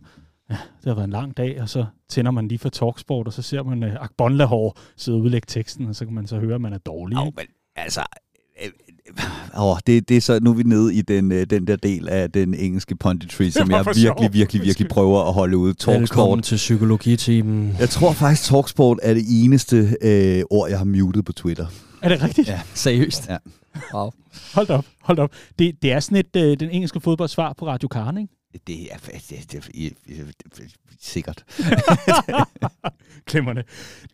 ja, 0.50 0.54
det 0.54 0.84
har 0.84 0.94
været 0.94 1.04
en 1.04 1.10
lang 1.10 1.36
dag, 1.36 1.62
og 1.62 1.68
så 1.68 1.86
tænder 2.08 2.30
man 2.30 2.48
lige 2.48 2.58
for 2.58 2.68
Talksport, 2.68 3.26
og 3.26 3.32
så 3.32 3.42
ser 3.42 3.62
man 3.62 3.82
uh, 3.82 3.94
Akbon 4.00 4.36
Lahore 4.36 4.72
sidde 4.96 5.18
og 5.18 5.22
udlægge 5.22 5.46
teksten, 5.48 5.86
og 5.86 5.94
så 5.94 6.04
kan 6.04 6.14
man 6.14 6.26
så 6.26 6.38
høre, 6.38 6.54
at 6.54 6.60
man 6.60 6.72
er 6.72 6.78
dårlig. 6.78 7.26
Ikke? 7.26 7.36
men 7.36 7.46
altså, 7.76 8.00
åh, 9.58 9.76
det, 9.86 10.08
det 10.08 10.16
er 10.16 10.20
så, 10.20 10.38
nu 10.42 10.50
er 10.50 10.54
vi 10.54 10.62
nede 10.62 10.94
i 10.94 11.02
den, 11.02 11.32
øh, 11.32 11.46
den 11.50 11.66
der 11.66 11.76
del 11.76 12.08
af 12.08 12.30
den 12.30 12.54
engelske 12.54 12.96
punditry, 12.96 13.50
som 13.50 13.70
jeg 13.70 13.86
virkelig, 13.94 14.32
virkelig, 14.32 14.62
virkelig 14.62 14.88
prøver 14.88 15.24
at 15.24 15.32
holde 15.32 15.56
ude. 15.56 15.68
Velkommen 15.68 16.06
Talksport. 16.06 16.42
til 16.42 16.56
psykologitimen. 16.56 17.76
Jeg 17.78 17.90
tror 17.90 18.12
faktisk, 18.12 18.44
Talksport 18.44 18.98
er 19.02 19.14
det 19.14 19.24
eneste 19.28 19.96
øh, 20.02 20.42
ord, 20.50 20.68
jeg 20.70 20.78
har 20.78 20.84
muted 20.84 21.22
på 21.22 21.32
Twitter. 21.32 21.66
Er 22.02 22.08
det 22.08 22.22
rigtigt? 22.22 22.48
Ja. 22.48 22.60
Seriøst? 22.74 23.28
Ja. 23.28 23.36
Wow. 23.94 24.10
Hold 24.54 24.70
op, 24.70 24.84
hold 25.02 25.18
op. 25.18 25.30
Det, 25.58 25.82
det 25.82 25.92
er 25.92 26.00
sådan 26.00 26.18
et, 26.18 26.36
øh, 26.36 26.56
den 26.60 26.70
engelske 26.70 27.00
fodboldsvar 27.00 27.54
på 27.58 27.66
Radio 27.66 27.88
Karen, 27.88 28.18
ikke? 28.18 28.32
Det 28.66 28.92
er, 28.92 28.96
det, 28.96 29.52
det, 29.52 29.68
det, 30.08 30.34
det, 30.56 30.74
sikkert. 31.00 31.44
Glemmerne. 33.30 33.64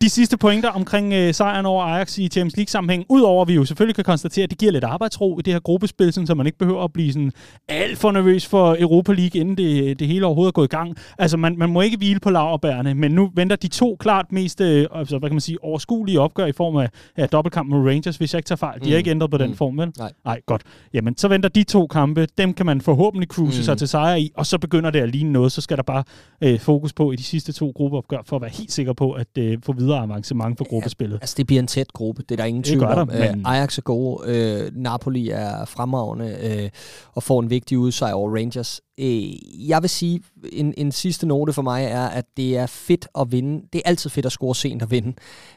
De 0.00 0.08
sidste 0.08 0.36
pointer 0.36 0.68
omkring 0.70 1.12
øh, 1.12 1.34
sejren 1.34 1.66
over 1.66 1.84
Ajax 1.84 2.18
i 2.18 2.28
Champions 2.28 2.56
League-sammenhæng, 2.56 3.04
udover 3.08 3.42
at 3.42 3.48
vi 3.48 3.54
jo 3.54 3.64
selvfølgelig 3.64 3.94
kan 3.94 4.04
konstatere, 4.04 4.42
at 4.42 4.50
det 4.50 4.58
giver 4.58 4.72
lidt 4.72 4.84
arbejdsro 4.84 5.38
i 5.38 5.42
det 5.42 5.52
her 5.52 5.60
gruppespil, 5.60 6.12
sådan, 6.12 6.26
så 6.26 6.34
man 6.34 6.46
ikke 6.46 6.58
behøver 6.58 6.84
at 6.84 6.92
blive 6.92 7.12
sådan 7.12 7.32
alt 7.68 7.98
for 7.98 8.12
nervøs 8.12 8.46
for 8.46 8.76
Europa 8.78 9.12
League, 9.12 9.40
inden 9.40 9.56
det, 9.56 9.98
det 9.98 10.08
hele 10.08 10.26
overhovedet 10.26 10.50
er 10.50 10.52
gået 10.52 10.66
i 10.66 10.76
gang. 10.76 10.96
Altså, 11.18 11.36
man, 11.36 11.58
man 11.58 11.70
må 11.70 11.80
ikke 11.80 11.96
hvile 11.96 12.20
på 12.20 12.30
laverbærene, 12.30 12.94
men 12.94 13.12
nu 13.12 13.30
venter 13.34 13.56
de 13.56 13.68
to 13.68 13.96
klart 14.00 14.32
mest 14.32 14.60
øh, 14.60 14.86
altså, 14.94 15.18
hvad 15.18 15.28
kan 15.30 15.34
man 15.34 15.40
sige, 15.40 15.64
overskuelige 15.64 16.20
opgør 16.20 16.46
i 16.46 16.52
form 16.52 16.76
af 16.76 16.88
ja, 17.18 17.26
dobbeltkamp 17.26 17.68
med 17.70 17.78
Rangers, 17.78 18.16
hvis 18.16 18.34
jeg 18.34 18.38
ikke 18.38 18.46
tager 18.48 18.56
fejl. 18.56 18.80
De 18.80 18.84
har 18.84 18.94
Mm. 18.94 18.98
ikke 18.98 19.10
ændret 19.10 19.30
på 19.30 19.38
den 19.38 19.50
Mm. 19.50 19.56
form, 19.56 19.78
vel? 19.78 19.92
Nej. 19.98 20.12
Nej, 20.24 20.40
godt. 20.46 20.62
Jamen, 20.94 21.16
så 21.18 21.28
venter 21.28 21.48
de 21.48 21.62
to 21.64 21.86
kampe. 21.86 22.28
Dem 22.38 22.52
kan 22.54 22.66
man 22.66 22.80
forhåbentlig 22.80 23.28
cruise 23.28 23.58
Mm. 23.58 23.64
sig 23.64 23.78
til 23.78 23.88
sejr 23.88 24.14
i, 24.14 24.23
og 24.36 24.46
så 24.46 24.58
begynder 24.58 24.90
det 24.90 25.00
at 25.00 25.08
ligne 25.08 25.32
noget. 25.32 25.52
Så 25.52 25.60
skal 25.60 25.76
der 25.76 25.82
bare 25.82 26.04
øh, 26.40 26.60
fokus 26.60 26.92
på 26.92 27.12
i 27.12 27.16
de 27.16 27.22
sidste 27.24 27.52
to 27.52 27.72
gruppeopgør, 27.76 28.18
for 28.26 28.36
at 28.36 28.42
være 28.42 28.50
helt 28.50 28.72
sikker 28.72 28.92
på 28.92 29.12
at 29.12 29.38
øh, 29.38 29.58
få 29.62 29.72
videre 29.72 29.98
avancement 30.02 30.58
for 30.58 30.68
gruppespillet. 30.68 31.18
Altså, 31.22 31.34
det 31.38 31.46
bliver 31.46 31.60
en 31.60 31.66
tæt 31.66 31.92
gruppe, 31.92 32.22
det 32.22 32.30
er 32.30 32.36
der 32.36 32.44
ingen 32.44 32.62
tvivl 32.62 32.80
gør 32.80 32.94
der, 32.94 33.02
om. 33.02 33.10
Øh, 33.10 33.20
men- 33.20 33.46
Ajax 33.46 33.78
er 33.78 33.82
gode, 33.82 34.22
øh, 34.26 34.70
Napoli 34.74 35.28
er 35.30 35.64
fremragende 35.64 36.36
øh, 36.42 36.70
og 37.14 37.22
får 37.22 37.40
en 37.40 37.50
vigtig 37.50 37.78
udsejr 37.78 38.12
over 38.14 38.36
Rangers. 38.36 38.80
Øh, 39.00 39.68
jeg 39.68 39.82
vil 39.82 39.90
sige, 39.90 40.20
en, 40.52 40.74
en 40.76 40.92
sidste 40.92 41.26
note 41.26 41.52
for 41.52 41.62
mig 41.62 41.84
er, 41.84 42.06
at 42.06 42.24
det 42.36 42.56
er 42.56 42.66
fedt 42.66 43.08
at 43.20 43.32
vinde. 43.32 43.62
Det 43.72 43.78
er 43.84 43.88
altid 43.88 44.10
fedt 44.10 44.26
at 44.26 44.32
score 44.32 44.54
sent 44.54 44.82
og 44.82 44.90
vinde, 44.90 45.12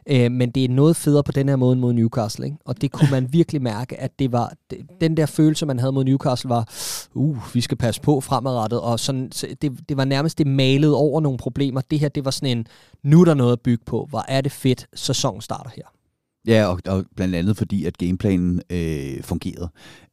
øh, 0.09 0.31
men 0.31 0.49
det 0.51 0.65
er 0.65 0.69
noget 0.69 0.95
federe 0.95 1.23
på 1.23 1.31
den 1.31 1.49
her 1.49 1.55
måde 1.55 1.75
mod 1.75 1.93
Newcastle. 1.93 2.45
Ikke? 2.45 2.57
Og 2.65 2.81
det 2.81 2.91
kunne 2.91 3.07
man 3.11 3.27
virkelig 3.39 3.61
mærke, 3.61 3.99
at 3.99 4.19
det 4.19 4.31
var 4.31 4.53
den 5.01 5.17
der 5.17 5.25
følelse, 5.25 5.65
man 5.65 5.79
havde 5.79 5.91
mod 5.91 6.03
Newcastle, 6.03 6.49
var, 6.49 6.69
uh, 7.13 7.37
vi 7.53 7.61
skal 7.61 7.77
passe 7.77 8.01
på 8.01 8.21
fremadrettet, 8.21 8.56
og 8.59 8.99
sådan, 8.99 9.31
så 9.31 9.47
det, 9.61 9.89
det 9.89 9.97
var 9.97 10.05
nærmest 10.05 10.37
det 10.37 10.47
malede 10.47 10.95
over 10.95 11.21
nogle 11.21 11.37
problemer. 11.37 11.81
Det 11.81 11.99
her, 11.99 12.09
det 12.09 12.25
var 12.25 12.31
sådan 12.31 12.57
en, 12.57 12.67
nu 13.03 13.21
er 13.21 13.25
der 13.25 13.33
noget 13.33 13.51
at 13.51 13.61
bygge 13.61 13.83
på. 13.85 14.07
Hvor 14.09 14.25
er 14.27 14.41
det 14.41 14.51
fedt, 14.51 14.87
sæsonen 14.95 15.41
starter 15.41 15.69
her. 15.75 15.83
Ja, 16.47 16.65
og, 16.65 16.79
og 16.87 17.05
blandt 17.15 17.35
andet 17.35 17.57
fordi, 17.57 17.85
at 17.85 17.97
gameplanen 17.97 18.61
øh, 18.69 19.23
fungerede. 19.23 19.69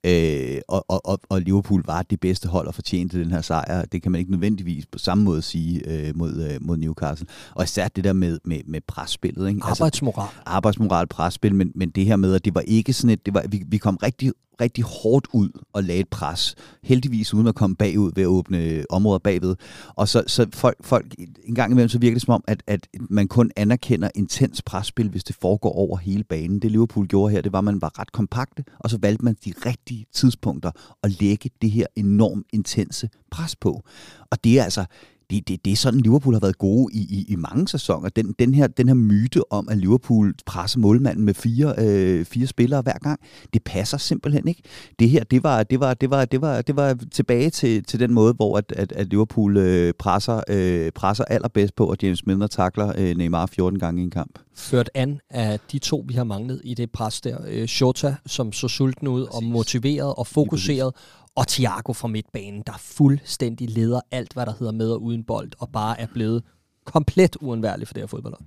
Øh, 0.07 0.61
og, 0.69 0.85
og, 0.89 1.21
og, 1.29 1.41
Liverpool 1.41 1.83
var 1.87 2.03
det 2.03 2.21
bedste 2.21 2.49
hold 2.49 2.67
og 2.67 2.75
fortjente 2.75 3.21
den 3.21 3.31
her 3.31 3.41
sejr. 3.41 3.85
Det 3.85 4.03
kan 4.03 4.13
man 4.13 4.19
ikke 4.19 4.31
nødvendigvis 4.31 4.87
på 4.87 4.99
samme 4.99 5.25
måde 5.25 5.43
sige 5.43 5.89
øh, 5.91 6.17
mod, 6.17 6.51
øh, 6.51 6.59
mod 6.61 6.77
Newcastle. 6.77 7.27
Og 7.55 7.65
især 7.65 7.89
det 7.89 8.05
der 8.05 8.13
med, 8.13 8.39
med, 8.45 8.61
med 8.67 8.81
presspillet. 8.89 9.49
Ikke? 9.49 9.61
Arbejdsmoral. 9.63 10.29
arbejdsmoral, 10.47 11.07
presspil, 11.07 11.55
men, 11.55 11.73
men 11.75 11.91
det 11.91 12.05
her 12.05 12.17
med, 12.17 12.35
at 12.35 12.45
det 12.45 12.55
var 12.55 12.61
ikke 12.61 12.93
sådan 12.93 13.11
et, 13.11 13.27
det 13.27 13.35
var, 13.35 13.45
vi, 13.49 13.65
vi 13.69 13.79
kom 13.79 13.97
rigtig, 13.97 14.33
rigtig 14.61 14.85
hårdt 14.85 15.27
ud 15.33 15.49
og 15.73 15.85
lagde 15.85 16.01
et 16.01 16.09
pres. 16.09 16.55
Heldigvis 16.83 17.35
uden 17.35 17.47
at 17.47 17.55
komme 17.55 17.77
bagud 17.77 18.13
ved 18.15 18.23
at 18.23 18.27
åbne 18.27 18.85
områder 18.91 19.19
bagved. 19.19 19.57
Og 19.95 20.09
så, 20.09 20.25
så 20.27 20.47
folk, 20.53 20.77
folk 20.81 21.15
en 21.45 21.55
gang 21.55 21.73
imellem, 21.73 21.89
så 21.89 21.99
virker 21.99 22.15
det 22.15 22.23
som 22.23 22.35
om, 22.35 22.45
at, 22.47 22.63
at 22.67 22.87
man 23.11 23.29
kun 23.29 23.51
anerkender 23.57 24.11
intens 24.15 24.63
presspil, 24.63 25.09
hvis 25.09 25.25
det 25.25 25.37
foregår 25.41 25.73
over 25.73 25.97
hele 25.97 26.25
banen. 26.25 26.59
Det 26.59 26.71
Liverpool 26.71 27.07
gjorde 27.07 27.33
her, 27.33 27.41
det 27.41 27.53
var, 27.53 27.59
at 27.59 27.65
man 27.65 27.81
var 27.81 27.99
ret 27.99 28.13
kompakte, 28.13 28.65
og 28.79 28.91
så 28.91 28.99
valgte 28.99 29.25
man 29.25 29.37
de 29.45 29.55
rigtige 29.67 30.07
tidspunkter 30.13 30.71
at 31.03 31.21
lægge 31.21 31.51
det 31.63 31.71
her 31.71 31.87
enormt 31.97 32.47
intense 32.53 33.09
pres 33.31 33.57
på. 33.57 33.83
Og 34.31 34.45
det 34.45 34.59
er 34.59 34.65
altså, 34.65 34.85
det, 35.31 35.49
det, 35.49 35.65
det 35.65 35.73
er 35.73 35.77
sådan, 35.77 36.01
Liverpool 36.01 36.35
har 36.35 36.41
været 36.41 36.59
gode 36.59 36.95
i, 36.95 36.99
i, 36.99 37.33
i 37.33 37.37
mange 37.37 37.69
sæsoner. 37.69 38.09
Den, 38.09 38.35
den, 38.39 38.55
her, 38.55 38.67
den 38.67 38.89
her 38.89 38.95
myte 38.95 39.53
om, 39.53 39.69
at 39.69 39.79
Liverpool 39.79 40.35
presser 40.47 40.79
målmanden 40.79 41.25
med 41.25 41.35
fire, 41.35 41.75
øh, 41.79 42.25
fire 42.25 42.47
spillere 42.47 42.83
hver 42.83 42.99
gang, 42.99 43.21
det 43.55 43.63
passer 43.65 43.99
simpelthen 43.99 44.49
ikke. 44.49 44.63
Det 44.99 45.11
her, 45.11 45.25
det 45.25 45.43
var, 45.43 45.63
det 45.63 45.81
var, 45.81 45.95
det 45.95 46.11
var, 46.11 46.25
det 46.25 46.41
var, 46.41 46.63
det 46.63 46.77
var 46.77 46.99
tilbage 47.13 47.51
til, 47.51 47.85
til 47.85 48.01
den 48.01 48.15
måde, 48.15 48.35
hvor 48.35 48.59
at, 48.59 48.73
at, 48.77 48.93
at 48.93 49.07
Liverpool 49.07 49.57
øh, 49.57 49.93
presser, 49.99 50.41
øh, 50.49 50.93
presser 50.93 51.25
allerbedst 51.25 51.77
på, 51.77 51.87
og 51.87 51.97
James 52.03 52.27
Milner 52.27 52.47
takler 52.47 52.93
øh, 52.99 53.17
Neymar 53.17 53.47
14 53.47 53.79
gange 53.79 54.01
i 54.01 54.05
en 54.05 54.11
kamp. 54.11 54.39
Ført 54.57 54.91
an 54.95 55.21
af 55.31 55.61
de 55.73 55.79
to, 55.79 56.05
vi 56.09 56.15
har 56.15 56.25
manglet 56.25 56.61
i 56.65 56.75
det 56.75 56.91
pres 56.91 57.21
der. 57.21 57.39
Øh, 57.49 57.67
Shota, 57.67 58.15
som 58.27 58.53
så 58.53 58.69
sulten 58.69 59.09
ud 59.09 59.23
og 59.23 59.33
Præcis. 59.33 59.53
motiveret 59.53 60.15
og 60.15 60.27
fokuseret. 60.27 60.95
Og 61.37 61.49
Thiago 61.49 61.93
fra 61.93 62.09
midtbanen, 62.09 62.63
der 62.67 62.73
fuldstændig 62.79 63.71
leder 63.71 64.01
alt, 64.11 64.33
hvad 64.33 64.47
der 64.47 64.53
hedder 64.59 64.73
med 64.73 64.91
og 64.91 65.03
uden 65.03 65.25
bold, 65.25 65.51
og 65.59 65.69
bare 65.73 66.01
er 66.01 66.07
blevet 66.15 66.43
komplet 66.85 67.37
uundværlig 67.37 67.87
for 67.87 67.95
det 67.95 68.03
her 68.03 68.07
fodboldhold. 68.07 68.45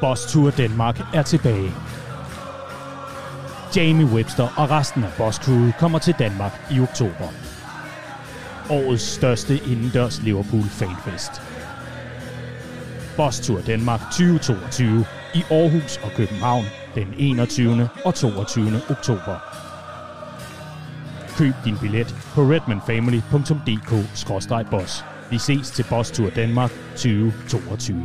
Boss 0.00 0.32
Tour 0.32 0.50
Danmark 0.50 1.00
er 1.14 1.22
tilbage. 1.22 1.70
Jamie 3.76 4.06
Webster 4.06 4.48
og 4.56 4.70
resten 4.70 5.04
af 5.04 5.10
Boss 5.18 5.38
Crew 5.38 5.70
kommer 5.78 5.98
til 5.98 6.14
Danmark 6.18 6.52
i 6.72 6.80
oktober. 6.80 7.28
Årets 8.70 9.02
største 9.02 9.56
indendørs 9.56 10.22
Liverpool 10.22 10.62
fanfest. 10.64 11.30
Boss 13.16 13.40
Tour 13.40 13.60
Danmark 13.60 14.00
2022 14.00 15.06
i 15.34 15.42
Aarhus 15.50 15.96
og 15.96 16.10
København 16.10 16.64
den 16.94 17.14
21. 17.18 17.88
og 18.04 18.14
22. 18.14 18.80
oktober. 18.90 19.65
Køb 21.36 21.54
din 21.64 21.76
billet 21.80 22.14
på 22.34 22.42
redmanfamily.dk-boss. 22.42 25.04
Vi 25.30 25.38
ses 25.38 25.70
til 25.70 25.84
Boss 25.90 26.10
Tour 26.10 26.30
Danmark 26.30 26.70
2022. 26.90 28.02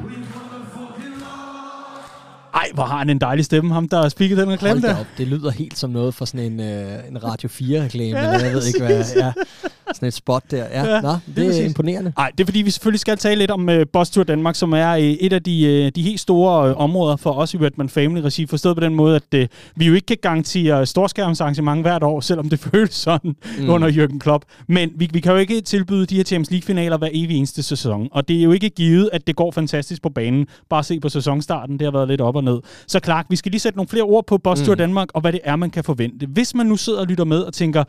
Ej, 2.54 2.68
hvor 2.74 2.84
har 2.84 2.98
han 2.98 3.10
en 3.10 3.22
dejlig 3.22 3.46
stemme, 3.46 3.74
ham 3.74 3.90
der 3.90 4.02
har 4.02 4.10
spikket 4.10 4.38
den 4.38 4.50
reklame 4.50 4.82
Hold 4.82 4.92
der. 4.94 5.00
op, 5.00 5.06
det 5.18 5.28
lyder 5.28 5.52
helt 5.52 5.78
som 5.78 5.90
noget 5.90 6.14
fra 6.16 6.26
sådan 6.26 6.52
en, 6.52 6.60
øh, 6.60 7.00
en 7.10 7.24
Radio 7.24 7.50
4-reklame, 7.50 8.20
Ja, 8.20 8.34
eller 8.34 8.46
jeg 8.46 8.54
ved 8.54 8.66
ikke 8.68 8.80
hvad. 8.80 9.04
Ja, 9.16 9.32
sådan 9.96 10.08
et 10.08 10.14
spot 10.14 10.44
der. 10.52 10.58
Ja, 10.58 10.86
Ja, 10.86 11.02
nå, 11.02 11.16
lige 11.36 11.50
det 11.50 11.62
er 11.62 11.66
imponerende. 11.66 12.14
Nej, 12.18 12.32
det 12.38 12.44
er 12.44 12.46
fordi, 12.46 12.62
vi 12.62 12.72
selvfølgelig 12.72 13.00
skal 13.00 13.18
tale 13.18 13.40
lidt 13.40 13.52
om 13.52 13.70
uh, 13.70 13.76
Boss 13.94 14.12
Tour 14.12 14.24
Danmark, 14.24 14.56
som 14.56 14.74
er 14.74 14.94
uh, 14.94 15.00
et 15.00 15.34
af 15.34 15.44
de, 15.44 15.84
uh, 15.86 15.96
de 15.96 16.02
helt 16.08 16.20
store 16.20 16.70
uh, 16.72 16.82
områder 16.82 17.16
for 17.16 17.32
os 17.32 17.54
i 17.54 17.58
Redman 17.58 17.90
Family 17.90 18.22
Regi. 18.22 18.46
Forstået 18.46 18.76
på 18.76 18.80
den 18.80 18.96
måde, 18.96 19.16
at 19.16 19.42
uh, 19.42 19.48
vi 19.76 19.88
jo 19.88 19.94
ikke 19.94 20.06
kan 20.06 20.18
garantere 20.22 20.86
storskærmsarrangement 20.86 21.82
hvert 21.82 22.04
år, 22.04 22.20
selvom 22.20 22.50
det 22.50 22.60
føles 22.74 22.94
sådan 22.94 23.36
mm. 23.60 23.70
under 23.70 23.90
Jürgen 23.90 24.20
Klopp. 24.20 24.46
Men 24.68 24.92
vi, 24.96 25.10
vi 25.14 25.20
kan 25.20 25.32
jo 25.32 25.38
ikke 25.38 25.62
tilbyde 25.62 26.06
de 26.06 26.16
her 26.16 26.24
Champions 26.24 26.52
League-finaler 26.52 26.98
hver 26.98 27.10
evig 27.14 27.38
eneste 27.38 27.64
sæson. 27.64 28.08
Og 28.12 28.28
det 28.28 28.40
er 28.40 28.44
jo 28.44 28.52
ikke 28.52 28.70
givet, 28.70 29.10
at 29.14 29.28
det 29.28 29.36
går 29.36 29.52
fantastisk 29.52 30.02
på 30.02 30.10
banen. 30.10 30.48
Bare 30.70 30.84
se 30.84 31.00
på 31.00 31.10
sæsonstarten, 31.10 31.80
det 31.80 31.86
har 31.86 31.92
været 31.92 32.08
lidt 32.08 32.22
op 32.22 32.36
og 32.36 32.44
ned. 32.44 32.60
Så 32.88 33.00
Clark, 33.04 33.26
vi 33.30 33.36
skal 33.36 33.52
lige 33.52 33.60
sætte 33.60 33.78
nogle 33.78 33.88
flere 33.90 34.04
ord 34.04 34.26
på 34.28 34.38
Boss 34.38 34.62
Tour 34.62 34.76
Mm. 34.76 34.78
Danmark, 34.78 35.08
og 35.14 35.22
hvad 35.22 35.32
det 35.32 35.40
er, 35.44 35.56
man 35.56 35.70
kan 35.70 35.84
forvente. 35.84 36.26
Hvis 36.26 36.56
man 36.56 36.66
nu 36.66 36.78
sidder 36.78 37.00
og 37.00 37.08
lytter 37.08 37.24
med 37.26 37.40
og 37.40 37.54
tænker, 37.54 37.84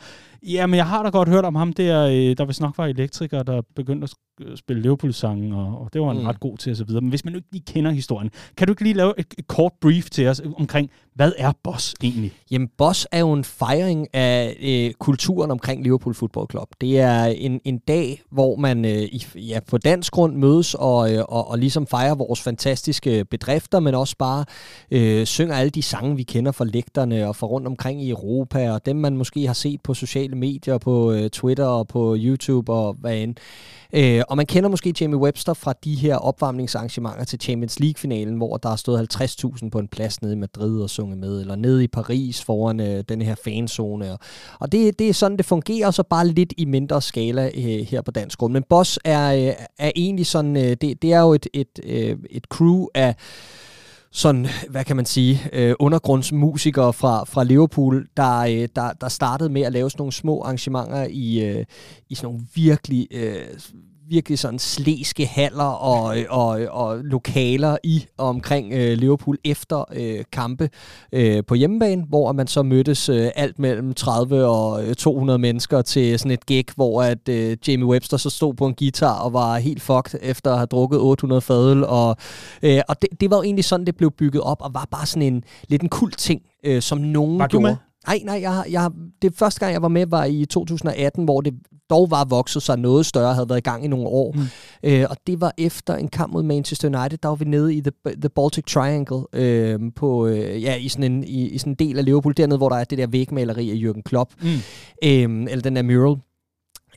jamen 0.47 0.77
jeg 0.77 0.87
har 0.87 1.03
da 1.03 1.09
godt 1.09 1.29
hørt 1.29 1.45
om 1.45 1.55
ham 1.55 1.73
der, 1.73 2.07
øh, 2.07 2.37
der 2.37 2.45
vist 2.45 2.61
nok 2.61 2.79
var 2.79 2.87
elektriker, 2.87 3.43
der 3.43 3.63
begyndte 3.77 4.05
at 4.05 4.11
sk- 4.11 4.57
spille 4.57 4.83
Liverpool-sangen, 4.83 5.53
og, 5.53 5.67
og 5.81 5.89
det 5.93 6.01
var 6.01 6.07
han 6.09 6.17
Mm. 6.17 6.27
ret 6.27 6.41
god 6.41 6.59
til 6.59 6.73
osv. 6.73 6.91
Men 6.91 7.09
hvis 7.09 7.25
man 7.25 7.33
nu 7.33 7.37
ikke 7.37 7.49
lige 7.53 7.63
kender 7.67 7.91
historien, 7.91 8.31
kan 8.57 8.67
du 8.67 8.73
ikke 8.73 8.83
lige 8.83 8.95
lave 8.95 9.15
et, 9.19 9.27
et 9.39 9.47
kort 9.47 9.73
brief 9.81 10.11
til 10.11 10.27
os 10.29 10.43
omkring, 10.59 10.91
hvad 11.15 11.33
er 11.39 11.53
Boss 11.65 11.95
egentlig? 12.03 12.33
Jamen, 12.51 12.69
Boss 12.79 13.07
er 13.13 13.21
jo 13.21 13.33
en 13.33 13.45
fejring 13.45 14.15
af 14.15 14.57
øh, 14.63 14.93
kulturen 14.93 15.51
omkring 15.51 15.83
Liverpool 15.83 16.15
Football 16.15 16.47
Club. 16.51 16.69
Det 16.81 17.01
er 17.01 17.25
en, 17.25 17.61
en 17.65 17.79
dag, 17.79 18.23
hvor 18.31 18.57
man 18.57 18.85
øh, 18.85 19.03
i, 19.03 19.27
ja, 19.35 19.59
på 19.69 19.79
dansk 19.79 20.13
grund 20.13 20.37
mødes 20.37 20.75
og, 20.79 21.13
øh, 21.15 21.25
og, 21.29 21.49
og 21.51 21.59
ligesom 21.59 21.87
fejrer 21.87 22.15
vores 22.15 22.41
fantastiske 22.41 23.25
bedrifter, 23.25 23.81
men 23.81 23.95
også 23.95 24.17
bare 24.19 24.45
øh, 24.91 25.27
synger 25.27 25.55
alle 25.55 25.71
de 25.71 25.83
sange, 25.83 26.17
vi 26.17 26.23
kender 26.23 26.53
fra 26.53 26.65
lægterne 26.65 27.29
og 27.29 27.37
fra 27.37 27.47
rundt 27.47 27.67
omkring 27.67 28.03
i 28.03 28.11
Europa, 28.11 28.71
og 28.73 28.87
dem, 28.87 28.97
man 28.97 29.17
måske 29.17 29.47
har 29.47 29.55
set 29.55 29.81
på 29.83 29.95
sociale 29.95 30.32
sociale 30.33 30.37
medier, 30.37 30.79
på 30.79 31.13
øh, 31.13 31.31
Twitter 31.31 31.65
og 31.65 31.89
på 31.89 32.17
YouTube 32.19 32.73
og 32.73 32.97
hvad 33.01 33.17
end. 33.17 33.37
Øh, 33.95 34.23
og 34.29 34.37
man 34.37 34.47
kender 34.47 34.71
måske 34.71 34.95
Jamie 35.01 35.17
Webster 35.17 35.55
fra 35.55 35.75
de 35.85 35.95
her 35.95 36.17
opvarmningsarrangementer 36.17 37.25
til 37.25 37.41
Champions 37.41 37.81
League-finalen, 37.81 38.37
hvor 38.37 38.57
der 38.57 38.69
har 38.69 38.77
stået 38.77 39.17
50.000 39.21 39.69
på 39.69 39.79
en 39.79 39.89
plads 39.89 40.23
nede 40.23 40.33
i 40.33 40.37
Madrid 40.37 40.83
og 40.83 40.91
sunget 40.91 41.19
med, 41.19 41.41
eller 41.41 41.57
nede 41.57 41.85
i 41.85 41.87
Paris 41.87 42.43
foran 42.45 42.81
øh, 42.81 43.05
den 43.09 43.23
her 43.23 43.35
fanzone. 43.45 44.13
Og, 44.13 44.19
og 44.59 44.73
det, 44.73 44.99
det 44.99 45.09
er 45.09 45.13
sådan, 45.13 45.37
det 45.37 45.47
fungerer, 45.47 45.91
så 45.91 46.03
bare 46.03 46.29
lidt 46.29 46.55
i 46.57 46.65
mindre 46.65 47.03
skala 47.03 47.51
øh, 47.55 47.87
her 47.87 48.03
på 48.03 48.11
dansk 48.11 48.39
grund. 48.39 48.53
Men 48.53 48.63
Boss 48.69 48.99
er, 49.05 49.35
øh, 49.35 49.55
er 49.79 49.91
egentlig 49.97 50.27
sådan, 50.27 50.57
øh, 50.57 50.77
det, 50.81 51.03
det 51.03 51.13
er 51.13 51.21
jo 51.21 51.33
et, 51.33 51.47
et, 51.53 51.81
øh, 51.85 52.17
et 52.31 52.45
crew 52.45 52.87
af 52.95 53.15
sådan, 54.13 54.47
hvad 54.71 54.85
kan 54.85 54.97
man 54.97 55.07
sige, 55.07 55.41
øh, 55.53 55.75
undergrundsmusikere 55.79 56.93
fra, 56.93 57.25
fra 57.25 57.45
Liverpool, 57.45 58.09
der, 58.17 58.39
øh, 58.39 58.69
der, 58.77 58.93
der 58.93 59.09
startede 59.09 59.51
med 59.51 59.63
at 59.63 59.73
lave 59.73 59.91
sådan 59.91 60.01
nogle 60.01 60.13
små 60.13 60.43
arrangementer 60.43 61.07
i, 61.11 61.45
øh, 61.45 61.65
i 62.11 62.15
sådan 62.15 62.27
nogle 62.27 62.47
virkelig 62.55 63.09
øh, 63.11 63.47
virkelig 64.09 64.39
sådan 64.39 64.59
slæske 64.59 65.27
haller 65.27 65.65
og, 65.65 66.17
og, 66.29 66.61
og 66.71 66.99
lokaler 66.99 67.77
i 67.85 68.07
og 68.19 68.29
omkring 68.29 68.73
øh, 68.73 68.99
Liverpool 68.99 69.39
efter 69.45 69.85
øh, 69.95 70.25
kampe 70.33 70.71
øh, 71.13 71.45
på 71.45 71.55
hjemmebane, 71.55 72.05
hvor 72.09 72.33
man 72.33 72.47
så 72.47 72.63
mødtes 72.63 73.09
øh, 73.09 73.31
alt 73.37 73.59
mellem 73.59 73.95
30 73.95 74.47
og 74.47 74.97
200 74.97 75.37
øh, 75.37 75.41
mennesker 75.41 75.83
til 75.83 76.19
sådan 76.19 76.33
et 76.33 76.47
gig, 76.47 76.65
hvor 76.75 77.03
at 77.03 77.29
øh, 77.29 77.57
Jamie 77.69 77.87
Webster 77.87 78.17
så 78.17 78.31
stod 78.31 78.55
på 78.55 78.67
en 78.67 78.75
guitar 78.75 79.19
og 79.19 79.33
var 79.33 79.59
helt 79.59 79.83
fucked 79.83 80.21
efter 80.23 80.51
at 80.51 80.57
have 80.57 80.67
drukket 80.67 81.01
800 81.01 81.41
fadøl. 81.41 81.85
Og, 81.85 82.17
øh, 82.63 82.81
og 82.89 83.03
det, 83.03 83.21
det 83.21 83.31
var 83.31 83.37
jo 83.37 83.43
egentlig 83.43 83.65
sådan, 83.65 83.87
det 83.87 83.97
blev 83.97 84.11
bygget 84.11 84.43
op 84.43 84.63
og 84.63 84.75
var 84.75 84.89
bare 84.91 85.07
sådan 85.07 85.35
en 85.35 85.45
lidt 85.69 85.83
en 85.83 85.89
kult 85.89 86.19
ting, 86.19 86.43
øh, 86.65 86.83
som 86.83 86.99
nogen 86.99 87.39
var 87.39 87.47
gjorde. 87.47 87.63
Med? 87.63 87.77
Nej, 88.07 88.21
nej, 88.25 88.41
jeg, 88.41 88.65
jeg, 88.71 88.91
det 89.23 89.35
første 89.35 89.61
gang, 89.61 89.73
jeg 89.73 89.83
var 89.83 89.89
med, 89.89 90.07
var 90.07 90.25
i 90.25 90.45
2018, 90.45 91.25
hvor 91.25 91.41
det 91.41 91.55
dog 91.91 92.11
var 92.11 92.25
vokset 92.25 92.63
sig 92.63 92.79
noget 92.79 93.07
større, 93.07 93.35
havde 93.35 93.49
været 93.49 93.59
i 93.59 93.69
gang 93.71 93.85
i 93.85 93.89
nogle 93.89 94.07
år. 94.07 94.33
Mm. 94.33 94.43
Øh, 94.83 95.07
og 95.11 95.17
det 95.27 95.41
var 95.41 95.53
efter 95.59 95.95
en 95.95 96.09
kamp 96.09 96.33
mod 96.33 96.43
Manchester 96.43 96.89
United, 96.89 97.19
der 97.19 97.29
var 97.29 97.37
vi 97.37 97.45
nede 97.45 97.75
i 97.75 97.81
The, 97.81 97.93
the 98.07 98.29
Baltic 98.29 98.65
Triangle, 98.65 99.23
øh, 99.33 99.81
på, 99.97 100.27
øh, 100.27 100.63
ja, 100.63 100.75
i, 100.75 100.89
sådan 100.89 101.13
en, 101.13 101.25
i, 101.25 101.49
i 101.49 101.59
sådan 101.59 101.73
en 101.73 101.77
del 101.77 101.99
af 101.99 102.05
Liverpool, 102.05 102.35
dernede, 102.37 102.59
hvor 102.59 102.69
der 102.69 102.77
er 102.77 102.85
det 102.85 102.99
der 102.99 103.07
vægmaleri 103.07 103.71
af 103.71 103.75
Jürgen 103.75 104.03
Klopp, 104.03 104.31
mm. 104.43 104.49
øh, 105.05 105.47
eller 105.51 105.63
den 105.63 105.77
der 105.77 105.83
mural. 105.83 106.17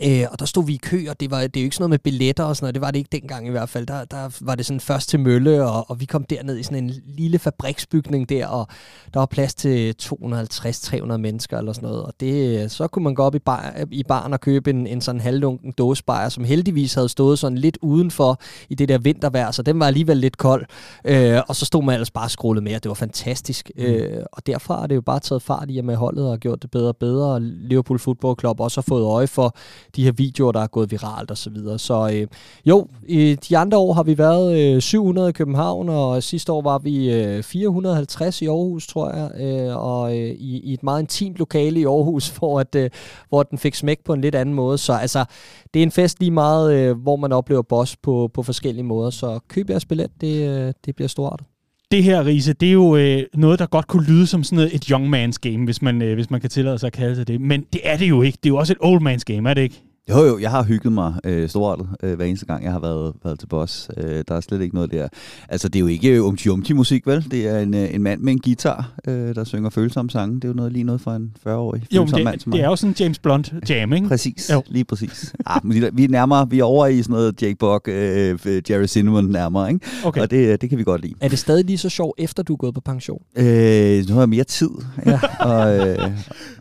Øh, 0.04 0.26
og 0.32 0.40
der 0.40 0.46
stod 0.46 0.66
vi 0.66 0.74
i 0.74 0.78
kø, 0.78 1.06
og 1.10 1.20
det, 1.20 1.32
var, 1.32 1.42
det 1.42 1.58
er 1.58 1.62
jo 1.62 1.66
ikke 1.66 1.76
sådan 1.76 1.84
noget 1.84 1.90
med 1.90 2.00
billetter 2.00 2.44
og 2.44 2.56
sådan 2.56 2.66
noget, 2.66 2.76
det 2.76 2.82
var 2.82 2.92
det 2.92 3.00
ikke 3.00 3.10
dengang 3.12 3.48
i 3.48 3.50
hvert 3.50 3.70
fald. 3.70 3.86
Der, 3.86 4.06
der 4.06 4.38
var 4.42 4.56
det 4.56 4.66
sådan 4.66 4.80
først 4.80 5.10
til 5.10 5.20
Mølle, 5.20 5.66
og, 5.66 5.90
og 5.90 6.00
vi 6.00 6.06
kom 6.06 6.24
derned 6.24 6.58
i 6.58 6.64
sådan 6.64 6.84
en 6.84 6.92
lille 7.06 7.40
fabriksbygning 7.40 8.30
der, 8.30 8.48
og 8.48 8.68
der 9.14 9.20
var 9.20 9.26
plads 9.26 9.56
til 9.56 9.96
250-300 10.04 11.18
mennesker 11.18 11.58
eller 11.58 11.74
sådan 11.74 11.90
noget. 11.90 12.04
Og 12.04 12.14
det, 12.20 12.72
så 12.72 12.88
kunne 12.88 13.04
man 13.04 13.16
gå 13.16 13.24
op 13.24 13.36
i, 13.36 13.40
bar, 13.40 13.86
i 13.92 14.04
baren 14.04 14.34
og 14.34 14.42
købe 14.42 14.70
en, 14.70 14.88
en 14.88 15.02
sådan 15.02 15.22
halvlunken 15.22 15.72
dåsebajer, 15.72 16.30
som 16.30 16.44
heldigvis 16.44 16.94
havde 16.94 17.10
stået 17.10 17.40
sådan 17.40 17.58
lidt 17.58 17.78
udenfor 17.82 18.40
i 18.70 18.76
det 18.76 18.90
der 18.90 18.98
vintervejr, 18.98 19.52
så 19.52 19.62
den 19.62 19.80
var 19.80 19.88
alligevel 19.88 20.18
lidt 20.18 20.38
kold. 20.38 20.66
Øh, 21.06 21.42
og 21.48 21.56
så 21.56 21.66
stod 21.66 21.84
man 21.84 21.94
ellers 21.94 22.12
bare 22.12 22.30
skrålet 22.30 22.64
med, 22.64 22.76
og 22.76 22.84
det 22.84 22.90
var 22.90 22.96
fantastisk. 22.96 23.72
Mm. 23.76 23.84
Øh, 23.84 24.24
og 24.32 24.46
derfra 24.46 24.84
er 24.84 24.88
det 24.88 24.96
jo 24.96 25.02
bare 25.02 25.20
taget 25.20 25.42
fart 25.42 25.70
i, 25.70 25.78
at 25.78 25.86
med 25.86 25.96
holdet 25.96 26.30
har 26.30 26.38
gjort 26.38 26.62
det 26.62 26.72
bedre 26.72 26.88
og 26.88 26.98
bedre, 26.98 27.34
og 27.34 27.42
Liverpool 27.42 28.00
Football 28.00 28.36
Club 28.40 28.60
også 28.60 28.82
har 28.82 28.86
fået 28.88 29.04
øje 29.04 29.28
for 29.28 29.56
de 29.96 30.04
her 30.04 30.12
videoer, 30.12 30.52
der 30.52 30.62
er 30.62 30.68
gået 30.68 30.92
viralt 30.92 31.32
og 31.32 31.38
så 31.38 31.50
videre. 31.50 31.80
Så 31.80 32.10
øh, 32.14 32.28
jo, 32.66 32.88
i 33.08 33.36
de 33.50 33.58
andre 33.58 33.78
år 33.78 33.94
har 33.94 34.04
vi 34.04 34.18
været 34.18 34.76
øh, 34.76 34.82
700 34.82 35.30
i 35.30 35.32
København, 35.32 35.90
og 35.90 36.24
sidste 36.24 36.52
år 36.52 36.62
var 36.62 36.78
vi 36.78 37.14
øh, 37.14 37.44
450 37.44 38.42
i 38.42 38.46
Aarhus, 38.46 38.88
tror 38.88 39.16
jeg, 39.16 39.32
øh, 39.42 39.78
og 39.78 40.18
øh, 40.18 40.30
i, 40.30 40.60
i 40.60 40.74
et 40.74 40.84
meget 40.84 41.02
intimt 41.02 41.38
lokale 41.38 41.80
i 41.80 41.86
Aarhus, 41.86 42.30
hvor, 42.38 42.60
at, 42.60 42.76
øh, 42.76 42.90
hvor 43.30 43.44
den 43.44 43.58
fik 43.58 43.76
smæk 43.76 44.00
på 44.06 44.14
en 44.14 44.22
lidt 44.22 44.36
anden 44.36 44.56
måde. 44.56 44.78
Så 44.78 44.94
altså, 44.94 45.26
det 45.74 45.80
er 45.80 45.84
en 45.84 45.92
fest 45.92 46.20
lige 46.20 46.32
meget, 46.32 46.74
øh, 46.74 46.98
hvor 46.98 47.16
man 47.16 47.32
oplever 47.32 47.62
boss 47.62 47.98
på, 47.98 48.30
på 48.34 48.44
forskellige 48.44 48.84
måder. 48.84 49.10
Så 49.10 49.40
køb 49.48 49.70
jeres 49.70 49.86
billet, 49.86 50.12
det, 50.22 50.50
øh, 50.50 50.74
det 50.86 50.96
bliver 50.96 51.08
stort 51.08 51.55
det 51.96 52.04
her, 52.04 52.26
Riese, 52.26 52.54
det 52.54 52.68
er 52.68 52.74
jo 52.74 52.96
øh, 52.96 53.24
noget, 53.34 53.60
der 53.60 53.66
godt 53.66 53.88
kunne 53.88 54.06
lyde 54.06 54.28
som 54.28 54.44
sådan 54.44 54.56
noget, 54.56 54.76
et 54.76 54.86
young 54.86 55.16
man's 55.16 55.38
game, 55.42 55.66
hvis 55.66 55.82
man, 55.82 56.02
øh, 56.02 56.14
hvis 56.14 56.30
man 56.30 56.42
kan 56.42 56.50
tillade 56.50 56.80
sig 56.80 56.88
at 56.88 56.94
kalde 56.94 57.16
det 57.16 57.28
det. 57.28 57.42
Men 57.42 57.66
det 57.74 57.82
er 57.84 57.98
det 57.98 58.10
jo 58.10 58.22
ikke. 58.22 58.38
Det 58.44 58.50
er 58.50 58.54
jo 58.54 58.58
også 58.58 58.74
et 58.74 58.78
old 58.82 59.02
man's 59.02 59.24
game, 59.34 59.50
er 59.50 59.54
det 59.54 59.62
ikke? 59.62 59.82
Jo, 60.10 60.26
jo, 60.26 60.40
jeg 60.40 60.52
har 60.52 60.64
hygget 60.64 60.94
mig 60.94 61.14
øh, 61.24 61.50
stort 61.50 61.80
øh, 62.04 62.16
hver 62.16 62.26
eneste 62.26 62.46
gang, 62.46 62.64
jeg 62.64 62.72
har 62.72 62.80
været, 62.80 63.14
været 63.24 63.40
til 63.40 63.48
boss. 63.48 63.90
Øh, 63.98 64.24
der 64.28 64.36
er 64.36 64.42
slet 64.42 64.62
ikke 64.62 64.76
noget 64.76 64.92
der. 64.92 65.08
Altså, 65.50 65.70
det 65.70 65.76
er 65.76 65.80
jo 65.80 65.88
ikke 65.88 66.24
umti 66.24 66.50
umti 66.50 66.74
musik, 66.74 67.08
vel? 67.08 67.32
Det 67.32 67.48
er 67.48 67.60
en, 67.60 67.74
øh, 67.74 67.94
en 67.94 68.04
mand 68.04 68.22
med 68.22 68.34
en 68.34 68.40
guitar, 68.40 68.92
øh, 69.08 69.36
der 69.36 69.44
synger 69.44 69.70
følsomme 69.70 70.12
sange. 70.12 70.36
Det 70.36 70.44
er 70.44 70.48
jo 70.48 70.54
noget 70.54 70.72
lige 70.72 70.84
noget 70.84 71.02
for 71.02 71.12
en 71.12 71.36
40-årig 71.48 71.84
jo, 71.96 72.06
det, 72.06 72.24
mand 72.24 72.40
som 72.40 72.52
det 72.52 72.62
er 72.62 72.66
jo 72.66 72.76
sådan 72.76 72.92
en 72.92 72.96
James 73.00 73.20
Blunt 73.20 73.54
jam, 73.70 73.94
ikke? 73.94 74.08
præcis, 74.08 74.50
jo. 74.54 74.64
lige 74.68 74.86
præcis. 74.86 75.34
ah, 75.46 75.62
vi 75.64 76.04
er 76.04 76.10
nærmere, 76.10 76.50
vi 76.50 76.60
er 76.60 76.64
over 76.64 76.88
i 76.88 77.04
sådan 77.04 77.14
noget 77.14 77.42
Jake 77.42 77.56
Buck, 77.56 77.88
øh, 77.88 78.40
Jerry 78.70 78.86
Cinnamon 78.86 79.26
nærmere, 79.26 79.74
ikke? 79.74 79.86
Okay. 80.06 80.22
Og 80.22 80.32
det, 80.32 80.62
det 80.62 80.70
kan 80.70 80.78
vi 80.80 80.84
godt 80.84 81.02
lide. 81.02 81.14
Er 81.22 81.28
det 81.28 81.40
stadig 81.40 81.66
lige 81.66 81.78
så 81.78 81.90
sjovt, 81.90 82.14
efter 82.18 82.44
du 82.44 82.54
er 82.54 82.58
gået 82.58 82.74
på 82.74 82.82
pension? 82.82 83.22
Øh, 83.36 84.08
nu 84.08 84.14
har 84.14 84.22
jeg 84.22 84.30
mere 84.30 84.44
tid, 84.44 84.70
ja. 85.06 85.20
og, 85.40 85.88
øh, 85.90 86.12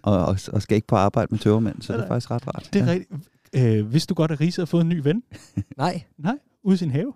og, 0.03 0.27
og, 0.27 0.37
og 0.53 0.63
skal 0.63 0.75
ikke 0.75 0.89
på 0.89 0.97
arbejde 0.97 1.29
med 1.31 1.39
tøvermænd, 1.39 1.77
så 1.81 1.93
det 1.93 2.01
er 2.01 2.09
faktisk 2.09 2.31
ret 2.31 2.47
rart. 2.47 2.69
Det 2.73 2.83
er 2.83 2.87
ja. 2.87 2.93
rigtigt. 2.93 3.11
Øh, 3.55 3.93
vidste 3.93 4.09
du 4.09 4.15
godt, 4.15 4.31
at 4.31 4.41
Riese 4.41 4.61
har 4.61 4.67
fået 4.67 4.83
en 4.83 4.89
ny 4.89 5.01
ven? 5.03 5.23
Nej. 5.77 6.03
Nej, 6.19 6.39
ude 6.65 6.75
i 6.75 6.77
sin 6.77 6.91
have. 6.91 7.13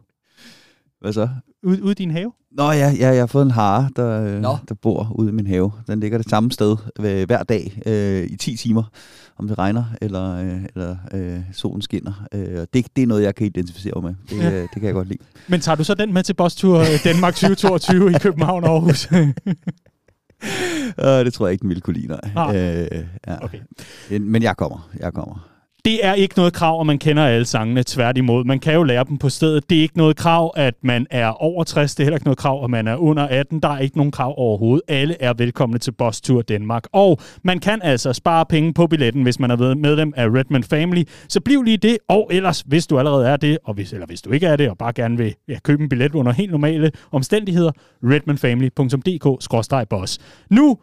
Hvad 1.01 1.12
så? 1.12 1.29
Ude, 1.62 1.83
ude 1.83 1.92
i 1.92 1.94
din 1.94 2.11
have? 2.11 2.33
Nå 2.53 2.70
ja, 2.70 2.90
ja, 2.98 3.09
jeg 3.09 3.18
har 3.18 3.27
fået 3.27 3.44
en 3.44 3.51
hare, 3.51 3.90
der, 3.96 4.40
Nå. 4.40 4.57
der 4.68 4.74
bor 4.74 5.12
ude 5.14 5.29
i 5.29 5.33
min 5.33 5.46
have. 5.46 5.72
Den 5.87 6.01
ligger 6.01 6.18
det 6.18 6.31
samme 6.31 6.53
sted 6.53 6.77
øh, 7.01 7.27
hver 7.27 7.42
dag 7.42 7.83
øh, 7.87 8.24
i 8.31 8.37
10 8.37 8.57
timer, 8.57 8.83
om 9.38 9.48
det 9.48 9.59
regner 9.59 9.85
eller, 10.01 10.35
øh, 10.35 10.64
eller 10.74 10.96
øh, 11.14 11.40
solen 11.53 11.83
skinner. 11.83 12.27
Øh, 12.35 12.66
det, 12.72 12.87
det 12.96 13.03
er 13.03 13.07
noget, 13.07 13.22
jeg 13.22 13.35
kan 13.35 13.46
identificere 13.46 14.03
med. 14.03 14.14
Det, 14.31 14.38
ja. 14.38 14.51
øh, 14.51 14.62
det 14.62 14.72
kan 14.72 14.85
jeg 14.85 14.94
godt 14.94 15.09
lide. 15.09 15.22
Men 15.48 15.61
tager 15.61 15.77
du 15.77 15.85
så 15.85 15.94
den 15.94 16.12
med 16.12 16.22
til 16.22 16.35
Bostur 16.35 16.85
Danmark 17.05 17.35
2022 17.35 18.11
i 18.11 18.14
København 18.20 18.64
og 18.64 18.70
Aarhus? 18.70 19.12
uh, 19.12 19.18
det 21.24 21.33
tror 21.33 21.46
jeg 21.46 21.53
ikke, 21.53 21.62
den 21.62 21.68
ville 21.68 21.81
kunne 21.81 21.96
lide, 21.96 22.07
nej. 22.07 22.20
Ah. 22.37 22.57
Øh, 22.57 23.05
ja. 23.27 23.44
okay. 23.44 23.59
Men 24.20 24.42
jeg 24.42 24.57
kommer, 24.57 24.90
jeg 25.01 25.12
kommer 25.12 25.47
det 25.84 26.06
er 26.06 26.14
ikke 26.14 26.34
noget 26.36 26.52
krav, 26.52 26.80
at 26.80 26.86
man 26.86 26.98
kender 26.98 27.26
alle 27.26 27.44
sangene 27.44 27.82
tværtimod. 27.86 28.44
Man 28.44 28.58
kan 28.58 28.74
jo 28.74 28.82
lære 28.82 29.04
dem 29.04 29.18
på 29.18 29.28
stedet. 29.28 29.70
Det 29.70 29.78
er 29.78 29.82
ikke 29.82 29.98
noget 29.98 30.16
krav, 30.16 30.52
at 30.56 30.74
man 30.82 31.06
er 31.10 31.28
over 31.28 31.64
60. 31.64 31.94
Det 31.94 32.02
er 32.02 32.04
heller 32.04 32.16
ikke 32.16 32.26
noget 32.26 32.38
krav, 32.38 32.64
at 32.64 32.70
man 32.70 32.88
er 32.88 32.96
under 32.96 33.22
18. 33.22 33.60
Der 33.60 33.68
er 33.68 33.78
ikke 33.78 33.96
nogen 33.96 34.12
krav 34.12 34.34
overhovedet. 34.36 34.82
Alle 34.88 35.22
er 35.22 35.34
velkomne 35.38 35.78
til 35.78 35.92
Boss 35.92 36.20
Tour 36.20 36.42
Danmark. 36.42 36.84
Og 36.92 37.18
man 37.42 37.58
kan 37.58 37.82
altså 37.82 38.12
spare 38.12 38.46
penge 38.46 38.74
på 38.74 38.86
billetten, 38.86 39.22
hvis 39.22 39.40
man 39.40 39.50
er 39.50 39.74
medlem 39.74 40.12
af 40.16 40.26
Redman 40.26 40.64
Family. 40.64 41.02
Så 41.28 41.40
bliv 41.40 41.62
lige 41.62 41.76
det, 41.76 41.98
og 42.08 42.28
ellers, 42.30 42.60
hvis 42.60 42.86
du 42.86 42.98
allerede 42.98 43.28
er 43.28 43.36
det, 43.36 43.58
og 43.64 43.74
hvis, 43.74 43.92
eller 43.92 44.06
hvis 44.06 44.22
du 44.22 44.30
ikke 44.30 44.46
er 44.46 44.56
det, 44.56 44.70
og 44.70 44.78
bare 44.78 44.92
gerne 44.92 45.16
vil 45.16 45.34
ja, 45.48 45.58
købe 45.64 45.82
en 45.82 45.88
billet 45.88 46.14
under 46.14 46.32
helt 46.32 46.50
normale 46.50 46.90
omstændigheder, 47.12 47.72
redmanfamily.dk-boss. 48.02 50.18
Nu 50.50 50.78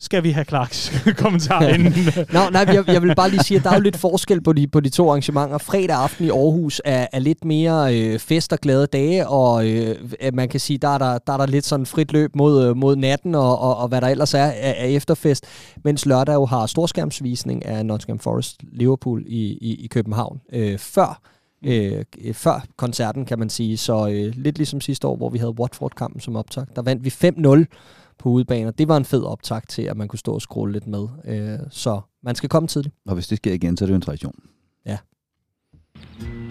skal 0.00 0.22
vi 0.22 0.30
have 0.30 0.44
Clarks 0.44 0.92
kommentar 1.22 1.62
inden. 1.62 1.92
Nå, 2.32 2.40
nej, 2.50 2.64
jeg, 2.68 2.84
jeg 2.86 3.02
vil 3.02 3.14
bare 3.14 3.30
lige 3.30 3.44
sige, 3.44 3.58
at 3.58 3.64
der 3.64 3.70
er 3.70 3.74
jo 3.74 3.80
lidt 3.80 3.96
forskel 3.96 4.40
på 4.40 4.52
de, 4.52 4.66
på 4.68 4.80
de 4.80 4.88
to 4.88 5.08
arrangementer. 5.08 5.58
Fredag 5.58 5.96
aften 5.96 6.24
i 6.24 6.28
Aarhus 6.28 6.82
er, 6.84 7.06
er 7.12 7.18
lidt 7.18 7.44
mere 7.44 7.98
øh, 8.00 8.18
fest 8.18 8.52
og 8.52 8.58
glade 8.58 8.86
dage, 8.86 9.28
og 9.28 9.68
øh, 9.68 9.96
man 10.32 10.48
kan 10.48 10.60
sige, 10.60 10.78
der 10.78 10.88
er 10.88 10.98
der, 10.98 11.18
der 11.18 11.32
er 11.32 11.36
der 11.36 11.46
lidt 11.46 11.64
sådan 11.64 11.86
frit 11.86 12.12
løb 12.12 12.36
mod, 12.36 12.66
øh, 12.66 12.76
mod 12.76 12.96
natten, 12.96 13.34
og, 13.34 13.58
og, 13.58 13.76
og 13.76 13.88
hvad 13.88 14.00
der 14.00 14.08
ellers 14.08 14.34
er 14.34 14.44
af, 14.44 14.76
af 14.78 14.88
efterfest, 14.88 15.46
mens 15.84 16.06
lørdag 16.06 16.34
jo 16.34 16.46
har 16.46 16.66
storskærmsvisning 16.66 17.66
af 17.66 17.86
Nottingham 17.86 18.18
Forest 18.18 18.60
Liverpool 18.72 19.24
i, 19.26 19.58
i, 19.60 19.84
i 19.84 19.86
København 19.86 20.40
øh, 20.52 20.78
før 20.78 21.20
øh, 21.64 22.04
før 22.32 22.64
koncerten, 22.76 23.24
kan 23.24 23.38
man 23.38 23.50
sige. 23.50 23.76
Så 23.76 24.08
øh, 24.08 24.32
lidt 24.34 24.58
ligesom 24.58 24.80
sidste 24.80 25.06
år, 25.06 25.16
hvor 25.16 25.30
vi 25.30 25.38
havde 25.38 25.60
Watford-kampen 25.60 26.20
som 26.20 26.36
optag. 26.36 26.64
Der 26.76 26.82
vandt 26.82 27.04
vi 27.04 27.08
5-0 27.08 27.64
på 28.18 28.28
udebane, 28.28 28.70
det 28.70 28.88
var 28.88 28.96
en 28.96 29.04
fed 29.04 29.24
optag 29.24 29.62
til, 29.68 29.82
at 29.82 29.96
man 29.96 30.08
kunne 30.08 30.18
stå 30.18 30.34
og 30.34 30.40
scrolle 30.40 30.72
lidt 30.72 30.86
med. 30.86 31.08
Øh, 31.24 31.58
så 31.70 32.00
man 32.22 32.34
skal 32.34 32.48
komme 32.48 32.68
tidligt. 32.68 32.94
Og 33.06 33.14
hvis 33.14 33.26
det 33.28 33.38
sker 33.38 33.52
igen, 33.52 33.76
så 33.76 33.84
er 33.84 33.86
det 33.86 33.92
jo 33.92 33.96
en 33.96 34.02
tradition. 34.02 34.34
Ja. 34.86 34.98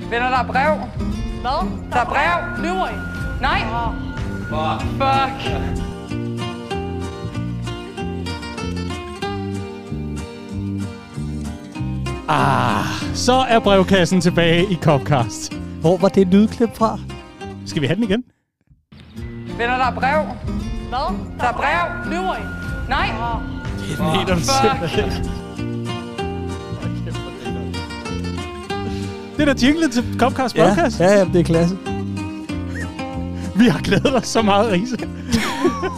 Venner, 0.09 0.29
der 0.29 0.37
er 0.37 0.47
brev. 0.47 0.75
Hvad? 1.41 1.89
Der, 1.91 1.99
er 1.99 2.05
brev. 2.05 2.63
Lyver 2.63 2.89
I? 2.89 2.95
Nej. 3.41 3.61
Oh. 3.73 4.05
Fuck. 4.49 4.91
Fuck. 4.91 5.85
Ah, 12.27 12.85
så 13.13 13.33
er 13.33 13.59
brevkassen 13.59 14.21
tilbage 14.21 14.71
i 14.71 14.75
Copcast. 14.75 15.53
Hvor 15.81 15.97
var 15.97 16.09
det 16.09 16.27
lydklip 16.27 16.69
fra? 16.75 16.99
Skal 17.65 17.81
vi 17.81 17.87
have 17.87 17.95
den 17.95 18.03
igen? 18.03 18.23
Venner, 19.57 19.77
der 19.77 19.85
er 19.85 19.95
brev. 19.95 20.25
Hvad? 20.89 21.15
Der 21.39 21.45
er 21.47 21.53
brev. 21.53 22.11
Lyver 22.11 22.35
I? 22.35 22.43
Nej. 22.89 23.09
Oh. 23.21 23.41
Det 23.89 23.99
mener 23.99 24.35
du 24.35 24.41
simpelthen. 24.41 25.25
Det 29.37 29.49
er 29.49 29.53
da 29.53 29.65
jinglen 29.65 29.91
til 29.91 30.03
Copcast 30.19 30.55
Podcast. 30.55 30.99
Ja, 30.99 31.05
ja, 31.05 31.17
ja, 31.19 31.25
det 31.25 31.39
er 31.39 31.43
klasse. 31.43 31.77
Vi 33.59 33.65
har 33.67 33.79
glædet 33.81 34.15
os 34.15 34.27
så 34.27 34.41
meget, 34.41 34.71
Riese. 34.71 34.97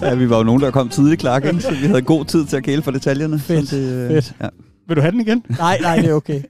ja, 0.02 0.14
vi 0.14 0.30
var 0.30 0.38
jo 0.38 0.44
nogen, 0.44 0.62
der 0.62 0.72
kom 0.72 0.90
tidligt, 0.90 1.22
Clark, 1.22 1.46
ikke? 1.46 1.62
så 1.62 1.72
vi 1.72 1.88
havde 1.88 2.02
god 2.02 2.26
tid 2.26 2.46
til 2.46 2.58
at 2.58 2.64
kæle 2.64 2.82
for 2.84 2.92
detaljerne. 2.92 3.40
Fedt, 3.40 3.72
det, 3.72 4.08
fedt. 4.12 4.36
Ja. 4.42 4.48
Vil 4.88 4.96
du 4.96 5.02
have 5.02 5.12
den 5.12 5.22
igen? 5.22 5.44
Nej, 5.58 5.78
nej, 5.82 5.96
det 5.96 6.10
er 6.10 6.14
okay. 6.14 6.42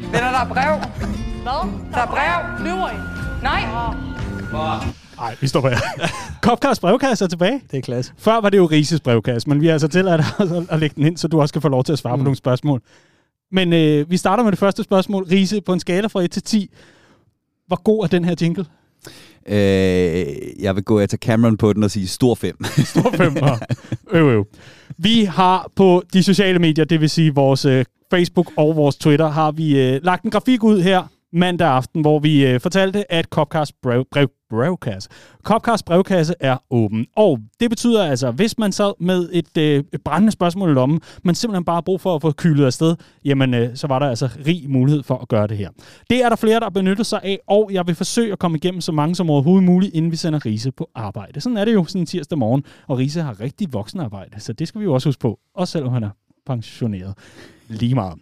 Venner, 0.00 0.30
der 0.30 0.40
er 0.40 0.48
brev. 0.48 0.78
Hvad? 1.42 1.70
Der 1.94 1.98
er 2.00 2.06
brev. 2.06 2.64
Løver 2.66 2.88
I? 2.88 2.94
Nej. 3.42 3.62
Nej, 5.22 5.36
vi 5.40 5.46
står 5.46 5.68
her. 5.68 5.78
Copcast 6.46 6.80
brevkasse 6.80 7.24
er 7.24 7.28
tilbage. 7.28 7.60
Det 7.70 7.78
er 7.78 7.82
klasse. 7.82 8.12
Før 8.18 8.40
var 8.40 8.50
det 8.50 8.58
jo 8.58 8.66
Rises 8.66 9.00
brevkasse, 9.00 9.48
men 9.48 9.60
vi 9.60 9.66
har 9.66 9.72
altså 9.72 9.88
tilladt 9.88 10.20
at, 10.40 10.66
at 10.70 10.80
lægge 10.80 10.94
den 10.94 11.06
ind, 11.06 11.16
så 11.16 11.28
du 11.28 11.40
også 11.40 11.54
kan 11.54 11.62
få 11.62 11.68
lov 11.68 11.84
til 11.84 11.92
at 11.92 11.98
svare 11.98 12.16
mm. 12.16 12.20
på 12.20 12.24
nogle 12.24 12.36
spørgsmål. 12.36 12.82
Men 13.52 13.72
øh, 13.72 14.10
vi 14.10 14.16
starter 14.16 14.44
med 14.44 14.52
det 14.52 14.58
første 14.58 14.82
spørgsmål. 14.82 15.24
Rise, 15.24 15.60
på 15.60 15.72
en 15.72 15.80
skala 15.80 16.06
fra 16.06 16.22
1 16.22 16.30
til 16.30 16.42
10. 16.42 16.70
Hvor 17.66 17.82
god 17.82 18.04
er 18.04 18.08
den 18.08 18.24
her 18.24 18.34
jingle? 18.40 18.66
Øh, 19.46 20.26
jeg 20.62 20.74
vil 20.74 20.84
gå 20.84 21.00
efter 21.00 21.16
Cameron 21.16 21.56
på 21.56 21.72
den 21.72 21.82
og 21.82 21.90
sige 21.90 22.08
stor 22.08 22.34
5. 22.34 22.64
Stor 22.84 23.10
femmer. 23.16 23.58
øv, 24.10 24.28
øv. 24.28 24.46
Vi 24.98 25.24
har 25.24 25.70
på 25.76 26.02
de 26.12 26.22
sociale 26.22 26.58
medier, 26.58 26.84
det 26.84 27.00
vil 27.00 27.10
sige 27.10 27.34
vores 27.34 27.64
øh, 27.64 27.84
Facebook 28.10 28.52
og 28.56 28.76
vores 28.76 28.96
Twitter, 28.96 29.28
har 29.28 29.52
vi 29.52 29.80
øh, 29.80 30.00
lagt 30.04 30.24
en 30.24 30.30
grafik 30.30 30.64
ud 30.64 30.80
her 30.80 31.11
mandag 31.32 31.68
aften, 31.68 32.00
hvor 32.00 32.18
vi 32.18 32.46
øh, 32.46 32.60
fortalte, 32.60 33.12
at 33.12 33.24
Copcast 33.24 33.80
brev, 33.82 34.04
brev, 34.10 34.28
brevkasse, 34.50 35.08
Copcast 35.42 35.84
brevkasse 35.84 36.34
er 36.40 36.56
åben. 36.70 37.06
Og 37.16 37.38
det 37.60 37.70
betyder 37.70 38.04
altså, 38.04 38.30
hvis 38.30 38.58
man 38.58 38.72
sad 38.72 38.92
med 39.00 39.28
et, 39.32 39.58
øh, 39.58 39.84
et 39.92 40.00
brændende 40.04 40.32
spørgsmål 40.32 40.70
i 40.70 40.72
lommen, 40.72 41.00
men 41.24 41.34
simpelthen 41.34 41.64
bare 41.64 41.76
har 41.76 41.80
brug 41.80 42.00
for 42.00 42.14
at 42.14 42.22
få 42.22 42.32
kylet 42.32 42.66
afsted, 42.66 42.96
jamen 43.24 43.54
øh, 43.54 43.76
så 43.76 43.86
var 43.86 43.98
der 43.98 44.06
altså 44.06 44.28
rig 44.46 44.70
mulighed 44.70 45.02
for 45.02 45.18
at 45.18 45.28
gøre 45.28 45.46
det 45.46 45.56
her. 45.56 45.70
Det 46.10 46.24
er 46.24 46.28
der 46.28 46.36
flere, 46.36 46.60
der 46.60 46.70
benytter 46.70 47.04
sig 47.04 47.20
af, 47.22 47.38
og 47.46 47.70
jeg 47.72 47.86
vil 47.86 47.94
forsøge 47.94 48.32
at 48.32 48.38
komme 48.38 48.56
igennem 48.56 48.80
så 48.80 48.92
mange 48.92 49.14
som 49.14 49.30
overhovedet 49.30 49.64
muligt, 49.64 49.94
inden 49.94 50.10
vi 50.10 50.16
sender 50.16 50.46
Rise 50.46 50.72
på 50.72 50.90
arbejde. 50.94 51.40
Sådan 51.40 51.56
er 51.56 51.64
det 51.64 51.74
jo 51.74 51.84
sådan 51.84 52.02
en 52.02 52.06
tirsdag 52.06 52.38
morgen, 52.38 52.64
og 52.88 52.98
Rise 52.98 53.22
har 53.22 53.40
rigtig 53.40 53.72
voksenarbejde, 53.72 54.40
så 54.40 54.52
det 54.52 54.68
skal 54.68 54.80
vi 54.80 54.84
jo 54.84 54.94
også 54.94 55.08
huske 55.08 55.20
på, 55.20 55.38
også 55.54 55.72
selvom 55.72 55.92
han 55.92 56.02
er 56.02 56.10
pensioneret 56.46 57.14
lige 57.68 57.94
meget. 57.94 58.18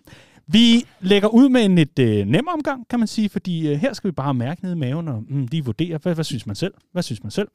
Vi 0.53 0.85
lægger 1.01 1.29
ud 1.29 1.49
med 1.49 1.65
en 1.65 1.75
lidt 1.75 1.99
øh, 1.99 2.27
nem 2.27 2.49
omgang, 2.49 2.89
kan 2.89 2.99
man 2.99 3.09
sige, 3.09 3.29
fordi 3.29 3.69
øh, 3.69 3.79
her 3.79 3.93
skal 3.93 4.09
vi 4.09 4.13
bare 4.13 4.35
mærke 4.35 4.63
ned 4.63 4.73
i 4.73 4.79
maven 4.79 5.09
og 5.09 5.23
mm, 5.29 5.47
lige 5.51 5.65
vurdere, 5.65 5.99
hvad, 6.03 6.15
hvad 6.15 6.25
synes 6.25 6.47
man 6.47 6.57
selv? 6.57 6.75
Hvad 6.93 7.03
synes 7.03 7.23
man 7.23 7.31
selv? 7.31 7.49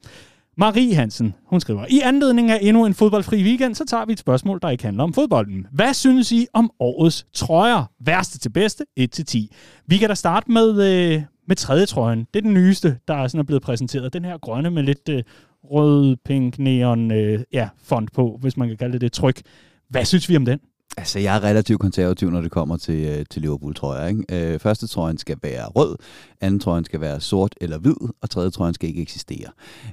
Marie 0.58 0.94
Hansen, 0.94 1.34
hun 1.46 1.60
skriver, 1.60 1.86
i 1.90 2.00
anledning 2.00 2.50
af 2.50 2.58
endnu 2.62 2.86
en 2.86 2.94
fodboldfri 2.94 3.42
weekend, 3.42 3.74
så 3.74 3.84
tager 3.84 4.04
vi 4.04 4.12
et 4.12 4.18
spørgsmål, 4.18 4.58
der 4.62 4.70
ikke 4.70 4.84
handler 4.84 5.04
om 5.04 5.14
fodbolden. 5.14 5.66
Hvad 5.72 5.94
synes 5.94 6.32
I 6.32 6.46
om 6.52 6.70
årets 6.80 7.26
trøjer? 7.32 7.90
Værste 8.00 8.38
til 8.38 8.48
bedste, 8.48 8.84
1 8.96 9.10
til 9.10 9.24
10. 9.24 9.52
Vi 9.86 9.96
kan 9.96 10.08
da 10.08 10.14
starte 10.14 10.50
med, 10.50 10.70
øh, 10.70 11.22
med 11.48 11.56
tredje 11.56 11.86
trøjen. 11.86 12.18
Det 12.18 12.40
er 12.40 12.42
den 12.42 12.54
nyeste, 12.54 12.98
der 13.08 13.14
er 13.14 13.28
sådan 13.28 13.40
er 13.40 13.44
blevet 13.44 13.62
præsenteret. 13.62 14.12
Den 14.12 14.24
her 14.24 14.38
grønne 14.38 14.70
med 14.70 14.82
lidt 14.82 15.08
øh, 15.08 15.22
rød, 15.64 16.16
pink, 16.24 16.58
neon, 16.58 17.10
øh, 17.10 17.40
ja, 17.52 17.68
font 17.82 18.12
på, 18.12 18.38
hvis 18.40 18.56
man 18.56 18.68
kan 18.68 18.76
kalde 18.76 18.92
det 18.92 19.00
det 19.00 19.12
tryk. 19.12 19.42
Hvad 19.88 20.04
synes 20.04 20.28
vi 20.28 20.36
om 20.36 20.44
den? 20.44 20.58
Altså, 20.98 21.18
jeg 21.18 21.36
er 21.36 21.44
relativt 21.44 21.80
konservativ, 21.80 22.30
når 22.30 22.40
det 22.40 22.50
kommer 22.50 22.76
til, 22.76 23.04
øh, 23.04 23.24
til 23.30 23.42
Liverpool, 23.42 23.74
tror 23.74 23.96
jeg. 23.96 24.10
Ikke? 24.10 24.52
Øh, 24.52 24.60
første 24.60 24.86
trøjen 24.86 25.18
skal 25.18 25.36
være 25.42 25.66
rød, 25.66 25.96
anden 26.40 26.60
trøjen 26.60 26.84
skal 26.84 27.00
være 27.00 27.20
sort 27.20 27.54
eller 27.60 27.78
hvid, 27.78 27.96
og 28.22 28.30
tredje 28.30 28.50
trøjen 28.50 28.74
skal 28.74 28.88
ikke 28.88 29.02
eksistere. 29.02 29.48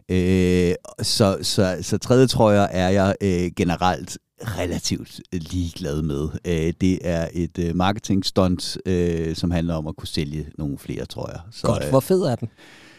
Øh, 0.10 0.76
så, 1.02 1.38
så, 1.42 1.78
så 1.82 1.98
tredje 1.98 2.28
trøjer 2.28 2.62
er 2.62 2.90
jeg 2.90 3.16
øh, 3.22 3.52
generelt 3.56 4.18
relativt 4.42 5.22
ligeglad 5.32 6.02
med. 6.02 6.30
Øh, 6.46 6.74
det 6.82 7.00
er 7.02 7.28
et 7.34 7.60
øh, 7.60 7.76
marketing 7.76 8.26
stunt, 8.26 8.78
øh, 8.86 9.36
som 9.36 9.52
handler 9.52 9.76
om 9.76 9.88
at 9.88 9.96
kunne 9.96 10.08
sælge 10.08 10.48
nogle 10.58 10.78
flere 10.78 11.06
trøjer. 11.06 11.40
Så, 11.52 11.68
Godt, 11.68 11.90
hvor 11.90 12.00
fed 12.00 12.22
er 12.22 12.36
den? 12.36 12.50
Øh, 12.52 12.93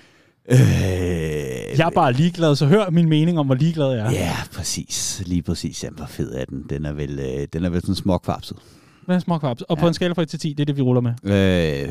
Jeg 0.49 1.87
er 1.87 1.91
bare 1.95 2.13
ligeglad, 2.13 2.57
så 2.57 2.67
hør 2.67 2.91
min 2.91 3.09
mening 3.09 3.39
om, 3.39 3.47
hvor 3.47 3.55
ligeglad 3.55 3.91
jeg 3.91 4.07
er. 4.07 4.11
Ja, 4.11 4.37
præcis. 4.53 5.23
Lige 5.27 5.43
præcis. 5.43 5.85
Jamen, 5.85 5.97
hvor 5.97 6.07
fed 6.07 6.35
er 6.35 6.45
den? 6.45 6.65
Den 6.71 6.85
er 6.85 6.93
vel, 6.93 7.19
øh, 7.19 7.47
den 7.53 7.65
er 7.65 7.71
vel 7.71 7.81
sådan 7.81 7.95
småkvapset. 7.95 8.57
Hvad 9.07 9.17
er 9.17 9.21
småkvaps? 9.21 9.63
Og 9.63 9.79
på 9.79 9.85
Ja. 9.85 9.89
en 9.89 9.95
skala 9.95 10.13
fra 10.13 10.23
1 10.23 10.29
til 10.29 10.39
10, 10.39 10.49
det 10.53 10.61
er 10.61 10.65
det, 10.65 10.77
vi 10.77 10.83
ruller 10.83 11.01
med. 11.01 11.13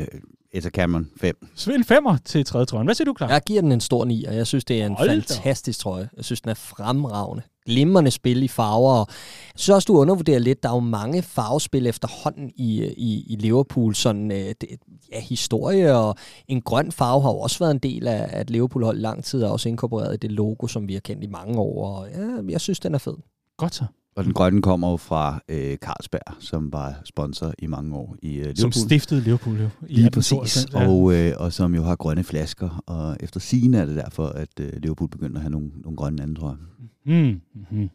Øh, 0.00 0.06
Etta 0.52 0.70
Cameron, 0.70 1.10
5. 1.20 1.46
Så 1.54 1.72
en 1.72 1.84
femmer 1.84 2.16
til 2.24 2.44
tredje 2.44 2.66
trøjen. 2.66 2.86
Hvad 2.86 2.94
siger 2.94 3.04
du, 3.04 3.12
klar? 3.12 3.28
Jeg 3.28 3.42
giver 3.46 3.60
den 3.60 3.72
en 3.72 3.80
stor 3.80 4.04
9, 4.04 4.24
og 4.24 4.36
jeg 4.36 4.46
synes, 4.46 4.64
det 4.64 4.82
er 4.82 4.86
en 4.86 4.94
Hold 4.94 5.10
fantastisk 5.10 5.78
trøje. 5.78 6.08
Jeg 6.16 6.24
synes, 6.24 6.40
den 6.40 6.50
er 6.50 6.54
fremragende. 6.54 7.42
Glimrende 7.66 8.10
spil 8.10 8.42
i 8.42 8.48
farver. 8.48 8.92
og 8.92 9.06
Jeg 9.08 9.60
synes 9.60 9.74
også, 9.74 9.86
du 9.86 9.98
undervurderer 9.98 10.38
lidt. 10.38 10.62
Der 10.62 10.68
er 10.68 10.74
jo 10.74 10.80
mange 10.80 11.22
farvespil 11.22 11.86
efterhånden 11.86 12.52
i, 12.56 12.84
i, 12.96 13.24
i 13.32 13.36
Liverpool. 13.36 13.94
Sådan, 13.94 14.32
øh, 14.32 14.38
det, 14.38 14.68
ja, 15.12 15.20
historie 15.20 15.96
og 15.96 16.16
en 16.48 16.62
grøn 16.62 16.92
farve 16.92 17.22
har 17.22 17.30
jo 17.30 17.38
også 17.38 17.58
været 17.58 17.70
en 17.70 17.78
del 17.78 18.06
af, 18.08 18.26
at 18.30 18.50
Liverpool 18.50 18.84
hold 18.84 18.98
lang 18.98 19.24
tid, 19.24 19.42
og 19.42 19.52
også 19.52 19.68
inkorporeret 19.68 20.14
i 20.14 20.16
det 20.16 20.32
logo, 20.32 20.66
som 20.66 20.88
vi 20.88 20.92
har 20.92 21.00
kendt 21.00 21.24
i 21.24 21.26
mange 21.26 21.58
år. 21.58 21.96
Og 21.98 22.08
ja, 22.08 22.52
jeg 22.52 22.60
synes, 22.60 22.80
den 22.80 22.94
er 22.94 22.98
fed. 22.98 23.14
Godt 23.56 23.74
så. 23.74 23.84
Og 24.16 24.24
den 24.24 24.32
grønne 24.32 24.62
kommer 24.62 24.90
jo 24.90 24.96
fra 24.96 25.40
øh, 25.48 25.76
Carlsberg, 25.76 26.34
som 26.38 26.72
var 26.72 26.94
sponsor 27.04 27.52
i 27.58 27.66
mange 27.66 27.96
år 27.96 28.16
i 28.22 28.28
øh, 28.28 28.34
Liverpool. 28.36 28.56
Som 28.56 28.72
stiftede 28.72 29.20
Liverpool 29.20 29.56
jo. 29.56 29.68
i 29.88 29.94
Lige 29.94 30.06
1892, 30.06 30.64
præcis. 30.64 30.74
Og, 30.74 31.14
øh, 31.14 31.32
og 31.36 31.52
som 31.52 31.74
jo 31.74 31.82
har 31.82 31.96
grønne 31.96 32.24
flasker. 32.24 32.82
Og 32.86 33.16
efter 33.20 33.40
sigende 33.40 33.78
er 33.78 33.84
det 33.86 33.96
derfor, 33.96 34.26
at 34.26 34.48
øh, 34.60 34.72
Liverpool 34.82 35.10
begyndte 35.10 35.36
at 35.36 35.40
have 35.42 35.50
nogle, 35.50 35.70
nogle 35.82 35.96
grønne 35.96 36.22
andre, 36.22 36.40
tror 36.40 36.56
jeg. 37.04 37.14
Mm, 37.24 37.40
mm. 37.70 37.90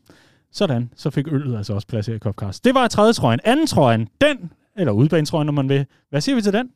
Sådan, 0.51 0.89
så 0.95 1.09
fik 1.09 1.27
øllet 1.27 1.57
altså 1.57 1.73
også 1.73 1.87
plads 1.87 2.07
her 2.07 2.13
i 2.15 2.19
Copcast. 2.19 2.65
Det 2.65 2.73
var 2.75 2.87
tredje 2.87 3.13
trøjen. 3.13 3.39
Anden 3.43 3.67
trøjen, 3.67 4.07
den, 4.21 4.51
eller 4.77 4.91
udbanetrøjen, 4.91 5.45
når 5.45 5.53
man 5.53 5.69
vil. 5.69 5.85
Hvad 6.09 6.21
siger 6.21 6.35
vi 6.35 6.41
til 6.41 6.53
den? 6.53 6.69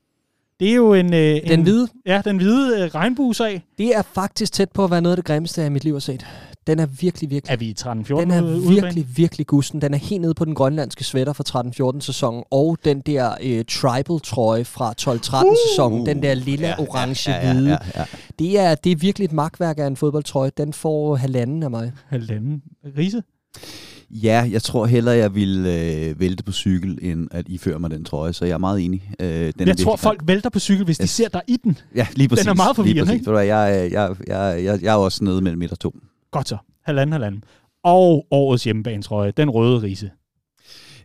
Det 0.59 0.69
er 0.69 0.75
jo 0.75 0.93
en... 0.93 1.13
Øh, 1.13 1.19
Den 1.19 1.51
en, 1.51 1.63
hvide, 1.63 1.87
Ja, 2.05 2.21
den 2.25 2.37
hvide 2.37 2.83
øh, 2.83 2.89
regnbuesag. 2.95 3.63
det 3.77 3.95
er 3.95 4.01
faktisk 4.01 4.53
tæt 4.53 4.71
på 4.71 4.83
at 4.83 4.91
være 4.91 5.01
noget 5.01 5.13
af 5.13 5.17
det 5.17 5.25
grimmeste, 5.25 5.61
jeg 5.61 5.67
i 5.67 5.73
mit 5.73 5.83
liv 5.83 5.93
har 5.93 5.99
set. 5.99 6.25
Den 6.67 6.79
er 6.79 6.85
virkelig, 6.85 7.29
virkelig 7.29 7.53
Er 7.53 7.57
vi 7.57 7.65
i 7.65 7.75
13-14 7.79 8.21
Den 8.21 8.31
er 8.31 8.41
ude- 8.41 8.67
virkelig, 8.69 9.05
virkelig 9.17 9.47
gusten. 9.47 9.81
Den 9.81 9.93
er 9.93 9.97
helt 9.97 10.21
nede 10.21 10.33
på 10.33 10.45
den 10.45 10.55
grønlandske 10.55 11.03
sweater 11.03 11.33
fra 11.33 11.43
13-14 11.93 11.99
sæsonen, 12.01 12.43
og 12.51 12.77
den 12.85 13.01
der 13.01 13.33
øh, 13.43 13.65
tribal-trøje 13.69 14.65
fra 14.65 14.93
12-13 15.01 15.69
sæsonen, 15.69 16.05
den 16.05 16.23
der 16.23 16.33
lille 16.33 16.67
Ja, 16.67 16.79
orange 16.79 17.31
ja, 17.31 17.47
ja, 17.47 17.53
hvide. 17.53 17.69
ja, 17.69 17.77
ja. 17.95 18.05
Det, 18.39 18.59
er, 18.59 18.75
det 18.75 18.91
er 18.91 18.95
virkelig 18.95 19.25
et 19.25 19.33
magtværk 19.33 19.79
af 19.79 19.87
en 19.87 19.95
fodboldtrøje. 19.95 20.51
Den 20.57 20.73
får 20.73 21.15
halvanden 21.15 21.63
af 21.63 21.71
mig. 21.71 21.91
Halvanden. 22.07 22.61
Rise? 22.97 23.23
Ja, 24.09 24.49
jeg 24.51 24.63
tror 24.63 24.85
hellere, 24.85 25.15
jeg 25.15 25.35
ville 25.35 25.73
øh, 26.09 26.19
vælte 26.19 26.43
på 26.43 26.51
cykel, 26.51 26.99
end 27.01 27.27
at 27.31 27.45
iføre 27.49 27.79
mig 27.79 27.91
den 27.91 28.05
trøje, 28.05 28.33
så 28.33 28.45
jeg 28.45 28.53
er 28.53 28.57
meget 28.57 28.81
enig. 28.81 29.03
Øh, 29.19 29.27
den 29.27 29.35
er 29.37 29.43
Jeg 29.43 29.51
tror, 29.57 29.65
virkelig- 29.91 29.99
folk 29.99 30.21
vælter 30.25 30.49
på 30.49 30.59
cykel, 30.59 30.85
hvis 30.85 30.97
de 30.97 31.03
Yes. 31.03 31.09
ser 31.09 31.27
dig 31.29 31.41
i 31.47 31.57
den. 31.63 31.77
Ja, 31.95 32.07
lige 32.15 32.27
præcis. 32.29 32.45
er 32.47 32.53
meget 32.53 32.75
forvirrende, 32.75 33.13
ikke? 33.13 33.31
Jeg, 33.31 33.47
jeg, 33.91 34.15
jeg, 34.27 34.63
jeg, 34.63 34.83
jeg 34.83 34.91
er 34.93 34.97
også 34.97 35.23
nede 35.23 35.41
mellem 35.41 35.59
midt 35.59 35.71
og 35.71 35.79
to. 35.79 35.95
Godt 36.33 36.47
så. 36.47 36.57
Halvanden, 36.85 37.11
halvanden. 37.11 37.43
Og 37.83 38.27
årets 38.31 38.63
hjemmebanetrøje, 38.63 39.31
den 39.31 39.49
røde 39.49 39.81
rise. 39.81 40.11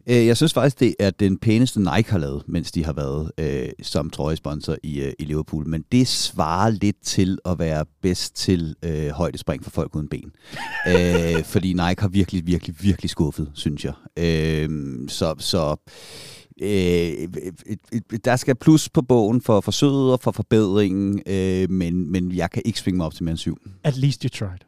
Øh, 0.06 0.26
Jeg 0.26 0.36
synes 0.36 0.52
faktisk, 0.54 0.80
det 0.80 0.94
er 0.98 1.10
den 1.10 1.38
pæneste 1.38 1.80
Nike 1.80 2.10
har 2.10 2.18
lavet, 2.18 2.42
mens 2.46 2.72
de 2.72 2.84
har 2.84 2.92
været 2.92 3.30
øh, 3.38 3.68
som 3.82 4.10
trøjesponsor 4.10 4.76
i, 4.82 5.00
øh, 5.00 5.12
i 5.18 5.24
Liverpool. 5.24 5.68
Men 5.68 5.84
det 5.92 6.08
svarer 6.08 6.70
lidt 6.70 6.96
til 7.02 7.38
at 7.44 7.58
være 7.58 7.84
bedst 8.02 8.36
til 8.36 8.74
øh, 8.84 9.08
højdespring 9.08 9.64
for 9.64 9.70
folk 9.70 9.96
uden 9.96 10.08
ben. 10.08 10.32
øh, 10.88 11.44
fordi 11.44 11.72
Nike 11.72 12.00
har 12.00 12.08
virkelig, 12.08 12.46
virkelig, 12.46 12.76
virkelig 12.80 13.10
skuffet, 13.10 13.50
synes 13.54 13.84
jeg. 13.84 13.92
Øh, 14.16 14.68
så 15.08 15.34
så 15.38 15.76
øh, 16.62 17.28
der 18.24 18.36
skal 18.36 18.54
plus 18.54 18.88
på 18.88 19.02
bogen 19.02 19.40
for 19.40 19.60
forsøget 19.60 20.12
og 20.12 20.20
for 20.20 20.30
forbedringen, 20.30 21.22
øh, 21.26 21.70
men, 21.70 22.12
men 22.12 22.32
jeg 22.36 22.50
kan 22.50 22.62
ikke 22.64 22.78
svinge 22.78 22.96
mig 22.96 23.06
op 23.06 23.14
til 23.14 23.24
mere 23.24 23.30
end 23.30 23.38
syv. 23.38 23.56
At 23.84 23.96
least 23.96 24.22
you 24.22 24.28
tried. 24.28 24.58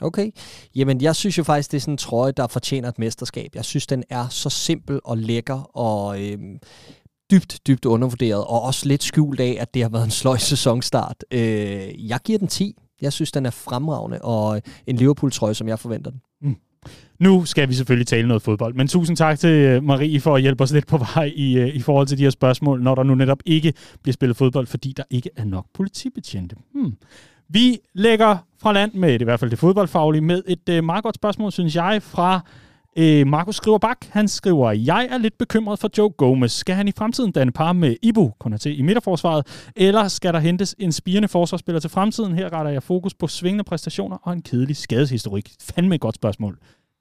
Okay. 0.00 0.30
Jamen, 0.76 1.00
jeg 1.00 1.16
synes 1.16 1.38
jo 1.38 1.44
faktisk, 1.44 1.70
det 1.70 1.76
er 1.76 1.80
sådan 1.80 1.94
en 1.94 1.98
trøje, 1.98 2.32
der 2.32 2.46
fortjener 2.46 2.88
et 2.88 2.98
mesterskab. 2.98 3.50
Jeg 3.54 3.64
synes, 3.64 3.86
den 3.86 4.04
er 4.10 4.28
så 4.28 4.50
simpel 4.50 5.00
og 5.04 5.18
lækker 5.18 5.76
og 5.76 6.22
øhm, 6.22 6.58
dybt, 7.30 7.60
dybt 7.66 7.84
undervurderet, 7.84 8.44
og 8.44 8.62
også 8.62 8.88
lidt 8.88 9.02
skjult 9.02 9.40
af, 9.40 9.56
at 9.60 9.74
det 9.74 9.82
har 9.82 9.88
været 9.88 10.04
en 10.04 10.10
sløj 10.10 10.38
sæsonstart. 10.38 11.24
Øh, 11.30 12.08
jeg 12.08 12.18
giver 12.24 12.38
den 12.38 12.48
10. 12.48 12.74
Jeg 13.00 13.12
synes, 13.12 13.32
den 13.32 13.46
er 13.46 13.50
fremragende, 13.50 14.18
og 14.22 14.56
øh, 14.56 14.62
en 14.86 14.96
Liverpool-trøje, 14.96 15.54
som 15.54 15.68
jeg 15.68 15.78
forventer 15.78 16.10
den. 16.10 16.20
Mm. 16.42 16.56
Nu 17.20 17.44
skal 17.44 17.68
vi 17.68 17.74
selvfølgelig 17.74 18.06
tale 18.06 18.28
noget 18.28 18.42
fodbold, 18.42 18.74
men 18.74 18.88
tusind 18.88 19.16
tak 19.16 19.38
til 19.38 19.50
øh, 19.50 19.82
Marie 19.82 20.20
for 20.20 20.36
at 20.36 20.42
hjælpe 20.42 20.62
os 20.62 20.72
lidt 20.72 20.86
på 20.86 20.98
vej 20.98 21.32
i, 21.36 21.58
øh, 21.58 21.76
i 21.76 21.80
forhold 21.80 22.06
til 22.06 22.18
de 22.18 22.22
her 22.22 22.30
spørgsmål, 22.30 22.82
når 22.82 22.94
der 22.94 23.02
nu 23.02 23.14
netop 23.14 23.38
ikke 23.46 23.72
bliver 24.02 24.12
spillet 24.12 24.36
fodbold, 24.36 24.66
fordi 24.66 24.92
der 24.96 25.02
ikke 25.10 25.30
er 25.36 25.44
nok 25.44 25.66
politibetjente. 25.74 26.56
Hmm. 26.74 26.94
Vi 27.48 27.78
lægger 27.94 28.36
fra 28.62 28.72
land 28.72 28.92
med 28.94 29.20
i 29.20 29.24
hvert 29.24 29.40
fald 29.40 29.50
det 29.50 29.58
fodboldfaglige 29.58 30.22
med 30.22 30.42
et 30.46 30.68
øh, 30.68 30.84
meget 30.84 31.04
godt 31.04 31.14
spørgsmål, 31.14 31.52
synes 31.52 31.76
jeg, 31.76 32.02
fra 32.02 32.40
øh, 32.96 33.26
Markus 33.26 33.56
Skriver 33.56 33.78
Bak. 33.78 34.06
Han 34.10 34.28
skriver, 34.28 34.72
jeg 34.72 35.08
er 35.10 35.18
lidt 35.18 35.38
bekymret 35.38 35.78
for 35.78 35.90
Joe 35.98 36.10
Gomez. 36.10 36.52
Skal 36.52 36.74
han 36.74 36.88
i 36.88 36.92
fremtiden 36.98 37.32
danne 37.32 37.52
par 37.52 37.72
med 37.72 37.96
Ibu, 38.02 38.32
Konaté, 38.44 38.68
i 38.68 38.82
midterforsvaret, 38.82 39.70
eller 39.76 40.08
skal 40.08 40.32
der 40.32 40.38
hentes 40.38 40.74
en 40.78 40.92
spirende 40.92 41.28
forsvarsspiller 41.28 41.80
til 41.80 41.90
fremtiden? 41.90 42.34
Her 42.34 42.52
retter 42.52 42.72
jeg 42.72 42.82
fokus 42.82 43.14
på 43.14 43.26
svingende 43.26 43.64
præstationer 43.64 44.16
og 44.22 44.32
en 44.32 44.42
kedelig 44.42 44.76
skadeshistorik. 44.76 45.52
Fandme 45.60 45.94
et 45.94 46.00
godt 46.00 46.14
spørgsmål. 46.14 46.58